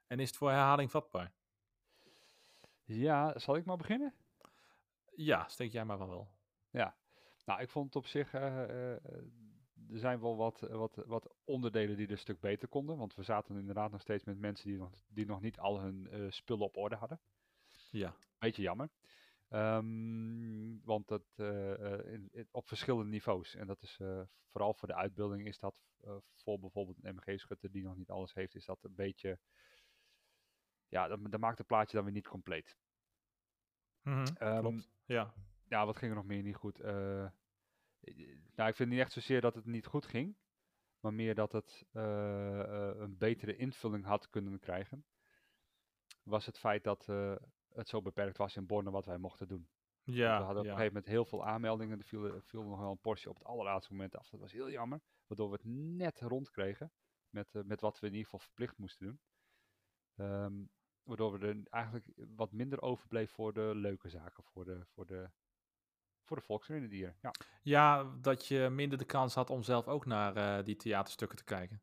En 0.07 0.21
is 0.21 0.29
het 0.29 0.37
voor 0.37 0.51
herhaling 0.51 0.91
vatbaar? 0.91 1.33
ja, 2.85 3.39
zal 3.39 3.57
ik 3.57 3.65
maar 3.65 3.77
beginnen? 3.77 4.15
Ja, 5.15 5.49
steek 5.49 5.73
jij 5.73 5.85
maar 5.85 5.99
wel. 5.99 6.31
Nou, 7.45 7.61
ik 7.61 7.71
vond 7.71 7.87
het 7.87 7.97
op 7.97 8.07
zich, 8.07 8.35
eh, 8.35 8.63
eh, 8.63 9.05
er 9.91 9.99
zijn 9.99 10.21
wel 10.21 10.37
wat, 10.37 10.61
wat, 10.61 11.03
wat 11.07 11.35
onderdelen 11.45 11.97
die 11.97 12.07
er 12.07 12.13
een 12.13 12.19
stuk 12.19 12.41
beter 12.41 12.69
konden. 12.69 12.97
Want 12.97 13.15
we 13.15 13.23
zaten 13.23 13.57
inderdaad 13.57 13.91
nog 13.91 14.01
steeds 14.01 14.25
met 14.25 14.39
mensen 14.39 14.69
die 14.69 14.79
nog, 14.79 14.91
die 15.07 15.27
nog 15.27 15.41
niet 15.41 15.59
al 15.59 15.81
hun 15.81 16.09
eh, 16.11 16.21
spullen 16.29 16.65
op 16.65 16.77
orde 16.77 16.97
hadden. 16.97 17.21
Ja, 17.91 18.15
Beetje 18.39 18.63
jammer. 18.63 18.89
Ehm, 19.49 20.79
want 20.85 21.09
dat 21.09 21.25
eh, 21.37 21.93
eh, 21.95 22.13
in- 22.13 22.29
in- 22.33 22.49
op 22.51 22.69
verschillende 22.69 23.11
niveaus. 23.11 23.55
En 23.55 23.67
dat 23.67 23.83
is 23.83 23.99
eh, 24.01 24.23
vooral 24.51 24.75
voor 24.75 24.89
de 24.89 24.95
uitbeelding 24.95 25.47
is 25.47 25.59
dat 25.59 25.83
voor 26.35 26.59
bijvoorbeeld 26.59 27.05
een 27.05 27.15
MG-schutter 27.15 27.71
die 27.71 27.83
nog 27.83 27.97
niet 27.97 28.11
alles 28.11 28.35
heeft, 28.35 28.55
is 28.55 28.65
dat 28.65 28.85
een 28.85 28.95
beetje. 28.95 29.39
Ja, 30.89 31.09
dat, 31.09 31.31
dat 31.31 31.41
maakt 31.41 31.59
het 31.59 31.67
plaatje 31.67 31.97
dan 31.97 32.05
weer 32.05 32.15
niet 32.15 32.29
compleet. 32.29 32.77
Ehm, 34.39 34.61
klopt. 34.61 34.91
Ja, 35.05 35.35
ja, 35.69 35.87
wat 35.87 35.97
ging 35.97 36.11
er 36.11 36.17
nog 36.17 36.27
meer 36.27 36.43
niet 36.43 36.57
goed? 36.57 36.79
Nou, 38.55 38.69
ik 38.69 38.77
vind 38.77 38.91
niet 38.91 38.99
echt 39.01 39.13
zozeer 39.13 39.41
dat 39.41 39.55
het 39.55 39.65
niet 39.65 39.87
goed 39.87 40.07
ging, 40.07 40.37
maar 41.01 41.15
meer 41.15 41.35
dat 41.35 41.53
het 41.53 41.87
een 41.93 43.17
betere 43.19 43.57
invulling 43.57 44.05
had 44.05 44.31
kunnen 44.31 44.59
krijgen. 44.59 45.05
Was 46.23 46.47
het 46.47 46.59
feit 46.59 46.85
dat 46.85 47.07
het 47.79 47.89
zo 47.89 48.03
beperkt 48.03 48.37
was 48.37 48.57
in 48.57 48.67
Borne 48.67 48.91
wat 48.91 49.07
wij 49.07 49.19
mochten 49.19 49.49
doen. 49.49 49.69
Ja, 50.03 50.39
we 50.39 50.45
hadden 50.45 50.63
op 50.63 50.69
een 50.69 50.77
gegeven 50.77 50.95
moment 50.95 51.07
heel 51.07 51.25
veel 51.25 51.47
aanmeldingen. 51.47 51.99
Er 51.99 52.05
viel, 52.05 52.25
er 52.25 52.43
viel 52.43 52.63
nog 52.63 52.79
wel 52.79 52.91
een 52.91 53.01
portie 53.01 53.29
op 53.29 53.35
het 53.35 53.45
allerlaatste 53.45 53.93
moment 53.93 54.17
af. 54.17 54.29
Dat 54.29 54.41
was 54.41 54.53
heel 54.53 54.71
jammer, 54.71 55.01
waardoor 55.27 55.51
we 55.51 55.55
het 55.55 55.65
net 55.97 56.21
rond 56.21 56.51
kregen 56.51 56.93
met, 57.31 57.55
eh, 57.55 57.63
met 57.63 57.81
wat 57.81 57.99
we 57.99 58.07
in 58.07 58.13
ieder 58.13 58.25
geval 58.25 58.47
verplicht 58.47 58.79
moesten 58.79 59.07
doen. 59.07 59.21
Ehm, 60.15 60.65
waardoor 61.03 61.39
we 61.39 61.47
er 61.47 61.57
eigenlijk 61.71 62.07
wat 62.37 62.53
minder 62.53 62.83
overbleef 62.83 63.31
voor 63.31 63.53
de 63.53 63.73
leuke 63.75 64.09
zaken, 64.09 64.45
voor 64.45 64.65
de, 64.65 64.85
voor 64.87 65.07
de, 65.07 65.31
voor 66.23 66.37
de 66.37 66.43
volksrenendieren. 66.43 67.17
Ja. 67.23 67.33
Ja, 67.63 68.05
dat 68.21 68.47
je 68.47 68.69
minder 68.71 68.99
de 68.99 69.05
kans 69.05 69.35
had 69.35 69.51
om 69.51 69.63
zelf 69.63 69.89
ook 69.89 70.07
naar 70.07 70.37
eh, 70.37 70.65
die 70.65 70.77
theaterstukken 70.77 71.39
te 71.39 71.45
kijken. 71.45 71.83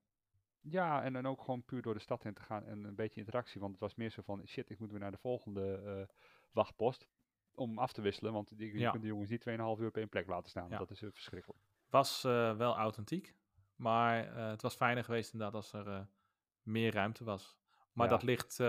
Ja, 0.67 1.03
en 1.03 1.13
dan 1.13 1.25
ook 1.25 1.41
gewoon 1.41 1.63
puur 1.65 1.81
door 1.81 1.93
de 1.93 1.99
stad 1.99 2.25
in 2.25 2.33
te 2.33 2.41
gaan 2.41 2.65
en 2.65 2.83
een 2.83 2.95
beetje 2.95 3.19
interactie. 3.19 3.59
Want 3.59 3.71
het 3.71 3.81
was 3.81 3.95
meer 3.95 4.09
zo 4.09 4.21
van, 4.21 4.47
shit, 4.47 4.69
ik 4.69 4.79
moet 4.79 4.91
weer 4.91 4.99
naar 4.99 5.11
de 5.11 5.17
volgende 5.17 5.75
eh, 5.77 6.15
wachtpost 6.51 7.07
om 7.55 7.77
af 7.79 7.93
te 7.93 8.01
wisselen. 8.01 8.33
Want 8.33 8.51
je 8.57 8.77
Ja. 8.79 8.89
kunt 8.91 9.01
de 9.03 9.07
jongens 9.09 9.29
niet 9.29 9.41
2,5 9.49 9.79
uur 9.81 9.87
op 9.87 9.97
één 9.97 10.09
plek 10.09 10.27
laten 10.27 10.49
staan. 10.49 10.69
Ja. 10.69 10.77
Dat 10.77 10.91
is 10.91 11.01
eh, 11.01 11.09
verschrikkelijk. 11.11 11.59
Was 11.89 12.23
eh, 12.23 12.55
wel 12.57 12.75
authentiek, 12.77 13.35
maar 13.75 14.35
het 14.49 14.61
was 14.61 14.75
fijner 14.75 15.03
geweest 15.03 15.33
inderdaad 15.33 15.55
als 15.55 15.73
er 15.73 16.07
meer 16.61 16.93
ruimte 16.93 17.23
was. 17.23 17.57
Maar 17.93 18.05
Ja. 18.05 18.11
dat 18.11 18.23
ligt 18.23 18.59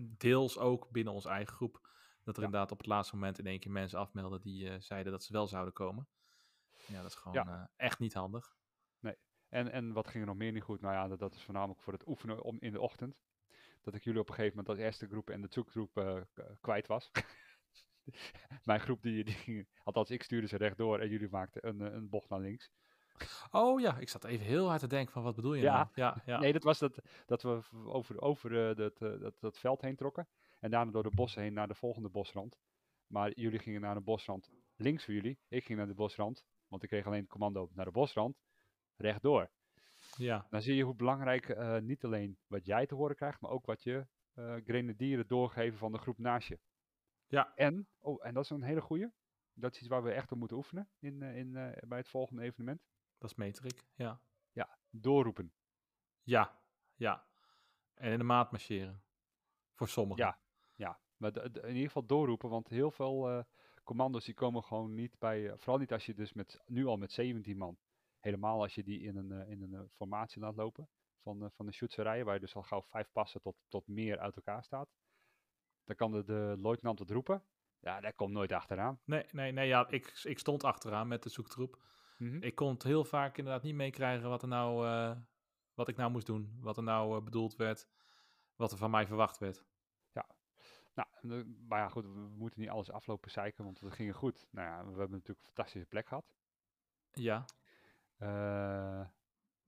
deels 0.00 0.58
ook 0.58 0.90
binnen 0.90 1.12
onze 1.12 1.28
eigen 1.28 1.54
groep. 1.54 1.90
Dat 2.24 2.36
er 2.36 2.42
inderdaad 2.42 2.70
op 2.72 2.78
het 2.78 2.86
laatste 2.86 3.14
moment 3.14 3.38
in 3.38 3.46
één 3.46 3.60
keer 3.60 3.70
mensen 3.72 3.98
afmelden 3.98 4.40
die 4.40 4.80
zeiden 4.80 5.12
dat 5.12 5.22
ze 5.22 5.32
wel 5.32 5.46
zouden 5.46 5.72
komen. 5.72 6.08
Ja, 6.86 6.96
dat 7.02 7.10
is 7.10 7.14
gewoon 7.14 7.68
echt 7.76 7.98
niet 7.98 8.14
handig. 8.14 8.56
En, 9.52 9.72
en 9.72 9.92
wat 9.92 10.08
ging 10.08 10.22
er 10.22 10.28
nog 10.28 10.38
meer 10.38 10.52
niet 10.52 10.62
goed? 10.62 10.80
Nou 10.80 10.94
ja, 10.94 11.08
dat, 11.08 11.18
dat 11.18 11.34
is 11.34 11.42
voornamelijk 11.42 11.80
voor 11.80 11.92
het 11.92 12.06
oefenen 12.06 12.42
om, 12.42 12.56
in 12.60 12.72
de 12.72 12.80
ochtend. 12.80 13.16
Dat 13.80 13.94
ik 13.94 14.04
jullie 14.04 14.20
op 14.20 14.28
een 14.28 14.34
gegeven 14.34 14.56
moment 14.56 14.74
als 14.74 14.84
eerste 14.86 15.06
groep 15.06 15.30
en 15.30 15.40
de 15.40 15.48
zoekgroep 15.50 15.96
eh, 15.96 16.20
kwijt 16.60 16.86
was. 16.86 17.10
Mijn 18.64 18.80
groep, 18.80 19.02
die, 19.02 19.24
die 19.24 19.68
althans 19.84 20.10
ik 20.10 20.22
stuurde 20.22 20.46
ze 20.46 20.56
rechtdoor 20.56 20.98
en 20.98 21.08
jullie 21.08 21.28
maakten 21.28 21.68
een, 21.68 21.80
eh, 21.80 21.92
een 21.92 22.08
bocht 22.08 22.28
naar 22.28 22.40
links. 22.40 22.70
Oh 23.50 23.80
ja, 23.80 23.98
ik 23.98 24.08
zat 24.08 24.24
even 24.24 24.46
heel 24.46 24.68
hard 24.68 24.80
te 24.80 24.86
denken 24.86 25.12
van 25.12 25.22
wat 25.22 25.34
bedoel 25.34 25.54
je 25.54 25.62
Ja. 25.62 25.74
nou? 25.74 25.88
Ja, 25.94 26.22
ja. 26.26 26.38
Nee, 26.38 26.52
dat 26.52 26.62
was 26.62 26.78
dat, 26.78 27.02
dat 27.26 27.42
we 27.42 27.62
over, 27.72 28.20
over 28.20 28.68
eh, 28.68 28.76
dat, 28.76 28.98
dat, 28.98 29.34
dat 29.40 29.58
veld 29.58 29.80
heen 29.80 29.96
trokken. 29.96 30.28
En 30.60 30.70
daarna 30.70 30.90
door 30.90 31.02
de 31.02 31.14
bossen 31.14 31.42
heen 31.42 31.52
naar 31.52 31.68
de 31.68 31.74
volgende 31.74 32.08
bosrand. 32.08 32.58
Maar 33.06 33.32
jullie 33.34 33.58
gingen 33.58 33.80
naar 33.80 33.94
de 33.94 34.00
bosrand 34.00 34.50
links 34.76 35.04
voor 35.04 35.14
jullie. 35.14 35.38
Ik 35.48 35.64
ging 35.64 35.78
naar 35.78 35.88
de 35.88 35.94
bosrand, 35.94 36.44
want 36.68 36.82
ik 36.82 36.88
kreeg 36.88 37.06
alleen 37.06 37.20
het 37.20 37.28
commando 37.30 37.70
naar 37.72 37.84
de 37.84 37.90
bosrand. 37.90 38.36
Rechtdoor. 38.96 39.50
ja. 40.16 40.46
Dan 40.50 40.62
zie 40.62 40.74
je 40.74 40.82
hoe 40.82 40.94
belangrijk 40.94 41.48
eh, 41.48 41.78
niet 41.78 42.04
alleen 42.04 42.38
wat 42.46 42.66
jij 42.66 42.86
te 42.86 42.94
horen 42.94 43.16
krijgt, 43.16 43.40
maar 43.40 43.50
ook 43.50 43.66
wat 43.66 43.82
je 43.82 44.06
eh 44.32 44.54
grenadieren 44.64 45.26
doorgeven 45.26 45.78
van 45.78 45.92
de 45.92 45.98
groep 45.98 46.18
naast 46.18 46.48
je. 46.48 46.58
Ja. 47.26 47.52
En, 47.54 47.88
oh, 47.98 48.26
en 48.26 48.34
dat 48.34 48.44
is 48.44 48.50
een 48.50 48.62
hele 48.62 48.80
goeie. 48.80 49.12
Dat 49.52 49.74
is 49.74 49.78
iets 49.78 49.88
waar 49.88 50.02
we 50.02 50.12
echt 50.12 50.32
op 50.32 50.38
moeten 50.38 50.56
oefenen 50.56 50.88
in, 50.98 51.22
eh, 51.22 51.36
in, 51.36 51.52
bij 51.88 51.98
het 51.98 52.08
volgende 52.08 52.42
evenement. 52.42 52.82
Dat 53.18 53.30
is 53.30 53.36
meterik, 53.36 53.84
ja. 53.94 54.20
Doorroepen. 54.90 55.52
Ja, 56.22 56.60
ja. 56.94 57.26
En 57.94 58.12
in 58.12 58.18
de 58.18 58.24
maat 58.24 58.50
marcheren. 58.50 59.02
Voor 59.74 59.88
sommigen. 59.88 60.24
Ja. 60.24 60.38
Ja, 60.74 61.00
maar 61.16 61.36
in 61.44 61.68
ieder 61.68 61.86
geval 61.86 62.06
doorroepen, 62.06 62.48
want 62.48 62.68
heel 62.68 62.90
veel 62.90 63.44
commando's 63.84 64.24
die 64.24 64.34
komen 64.34 64.62
gewoon 64.62 64.94
niet 64.94 65.18
bij, 65.18 65.56
vooral 65.56 65.78
niet 65.78 65.92
als 65.92 66.06
je 66.06 66.14
dus 66.14 66.32
met, 66.32 66.60
nu 66.66 66.86
al 66.86 66.96
met 66.96 67.12
17 67.12 67.56
man, 67.56 67.78
helemaal 68.22 68.60
als 68.62 68.74
je 68.74 68.82
die 68.82 69.00
in 69.00 69.16
een, 69.16 69.32
eh, 69.32 69.50
in 69.50 69.62
een 69.62 69.74
eh, 69.74 69.80
formatie 69.92 70.40
laat 70.42 70.56
lopen 70.56 70.88
van, 71.22 71.42
eh, 71.42 71.50
van 71.50 71.66
de 71.66 71.72
shootserij, 71.72 72.24
waar 72.24 72.34
je 72.34 72.40
dus 72.40 72.54
al 72.54 72.62
gauw 72.62 72.82
vijf 72.82 73.12
passen 73.12 73.40
tot, 73.40 73.56
tot 73.68 73.86
meer 73.86 74.18
uit 74.18 74.36
elkaar 74.36 74.64
staat. 74.64 74.88
Dan 75.84 75.96
kan 75.96 76.12
de, 76.12 76.24
de 76.24 76.56
luitenant 76.58 76.98
het 76.98 77.10
roepen. 77.10 77.44
Ja, 77.78 78.00
daar 78.00 78.14
komt 78.14 78.32
nooit 78.32 78.52
achteraan. 78.52 79.00
Nee, 79.04 79.26
nee, 79.30 79.52
nee, 79.52 79.66
ja, 79.66 79.88
ik, 79.88 80.20
ik 80.22 80.38
stond 80.38 80.64
achteraan 80.64 81.08
met 81.08 81.22
de 81.22 81.28
zoektroep. 81.28 81.82
Mhm. 82.18 82.42
Ik 82.42 82.54
kon 82.54 82.72
het 82.72 82.82
heel 82.82 83.04
vaak 83.04 83.38
inderdaad 83.38 83.62
niet 83.62 83.74
meekrijgen 83.74 84.28
wat 84.28 84.42
er 84.42 84.48
nou, 84.48 84.86
wat 85.74 85.88
ik 85.88 85.96
nou 85.96 86.10
moest 86.10 86.26
doen. 86.26 86.58
Wat 86.60 86.76
er 86.76 86.82
nou 86.82 87.20
bedoeld 87.20 87.56
werd. 87.56 87.88
Wat 88.56 88.72
er 88.72 88.78
van 88.78 88.90
mij 88.90 89.06
verwacht 89.06 89.38
werd. 89.38 89.64
Nou, 90.94 91.08
en 91.20 91.28
de- 91.28 91.64
maar 91.68 91.78
ja, 91.78 91.88
goed, 91.88 92.04
we, 92.04 92.10
we 92.12 92.36
moeten 92.36 92.60
niet 92.60 92.68
alles 92.68 92.90
aflopen 92.90 93.30
zeiken, 93.30 93.64
want 93.64 93.80
het 93.80 93.92
ging 93.92 94.14
goed. 94.16 94.46
Nou 94.50 94.68
ja, 94.68 94.78
we 94.82 94.98
hebben 94.98 95.10
natuurlijk 95.10 95.38
een 95.38 95.52
fantastische 95.54 95.86
plek 95.86 96.06
gehad. 96.08 96.34
Ja, 97.12 97.44
Eh, 98.22 99.08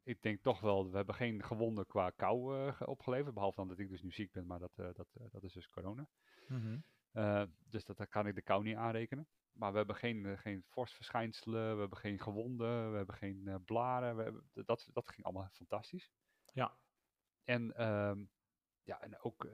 ik 0.03 0.23
denk 0.23 0.43
toch 0.43 0.61
wel, 0.61 0.91
we 0.91 0.97
hebben 0.97 1.15
geen 1.15 1.45
gewonden 1.45 1.87
qua 1.87 2.11
kou 2.11 2.57
eh, 2.67 2.75
ge- 2.75 2.87
opgeleverd. 2.87 3.35
Behalve 3.35 3.57
dan 3.57 3.69
dat 3.69 3.79
ik 3.79 3.89
dus 3.89 4.03
nu 4.03 4.11
ziek 4.13 4.33
ben, 4.33 4.47
maar 4.47 4.59
dat, 4.59 4.73
eh, 4.79 4.89
dat, 4.95 5.09
dat 5.31 5.43
is 5.43 5.53
dus 5.53 5.69
corona. 5.69 6.09
mhm. 6.49 6.79
Dus 7.69 7.85
dat, 7.85 7.97
daar 7.97 8.07
kan 8.07 8.27
ik 8.27 8.35
de 8.35 8.43
kou 8.43 8.63
niet 8.63 8.77
aanrekenen. 8.77 9.29
Maar 9.53 9.71
we 9.71 9.77
hebben 9.77 9.97
geen, 9.97 10.39
geen 10.39 10.63
vorstverschijnselen, 10.69 11.75
we 11.75 11.81
hebben 11.81 11.99
geen 11.99 12.19
gewonden, 12.21 12.91
we 12.91 12.97
hebben 12.97 13.15
geen 13.15 13.63
blaren. 13.65 14.17
We 14.17 14.23
hebben, 14.23 14.49
dat, 14.53 14.89
dat 14.93 15.09
ging 15.09 15.25
allemaal 15.27 15.49
fantastisch. 15.53 16.11
ja, 16.53 16.79
En, 17.45 17.75
ehm, 17.77 18.25
ja, 18.83 19.01
en 19.01 19.19
ook 19.21 19.49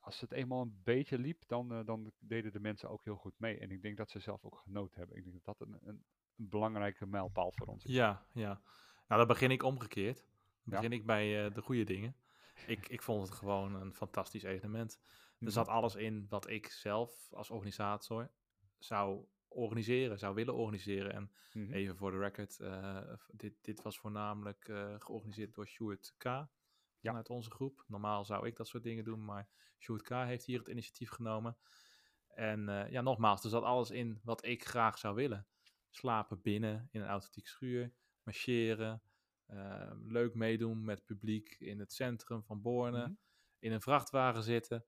als 0.00 0.20
het 0.20 0.32
eenmaal 0.32 0.62
een 0.62 0.80
beetje 0.82 1.18
liep, 1.18 1.42
dan, 1.46 1.84
dan 1.84 2.12
deden 2.18 2.52
de 2.52 2.60
mensen 2.60 2.88
ook 2.88 3.04
heel 3.04 3.16
goed 3.16 3.38
mee. 3.38 3.58
En 3.58 3.70
ik 3.70 3.82
denk 3.82 3.96
dat 3.96 4.10
ze 4.10 4.18
zelf 4.18 4.44
ook 4.44 4.56
genoten 4.58 4.98
hebben. 4.98 5.16
Ik 5.16 5.22
denk 5.24 5.44
dat 5.44 5.56
dat 5.58 5.68
een, 5.68 5.78
een, 5.88 6.04
een 6.38 6.48
belangrijke 6.48 7.06
mijlpaal 7.06 7.52
voor 7.52 7.66
ons 7.66 7.84
ja, 7.86 8.26
ja. 8.32 8.60
Nou, 9.08 9.18
dan 9.20 9.26
begin 9.26 9.50
ik 9.50 9.62
omgekeerd. 9.62 10.18
Dan 10.18 10.26
Ja. 10.64 10.76
begin 10.80 10.92
ik 10.92 11.06
bij 11.06 11.44
eh, 11.46 11.54
de 11.54 11.62
goede 11.62 11.84
dingen. 11.84 12.16
Ik, 12.66 12.88
ik 12.88 13.02
vond 13.02 13.28
het 13.28 13.36
gewoon 13.38 13.74
een 13.74 13.94
fantastisch 13.94 14.42
evenement. 14.42 15.00
Mhm. 15.36 15.44
Er 15.46 15.52
zat 15.52 15.68
alles 15.68 15.94
in 15.94 16.26
wat 16.28 16.48
ik 16.48 16.66
zelf 16.66 17.32
als 17.32 17.50
organisator 17.50 18.30
zou 18.78 19.24
organiseren, 19.48 20.18
zou 20.18 20.34
willen 20.34 20.54
organiseren. 20.54 21.12
En 21.12 21.32
Mhm. 21.52 21.72
Even 21.72 21.96
voor 21.96 22.10
de 22.10 22.18
record, 22.18 22.60
eh, 22.60 23.00
dit, 23.32 23.54
dit 23.64 23.82
was 23.82 23.98
voornamelijk 23.98 24.68
eh, 24.68 24.94
georganiseerd 24.98 25.54
door 25.54 25.66
Sjoerd 25.66 26.14
K. 26.18 26.46
Vanuit 27.02 27.30
onze 27.30 27.50
groep. 27.50 27.84
Normaal 27.86 28.24
zou 28.24 28.46
ik 28.46 28.56
dat 28.56 28.68
soort 28.68 28.82
dingen 28.82 29.04
doen, 29.04 29.24
maar 29.24 29.48
Sjoerd 29.78 30.02
K. 30.02 30.08
heeft 30.08 30.44
hier 30.44 30.58
het 30.58 30.68
initiatief 30.68 31.10
genomen. 31.10 31.56
En 32.28 32.86
ja, 32.90 33.00
nogmaals, 33.00 33.44
er 33.44 33.50
zat 33.50 33.62
alles 33.62 33.90
in 33.90 34.20
wat 34.22 34.44
ik 34.44 34.64
graag 34.66 34.98
zou 34.98 35.14
willen. 35.14 35.46
Slapen 35.96 36.40
binnen 36.40 36.88
in 36.90 37.00
een 37.00 37.08
authentiek 37.08 37.46
schuur, 37.46 37.92
marcheren, 38.22 39.02
eh, 39.46 39.90
leuk 40.06 40.34
meedoen 40.34 40.84
met 40.84 41.04
publiek 41.04 41.56
in 41.58 41.78
het 41.78 41.92
centrum 41.92 42.42
van 42.44 42.62
Borne, 42.62 43.02
Mhm. 43.02 43.12
in 43.58 43.72
een 43.72 43.80
vrachtwagen 43.80 44.42
zitten. 44.42 44.84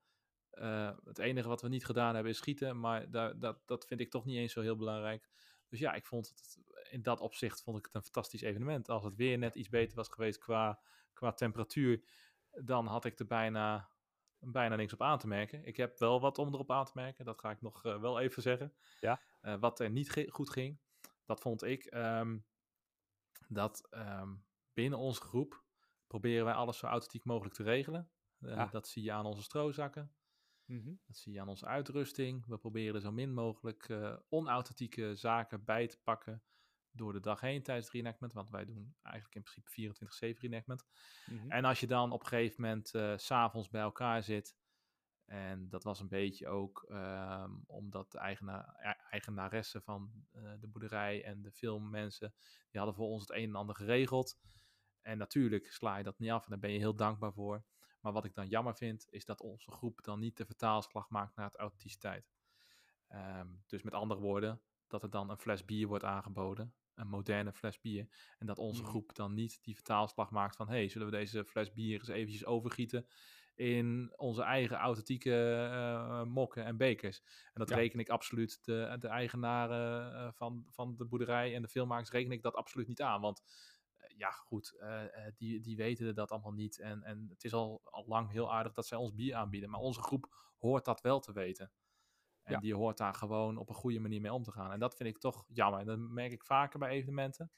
Eh, 0.49 0.97
het 1.03 1.17
enige 1.17 1.47
wat 1.47 1.61
we 1.61 1.67
niet 1.67 1.85
gedaan 1.85 2.13
hebben 2.13 2.31
is 2.31 2.37
schieten, 2.37 2.79
maar 2.79 3.11
daar, 3.11 3.39
dat, 3.39 3.61
dat 3.67 3.85
vind 3.87 3.99
ik 3.99 4.09
toch 4.09 4.25
niet 4.25 4.37
eens 4.37 4.53
zo 4.53 4.61
heel 4.61 4.75
belangrijk. 4.75 5.29
Dus 5.67 5.79
ja, 5.79 5.93
ik 5.93 6.05
vond 6.05 6.27
het 6.27 6.57
in 6.91 7.01
dat 7.01 7.19
opzicht 7.19 7.61
vond 7.63 7.77
ik 7.77 7.85
het 7.85 7.95
een 7.95 8.01
fantastisch 8.03 8.41
evenement. 8.41 8.89
Als 8.89 9.03
het 9.03 9.15
weer 9.15 9.37
net 9.37 9.55
iets 9.55 9.69
beter 9.69 9.95
was 9.95 10.07
geweest 10.09 10.37
qua, 10.39 10.79
qua 11.13 11.33
temperatuur, 11.33 12.03
dan 12.51 12.85
had 12.87 13.05
ik 13.05 13.19
er 13.19 13.25
bijna, 13.27 13.89
bijna 14.39 14.75
niks 14.75 14.93
op 14.93 15.01
aan 15.01 15.19
te 15.19 15.27
merken. 15.27 15.65
Ik 15.65 15.77
heb 15.77 15.99
wel 15.99 16.19
wat 16.19 16.37
om 16.37 16.53
erop 16.53 16.71
aan 16.71 16.85
te 16.85 16.91
merken, 16.95 17.25
dat 17.25 17.39
ga 17.39 17.51
ik 17.51 17.61
nog 17.61 17.85
eh, 17.85 17.99
wel 17.99 18.19
even 18.19 18.41
zeggen. 18.41 18.73
Ja. 19.01 19.21
Eh, 19.41 19.59
wat 19.59 19.79
er 19.79 19.89
niet 19.89 20.27
goed 20.29 20.49
ging, 20.49 20.79
dat 21.27 21.39
vond 21.41 21.63
ik 21.63 21.85
ehm, 21.85 22.39
dat 23.47 23.87
ehm, 23.89 24.35
binnen 24.73 24.99
onze 24.99 25.21
groep 25.21 25.63
proberen 26.07 26.45
wij 26.45 26.53
alles 26.53 26.77
zo 26.77 26.85
authentiek 26.85 27.23
mogelijk 27.25 27.55
te 27.55 27.63
regelen. 27.63 28.11
Eh, 28.39 28.49
Ja. 28.49 28.65
Dat 28.65 28.87
zie 28.87 29.03
je 29.03 29.11
aan 29.11 29.25
onze 29.25 29.43
stroozakken. 29.43 30.11
Mhm. 30.65 30.93
Dat 31.05 31.15
zie 31.17 31.33
je 31.33 31.41
aan 31.41 31.47
onze 31.47 31.65
uitrusting. 31.65 32.45
We 32.45 32.57
proberen 32.57 32.95
er 32.95 33.01
zo 33.01 33.11
min 33.11 33.33
mogelijk 33.33 33.89
eh 33.89 34.17
onauthentieke 34.29 35.15
zaken 35.15 35.63
bij 35.63 35.87
te 35.87 35.99
pakken 36.03 36.43
door 36.91 37.13
de 37.13 37.19
dag 37.19 37.39
heen 37.41 37.63
tijdens 37.63 37.85
het 37.87 37.95
reenactment. 37.95 38.33
Want 38.33 38.49
wij 38.49 38.65
doen 38.65 38.95
eigenlijk 39.01 39.35
in 39.35 39.43
principe 39.43 39.69
24-7 39.71 40.39
reenactment. 40.41 40.85
Mhm. 41.25 41.51
En 41.51 41.65
als 41.65 41.79
je 41.79 41.87
dan 41.87 42.11
op 42.11 42.21
een 42.21 42.27
gegeven 42.27 42.61
moment 42.61 42.93
eh, 42.93 43.17
s 43.17 43.25
s'avonds 43.25 43.69
bij 43.69 43.81
elkaar 43.81 44.23
zit. 44.23 44.55
En 45.27 45.69
dat 45.69 45.83
was 45.83 45.99
een 45.99 46.07
beetje 46.07 46.47
ook 46.47 46.85
ehm, 46.89 47.51
omdat 47.65 48.11
de 48.11 48.17
eigenaar, 48.17 48.75
e- 48.79 49.09
eigenaressen 49.09 49.81
van 49.81 50.11
eh, 50.31 50.51
de 50.59 50.67
boerderij 50.67 51.23
en 51.23 51.41
de 51.41 51.51
filmmensen, 51.51 52.33
die 52.69 52.79
hadden 52.79 52.95
voor 52.95 53.07
ons 53.07 53.21
het 53.21 53.31
een 53.31 53.49
en 53.49 53.55
ander 53.55 53.75
geregeld. 53.75 54.37
En 55.01 55.17
natuurlijk 55.17 55.71
sla 55.71 55.97
je 55.97 56.03
dat 56.03 56.19
niet 56.19 56.31
af 56.31 56.43
en 56.43 56.49
daar 56.49 56.59
ben 56.59 56.71
je 56.71 56.79
heel 56.79 56.95
dankbaar 56.95 57.33
voor. 57.33 57.63
Maar 58.01 58.13
wat 58.13 58.25
ik 58.25 58.33
dan 58.33 58.47
jammer 58.47 58.75
vind, 58.75 59.07
is 59.09 59.25
dat 59.25 59.41
onze 59.41 59.71
groep 59.71 60.03
dan 60.03 60.19
niet 60.19 60.37
de 60.37 60.45
vertaalslag 60.45 61.09
maakt 61.09 61.35
naar 61.35 61.45
het 61.45 61.55
authenticiteit. 61.55 62.31
Ehm, 63.07 63.47
dus 63.65 63.83
met 63.83 63.93
andere 63.93 64.19
woorden, 64.19 64.61
dat 64.87 65.03
er 65.03 65.09
dan 65.09 65.29
een 65.29 65.37
fles 65.37 65.65
bier 65.65 65.87
wordt 65.87 66.03
aangeboden, 66.03 66.73
een 66.93 67.07
moderne 67.07 67.53
fles 67.53 67.79
bier. 67.79 68.07
En 68.37 68.45
dat 68.45 68.59
onze 68.59 68.81
Mhm. 68.81 68.89
groep 68.89 69.15
dan 69.15 69.33
niet 69.33 69.63
die 69.63 69.75
vertaalslag 69.75 70.31
maakt 70.31 70.55
van, 70.55 70.69
hey, 70.69 70.87
zullen 70.87 71.09
we 71.09 71.17
deze 71.17 71.45
fles 71.45 71.71
bier 71.71 71.99
eens 71.99 72.07
eventjes 72.07 72.45
overgieten 72.45 73.07
in 73.57 74.13
onze 74.15 74.41
eigen 74.41 74.77
authentieke 74.77 75.63
eh, 75.71 76.23
mokken 76.23 76.65
en 76.65 76.77
bekers. 76.77 77.21
En 77.53 77.59
dat 77.59 77.69
Ja. 77.69 77.75
reken 77.75 77.99
ik 77.99 78.09
absoluut 78.09 78.65
de, 78.65 78.95
de 78.99 79.07
eigenaren 79.07 80.13
eh, 80.13 80.31
van, 80.31 80.65
van 80.69 80.95
de 80.95 81.05
boerderij 81.05 81.55
en 81.55 81.61
de 81.61 81.67
filmmakers 81.67 82.09
reken 82.11 82.31
ik 82.31 82.41
dat 82.41 82.55
absoluut 82.55 82.87
niet 82.87 83.01
aan. 83.01 83.21
Want 83.21 83.43
eh, 83.97 84.17
ja, 84.17 84.31
goed, 84.31 84.75
die, 85.35 85.61
die 85.61 85.75
weten 85.75 86.15
dat 86.15 86.31
allemaal 86.31 86.51
niet. 86.51 86.79
En, 86.79 87.03
en 87.03 87.25
het 87.29 87.43
is 87.43 87.53
al, 87.53 87.81
al 87.83 88.05
lang 88.07 88.31
heel 88.31 88.53
aardig 88.53 88.73
dat 88.73 88.87
zij 88.87 88.97
ons 88.97 89.13
bier 89.13 89.35
aanbieden. 89.35 89.69
Maar 89.69 89.79
onze 89.79 90.01
groep 90.01 90.35
hoort 90.57 90.85
dat 90.85 91.01
wel 91.01 91.19
te 91.19 91.31
weten. 91.33 91.71
En 92.43 92.53
Ja. 92.53 92.59
die 92.59 92.75
hoort 92.75 92.97
daar 92.97 93.13
gewoon 93.13 93.57
op 93.57 93.69
een 93.69 93.75
goede 93.75 93.99
manier 93.99 94.21
mee 94.21 94.33
om 94.33 94.43
te 94.43 94.51
gaan. 94.51 94.71
En 94.71 94.79
dat 94.79 94.95
vind 94.95 95.09
ik 95.09 95.17
toch 95.17 95.45
jammer. 95.47 95.79
En 95.79 95.85
dat 95.85 95.99
merk 95.99 96.31
ik 96.31 96.43
vaker 96.43 96.79
bij 96.79 96.89
evenementen. 96.89 97.51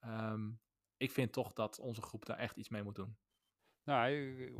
Ehm, 0.00 0.50
ik 0.96 1.10
vind 1.10 1.32
toch 1.32 1.52
dat 1.52 1.78
onze 1.78 2.02
groep 2.02 2.26
daar 2.26 2.38
echt 2.38 2.56
iets 2.56 2.68
mee 2.68 2.82
moet 2.82 2.94
doen. 2.94 3.16
Nou, 3.84 4.10
je, 4.10 4.52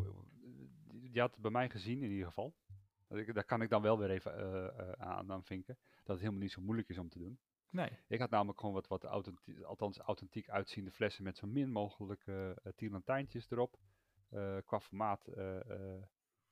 je 1.12 1.20
had 1.20 1.32
het 1.32 1.40
bij 1.40 1.50
mij 1.50 1.70
gezien 1.70 2.02
in 2.02 2.10
ieder 2.10 2.26
geval. 2.26 2.54
Daar 3.08 3.44
kan 3.44 3.62
ik 3.62 3.68
dan 3.68 3.82
wel 3.82 3.98
weer 3.98 4.10
even 4.10 4.36
eh, 4.38 4.78
eh, 4.78 4.92
aan, 4.92 5.32
aan 5.32 5.44
vinken. 5.44 5.78
Dat 5.94 6.06
het 6.06 6.18
helemaal 6.18 6.40
niet 6.40 6.52
zo 6.52 6.60
moeilijk 6.60 6.88
is 6.88 6.98
om 6.98 7.08
te 7.08 7.18
doen. 7.18 7.38
Nee. 7.70 7.90
Ik 8.06 8.20
had 8.20 8.30
namelijk 8.30 8.60
gewoon 8.60 8.74
wat, 8.74 8.86
wat 8.86 9.04
authentiek, 9.04 9.60
althans 9.60 9.98
authentiek 9.98 10.48
uitziende 10.48 10.90
flessen 10.90 11.24
met 11.24 11.36
zo 11.36 11.46
min 11.46 11.70
mogelijk 11.70 12.26
uh, 12.26 12.50
tielantijntjes 12.76 13.50
erop. 13.50 13.78
Uh, 14.30 14.56
qua 14.64 14.80
formaat 14.80 15.28
uh, 15.36 15.58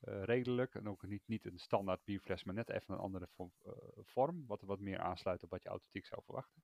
redelijk. 0.01 0.75
En 0.75 0.89
ook 0.89 1.07
niet, 1.07 1.23
niet 1.27 1.47
een 1.47 1.59
standaard 1.59 2.05
bierfles, 2.05 2.45
maar 2.45 2.55
net 2.55 2.71
even 2.71 2.95
een 2.95 3.01
andere 3.01 3.27
vorm, 3.27 3.53
vorm. 3.97 4.47
Wat 4.47 4.63
wat 4.63 4.81
meer 4.81 4.99
aansluit 4.99 5.43
op 5.43 5.51
wat 5.51 5.63
je 5.63 5.69
authentiek 5.69 6.07
zou 6.07 6.23
verwachten. 6.23 6.63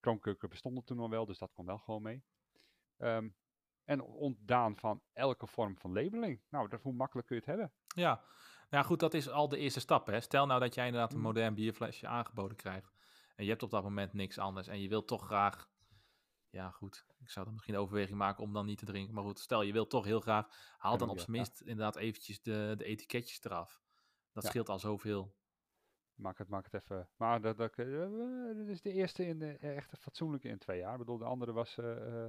Kroonkurken 0.00 0.48
bestonden 0.48 0.84
toen 0.84 0.98
al 0.98 1.10
wel, 1.10 1.26
dus 1.26 1.38
dat 1.38 1.52
kon 1.52 1.66
wel 1.66 1.78
gewoon 1.78 2.02
mee. 2.02 2.22
Um, 2.98 3.34
en 3.84 4.02
ontdaan 4.02 4.76
van 4.76 5.02
elke 5.12 5.46
vorm 5.46 5.78
van 5.78 5.92
labeling. 5.92 6.40
Nou, 6.48 6.68
dat, 6.68 6.82
hoe 6.82 6.92
makkelijk 6.92 7.26
kun 7.26 7.36
je 7.36 7.42
het 7.42 7.50
hebben? 7.50 7.72
Ja, 7.86 8.22
nou 8.70 8.84
goed, 8.84 9.00
dat 9.00 9.14
is 9.14 9.28
al 9.28 9.48
de 9.48 9.58
eerste 9.58 9.80
stap. 9.80 10.06
Hè? 10.06 10.20
Stel 10.20 10.46
nou 10.46 10.60
dat 10.60 10.74
jij 10.74 10.86
inderdaad 10.86 11.12
een 11.12 11.20
modern 11.20 11.54
bierflesje 11.54 12.06
aangeboden 12.06 12.56
krijgt. 12.56 12.92
En 13.36 13.44
je 13.44 13.50
hebt 13.50 13.62
op 13.62 13.70
dat 13.70 13.82
moment 13.82 14.12
niks 14.12 14.38
anders. 14.38 14.68
En 14.68 14.80
je 14.80 14.88
wilt 14.88 15.06
toch 15.06 15.24
graag. 15.24 15.70
Ja, 16.50 16.70
goed. 16.70 17.04
Ik 17.18 17.30
zou 17.30 17.44
dan 17.44 17.54
misschien 17.54 17.74
de 17.74 17.80
overweging 17.80 18.18
maken 18.18 18.42
om 18.42 18.52
dan 18.52 18.66
niet 18.66 18.78
te 18.78 18.84
drinken. 18.84 19.14
Maar 19.14 19.24
goed, 19.24 19.38
stel 19.38 19.62
je 19.62 19.72
wilt 19.72 19.90
toch 19.90 20.04
heel 20.04 20.20
graag. 20.20 20.74
Haal 20.78 20.98
dan 20.98 21.08
op 21.08 21.18
zijn 21.18 21.30
minst 21.30 21.60
inderdaad 21.60 21.96
eventjes 21.96 22.42
de, 22.42 22.74
de 22.76 22.84
etiketjes 22.84 23.44
eraf. 23.44 23.80
Dat 24.32 24.44
scheelt 24.44 24.68
al 24.68 24.78
zoveel. 24.78 25.34
Maak 26.14 26.38
het, 26.38 26.48
maak 26.48 26.64
het 26.64 26.74
even. 26.74 27.08
Maar 27.16 27.40
dat, 27.40 27.56
dat, 27.56 27.76
dat 27.76 28.68
is 28.68 28.80
de 28.80 28.92
eerste 28.92 29.26
in 29.26 29.38
de 29.38 29.56
echte 29.56 29.96
fatsoenlijke 29.96 30.48
in 30.48 30.58
twee 30.58 30.78
jaar. 30.78 30.92
Ik 30.92 30.98
bedoel, 30.98 31.18
de 31.18 31.24
andere 31.24 31.52
was 31.52 31.76
uh, 31.76 32.26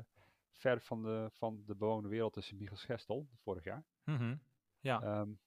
ver 0.54 0.82
van 0.82 1.04
de, 1.04 1.30
van 1.32 1.64
de 1.66 1.76
bewoonde 1.76 2.10
wereld 2.10 2.34
tussen 2.34 2.58
Michels 2.58 2.86
Gestel, 2.86 3.30
vorig 3.36 3.64
jaar. 3.64 3.86
Mm 4.04 4.18
-hmm. 4.18 4.42
Ja. 4.80 5.20
Um, 5.20 5.40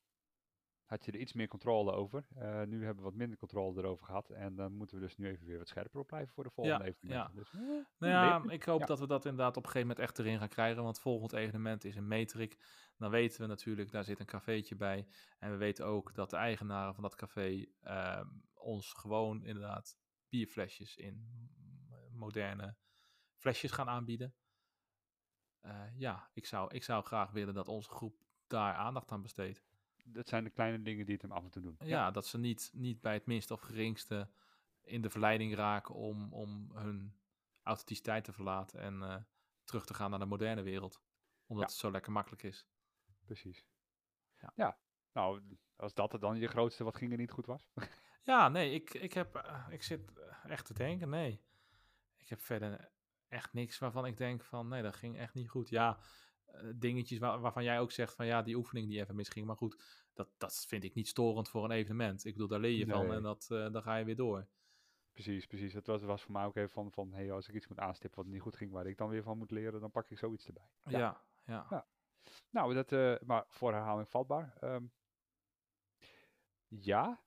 had 0.86 1.04
je 1.04 1.12
er 1.12 1.18
iets 1.18 1.32
meer 1.32 1.48
controle 1.48 1.92
over. 1.92 2.26
Uh, 2.36 2.62
nu 2.62 2.84
hebben 2.84 3.04
we 3.04 3.10
wat 3.10 3.18
minder 3.18 3.38
controle 3.38 3.78
erover 3.78 4.04
gehad. 4.04 4.30
En 4.30 4.54
dan 4.54 4.72
moeten 4.72 4.96
we 4.96 5.02
dus 5.02 5.16
nu 5.16 5.28
even 5.28 5.46
weer 5.46 5.58
wat 5.58 5.68
scherper 5.68 6.00
op 6.00 6.06
blijven 6.06 6.34
voor 6.34 6.44
de 6.44 6.50
volgende 6.50 6.84
ja, 6.84 6.90
evenementen. 6.90 7.34
Ja. 7.34 7.40
Dus, 7.40 7.52
uh, 7.52 7.84
nou 7.98 8.12
ja, 8.12 8.52
ik 8.52 8.64
hoop 8.64 8.80
ja. 8.80 8.86
dat 8.86 8.98
we 8.98 9.06
dat 9.06 9.24
inderdaad 9.24 9.56
op 9.56 9.64
een 9.64 9.70
gegeven 9.70 9.88
moment 9.88 10.08
echt 10.08 10.18
erin 10.18 10.38
gaan 10.38 10.48
krijgen. 10.48 10.82
Want 10.82 10.94
het 10.94 11.04
volgende 11.04 11.36
evenement 11.36 11.84
is 11.84 11.96
een 11.96 12.08
Metrik. 12.08 12.58
Dan 12.96 13.10
weten 13.10 13.40
we 13.40 13.46
natuurlijk, 13.46 13.90
daar 13.90 14.04
zit 14.04 14.20
een 14.20 14.26
cafeetje 14.26 14.76
bij. 14.76 15.06
En 15.38 15.50
we 15.50 15.56
weten 15.56 15.86
ook 15.86 16.14
dat 16.14 16.30
de 16.30 16.36
eigenaren 16.36 16.94
van 16.94 17.02
dat 17.02 17.14
café 17.14 17.66
uh, 17.82 18.20
ons 18.54 18.92
gewoon 18.92 19.44
inderdaad 19.44 19.98
bierflesjes 20.28 20.96
in 20.96 21.28
moderne 22.12 22.76
flesjes 23.36 23.70
gaan 23.70 23.88
aanbieden. 23.88 24.34
Uh, 25.64 25.98
ja, 25.98 26.30
ik 26.32 26.46
zou, 26.46 26.74
ik 26.74 26.82
zou 26.82 27.04
graag 27.04 27.30
willen 27.30 27.54
dat 27.54 27.68
onze 27.68 27.90
groep 27.90 28.24
daar 28.46 28.74
aandacht 28.74 29.12
aan 29.12 29.22
besteedt. 29.22 29.62
Dat 30.04 30.28
zijn 30.28 30.44
de 30.44 30.50
kleine 30.50 30.82
dingen 30.82 31.04
die 31.04 31.14
het 31.14 31.22
hem 31.22 31.32
af 31.32 31.44
en 31.44 31.50
toe 31.50 31.62
doen. 31.62 31.76
Ja, 31.78 31.86
ja, 31.86 32.10
dat 32.10 32.26
ze 32.26 32.38
niet, 32.38 32.70
niet 32.72 33.00
bij 33.00 33.12
het 33.12 33.26
minste 33.26 33.52
of 33.52 33.60
geringste 33.60 34.28
in 34.82 35.02
de 35.02 35.10
verleiding 35.10 35.54
raken 35.54 35.94
om, 35.94 36.32
om 36.32 36.70
hun 36.74 37.16
authenticiteit 37.62 38.24
te 38.24 38.32
verlaten 38.32 38.80
en 38.80 38.94
uh, 38.94 39.16
terug 39.64 39.86
te 39.86 39.94
gaan 39.94 40.10
naar 40.10 40.18
de 40.18 40.24
moderne 40.24 40.62
wereld. 40.62 41.00
Omdat 41.46 41.64
ja. 41.64 41.70
het 41.72 41.80
zo 41.80 41.90
lekker 41.90 42.12
makkelijk 42.12 42.42
is. 42.42 42.66
Precies. 43.24 43.66
Ja. 44.40 44.52
ja, 44.54 44.78
nou, 45.12 45.42
als 45.76 45.94
dat 45.94 46.16
dan 46.20 46.38
je 46.38 46.48
grootste 46.48 46.84
wat 46.84 46.96
ging 46.96 47.12
er 47.12 47.18
niet 47.18 47.30
goed 47.30 47.46
was? 47.46 47.68
ja, 48.22 48.48
nee, 48.48 48.74
ik, 48.74 48.94
ik, 48.94 49.12
heb, 49.12 49.36
uh, 49.36 49.66
ik 49.70 49.82
zit 49.82 50.12
echt 50.44 50.66
te 50.66 50.74
denken, 50.74 51.08
nee. 51.08 51.40
Ik 52.16 52.28
heb 52.28 52.40
verder 52.40 52.90
echt 53.28 53.52
niks 53.52 53.78
waarvan 53.78 54.06
ik 54.06 54.16
denk 54.16 54.42
van, 54.42 54.68
nee, 54.68 54.82
dat 54.82 54.96
ging 54.96 55.18
echt 55.18 55.34
niet 55.34 55.48
goed. 55.48 55.68
Ja, 55.68 55.98
uh, 56.46 56.72
dingetjes 56.74 57.18
waar, 57.18 57.40
waarvan 57.40 57.64
jij 57.64 57.80
ook 57.80 57.92
zegt 57.92 58.14
van, 58.14 58.26
ja, 58.26 58.42
die 58.42 58.56
oefening 58.56 58.88
die 58.88 59.00
even 59.00 59.14
misging. 59.14 59.46
Maar 59.46 59.56
goed, 59.56 60.06
dat, 60.14 60.28
dat 60.36 60.64
vind 60.68 60.84
ik 60.84 60.94
niet 60.94 61.08
storend 61.08 61.48
voor 61.48 61.64
een 61.64 61.70
evenement. 61.70 62.24
Ik 62.24 62.32
bedoel, 62.32 62.48
daar 62.48 62.60
leer 62.60 62.78
je 62.78 62.86
nee. 62.86 62.94
van 62.94 63.12
en 63.12 63.22
dat, 63.22 63.48
uh, 63.52 63.72
dan 63.72 63.82
ga 63.82 63.96
je 63.96 64.04
weer 64.04 64.16
door. 64.16 64.46
Precies, 65.12 65.46
precies. 65.46 65.72
Het 65.72 65.86
was, 65.86 66.02
was 66.02 66.22
voor 66.22 66.32
mij 66.32 66.44
ook 66.44 66.56
even 66.56 66.70
van, 66.70 66.92
van 66.92 67.12
hey, 67.12 67.32
als 67.32 67.48
ik 67.48 67.54
iets 67.54 67.68
moet 67.68 67.78
aanstippen 67.78 68.22
wat 68.22 68.32
niet 68.32 68.40
goed 68.40 68.56
ging, 68.56 68.72
waar 68.72 68.86
ik 68.86 68.98
dan 68.98 69.08
weer 69.08 69.22
van 69.22 69.38
moet 69.38 69.50
leren, 69.50 69.80
dan 69.80 69.90
pak 69.90 70.10
ik 70.10 70.18
zoiets 70.18 70.46
erbij. 70.46 70.70
Ja, 70.84 70.98
ja. 70.98 71.22
ja. 71.44 71.66
ja. 71.70 71.86
Nou, 72.50 72.74
dat, 72.74 72.92
uh, 72.92 73.16
maar 73.20 73.44
voor 73.48 73.72
herhaling 73.72 74.08
vatbaar. 74.08 74.56
Um, 74.60 74.92
ja, 76.68 77.22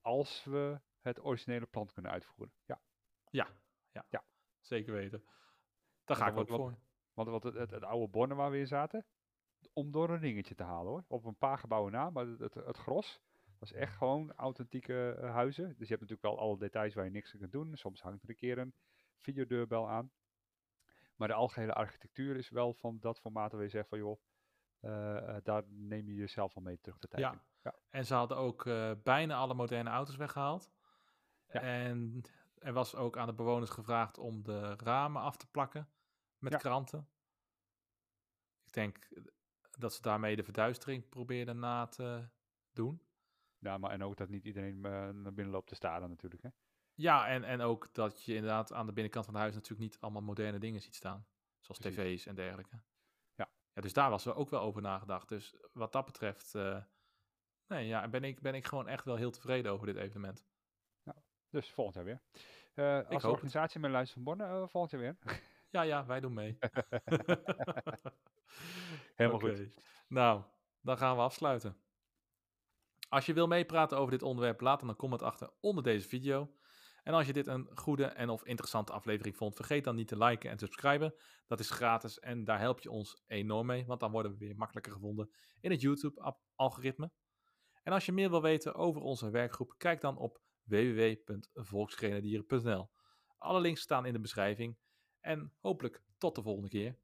als 0.00 0.44
we 0.44 0.80
het 1.00 1.24
originele 1.24 1.66
plan 1.66 1.86
kunnen 1.92 2.12
uitvoeren. 2.12 2.54
Ja. 2.64 2.80
Ja, 3.30 3.48
ja. 3.90 4.06
ja. 4.08 4.24
Zeker 4.68 4.92
weten. 4.92 5.24
Daar 6.04 6.16
ga 6.16 6.26
ik 6.26 6.36
ook 6.36 6.48
wat, 6.48 6.58
voor. 6.58 6.78
Want 7.12 7.28
wat 7.28 7.42
het, 7.42 7.54
het, 7.54 7.70
het, 7.70 7.84
oude 7.84 8.08
Borne 8.08 8.34
waar 8.34 8.50
we 8.50 8.58
in 8.58 8.66
zaten, 8.66 9.06
om 9.72 9.90
door 9.90 10.10
een 10.10 10.18
ringetje 10.18 10.54
te 10.54 10.62
halen 10.62 10.90
hoor. 10.90 11.04
Op 11.08 11.24
een 11.24 11.36
paar 11.36 11.58
gebouwen 11.58 11.92
na, 11.92 12.10
maar 12.10 12.26
het, 12.26 12.38
het, 12.38 12.54
het 12.54 12.76
gros 12.76 13.20
was 13.58 13.72
echt 13.72 13.96
gewoon 13.96 14.32
authentieke 14.32 15.18
uh, 15.20 15.30
huizen. 15.34 15.68
Dus 15.68 15.88
je 15.88 15.94
hebt 15.94 16.00
natuurlijk 16.00 16.22
wel 16.22 16.38
alle 16.38 16.58
details 16.58 16.94
waar 16.94 17.04
je 17.04 17.10
niks 17.10 17.32
aan 17.32 17.40
kunt 17.40 17.52
doen. 17.52 17.76
Soms 17.76 18.02
hangt 18.02 18.22
er 18.22 18.28
een 18.28 18.34
keer 18.34 18.58
een 18.58 18.74
videodeurbel 19.16 19.88
aan. 19.88 20.12
Maar 21.16 21.28
de 21.28 21.34
algehele 21.34 21.72
architectuur 21.72 22.36
is 22.36 22.50
wel 22.50 22.74
van 22.74 22.98
dat 23.00 23.20
formaat 23.20 23.52
waar 23.52 23.62
je 23.62 23.68
zegt 23.68 23.88
van 23.88 23.98
joh, 23.98 24.20
uh, 24.80 24.90
uh, 24.90 25.36
daar 25.42 25.62
neem 25.68 26.08
je 26.08 26.14
jezelf 26.14 26.56
al 26.56 26.62
mee 26.62 26.80
terug 26.80 26.98
de 26.98 27.08
tijd 27.08 27.22
ja. 27.62 27.74
en 27.90 28.06
ze 28.06 28.14
hadden 28.14 28.36
ook 28.36 28.64
uh, 28.64 28.92
bijna 29.02 29.36
alle 29.36 29.54
moderne 29.54 29.90
auto's 29.90 30.16
weggehaald. 30.16 30.70
Ja. 31.48 31.60
En 31.60 32.22
er 32.58 32.72
was 32.72 32.94
ook 32.94 33.16
aan 33.16 33.26
de 33.26 33.34
bewoners 33.34 33.70
gevraagd 33.70 34.18
om 34.18 34.42
de 34.42 34.74
ramen 34.76 35.22
af 35.22 35.36
te 35.36 35.46
plakken 35.50 35.88
met 36.38 36.52
ja. 36.52 36.58
kranten. 36.58 37.08
Ik 38.64 38.72
denk 38.72 39.08
dat 39.70 39.94
ze 39.94 40.02
daarmee 40.02 40.36
de 40.36 40.42
verduistering 40.44 41.08
probeerden 41.08 41.58
na 41.58 41.86
te 41.86 42.28
doen. 42.72 43.02
Ja, 43.58 43.78
maar 43.78 43.90
en 43.90 44.02
ook 44.02 44.16
dat 44.16 44.28
niet 44.28 44.44
iedereen 44.44 44.80
naar 44.80 45.34
binnen 45.34 45.50
loopt 45.50 45.68
te 45.68 45.74
staren 45.74 46.08
natuurlijk. 46.08 46.42
Hè? 46.42 46.48
Ja, 46.94 47.28
en, 47.28 47.44
en 47.44 47.60
ook 47.60 47.94
dat 47.94 48.22
je 48.22 48.34
inderdaad 48.34 48.72
aan 48.72 48.86
de 48.86 48.92
binnenkant 48.92 49.24
van 49.24 49.34
het 49.34 49.42
huis 49.42 49.54
natuurlijk 49.54 49.90
niet 49.90 50.00
allemaal 50.00 50.22
moderne 50.22 50.58
dingen 50.58 50.80
ziet 50.80 50.94
staan. 50.94 51.26
Zoals 51.58 51.80
Precies. 51.80 52.22
tv's 52.22 52.26
en 52.26 52.34
dergelijke. 52.34 52.82
Ja. 53.34 53.50
ja. 53.74 53.80
Dus 53.80 53.92
daar 53.92 54.10
was 54.10 54.26
er 54.26 54.34
ook 54.34 54.50
wel 54.50 54.60
over 54.60 54.82
nagedacht. 54.82 55.28
Dus 55.28 55.56
wat 55.72 55.92
dat 55.92 56.04
betreft, 56.04 56.54
uh, 56.54 56.82
nee, 57.66 57.86
ja, 57.86 58.08
ben, 58.08 58.24
ik, 58.24 58.40
ben 58.40 58.54
ik 58.54 58.66
gewoon 58.66 58.88
echt 58.88 59.04
wel 59.04 59.16
heel 59.16 59.30
tevreden 59.30 59.72
over 59.72 59.86
dit 59.86 59.96
evenement. 59.96 60.44
Dus 61.50 61.70
volgend 61.70 61.96
jaar 61.96 62.04
weer. 62.04 62.20
Uh, 62.74 63.08
als 63.08 63.24
organisatie 63.24 63.80
met 63.80 63.90
Luister 63.90 64.14
van 64.14 64.24
Borne, 64.24 64.44
uh, 64.44 64.68
volgend 64.68 64.90
jaar 64.90 65.00
weer. 65.00 65.16
Ja, 65.70 65.82
ja, 65.82 66.06
wij 66.06 66.20
doen 66.20 66.32
mee. 66.32 66.58
Helemaal 69.14 69.40
okay. 69.40 69.56
goed. 69.56 69.74
Nou, 70.06 70.42
dan 70.80 70.98
gaan 70.98 71.16
we 71.16 71.22
afsluiten. 71.22 71.76
Als 73.08 73.26
je 73.26 73.32
wil 73.32 73.46
meepraten 73.46 73.98
over 73.98 74.10
dit 74.10 74.22
onderwerp, 74.22 74.60
laat 74.60 74.80
dan 74.80 74.88
een 74.88 74.96
comment 74.96 75.22
achter 75.22 75.50
onder 75.60 75.82
deze 75.82 76.08
video. 76.08 76.54
En 77.02 77.14
als 77.14 77.26
je 77.26 77.32
dit 77.32 77.46
een 77.46 77.70
goede 77.74 78.04
en 78.04 78.28
of 78.28 78.44
interessante 78.44 78.92
aflevering 78.92 79.36
vond, 79.36 79.54
vergeet 79.54 79.84
dan 79.84 79.94
niet 79.94 80.08
te 80.08 80.18
liken 80.18 80.50
en 80.50 80.58
subscriben. 80.58 81.14
Dat 81.46 81.60
is 81.60 81.70
gratis 81.70 82.18
en 82.18 82.44
daar 82.44 82.58
help 82.58 82.80
je 82.80 82.90
ons 82.90 83.22
enorm 83.26 83.66
mee, 83.66 83.86
want 83.86 84.00
dan 84.00 84.10
worden 84.10 84.32
we 84.32 84.38
weer 84.38 84.56
makkelijker 84.56 84.92
gevonden 84.92 85.30
in 85.60 85.70
het 85.70 85.80
YouTube-algoritme. 85.80 87.10
En 87.82 87.92
als 87.92 88.06
je 88.06 88.12
meer 88.12 88.30
wil 88.30 88.42
weten 88.42 88.74
over 88.74 89.02
onze 89.02 89.30
werkgroep, 89.30 89.74
kijk 89.76 90.00
dan 90.00 90.16
op 90.16 90.40
www.volksgrenadieren.nl. 90.68 92.90
Alle 93.38 93.60
links 93.60 93.80
staan 93.80 94.06
in 94.06 94.12
de 94.12 94.20
beschrijving. 94.20 94.76
En 95.20 95.52
hopelijk 95.60 96.02
tot 96.18 96.34
de 96.34 96.42
volgende 96.42 96.68
keer. 96.68 96.98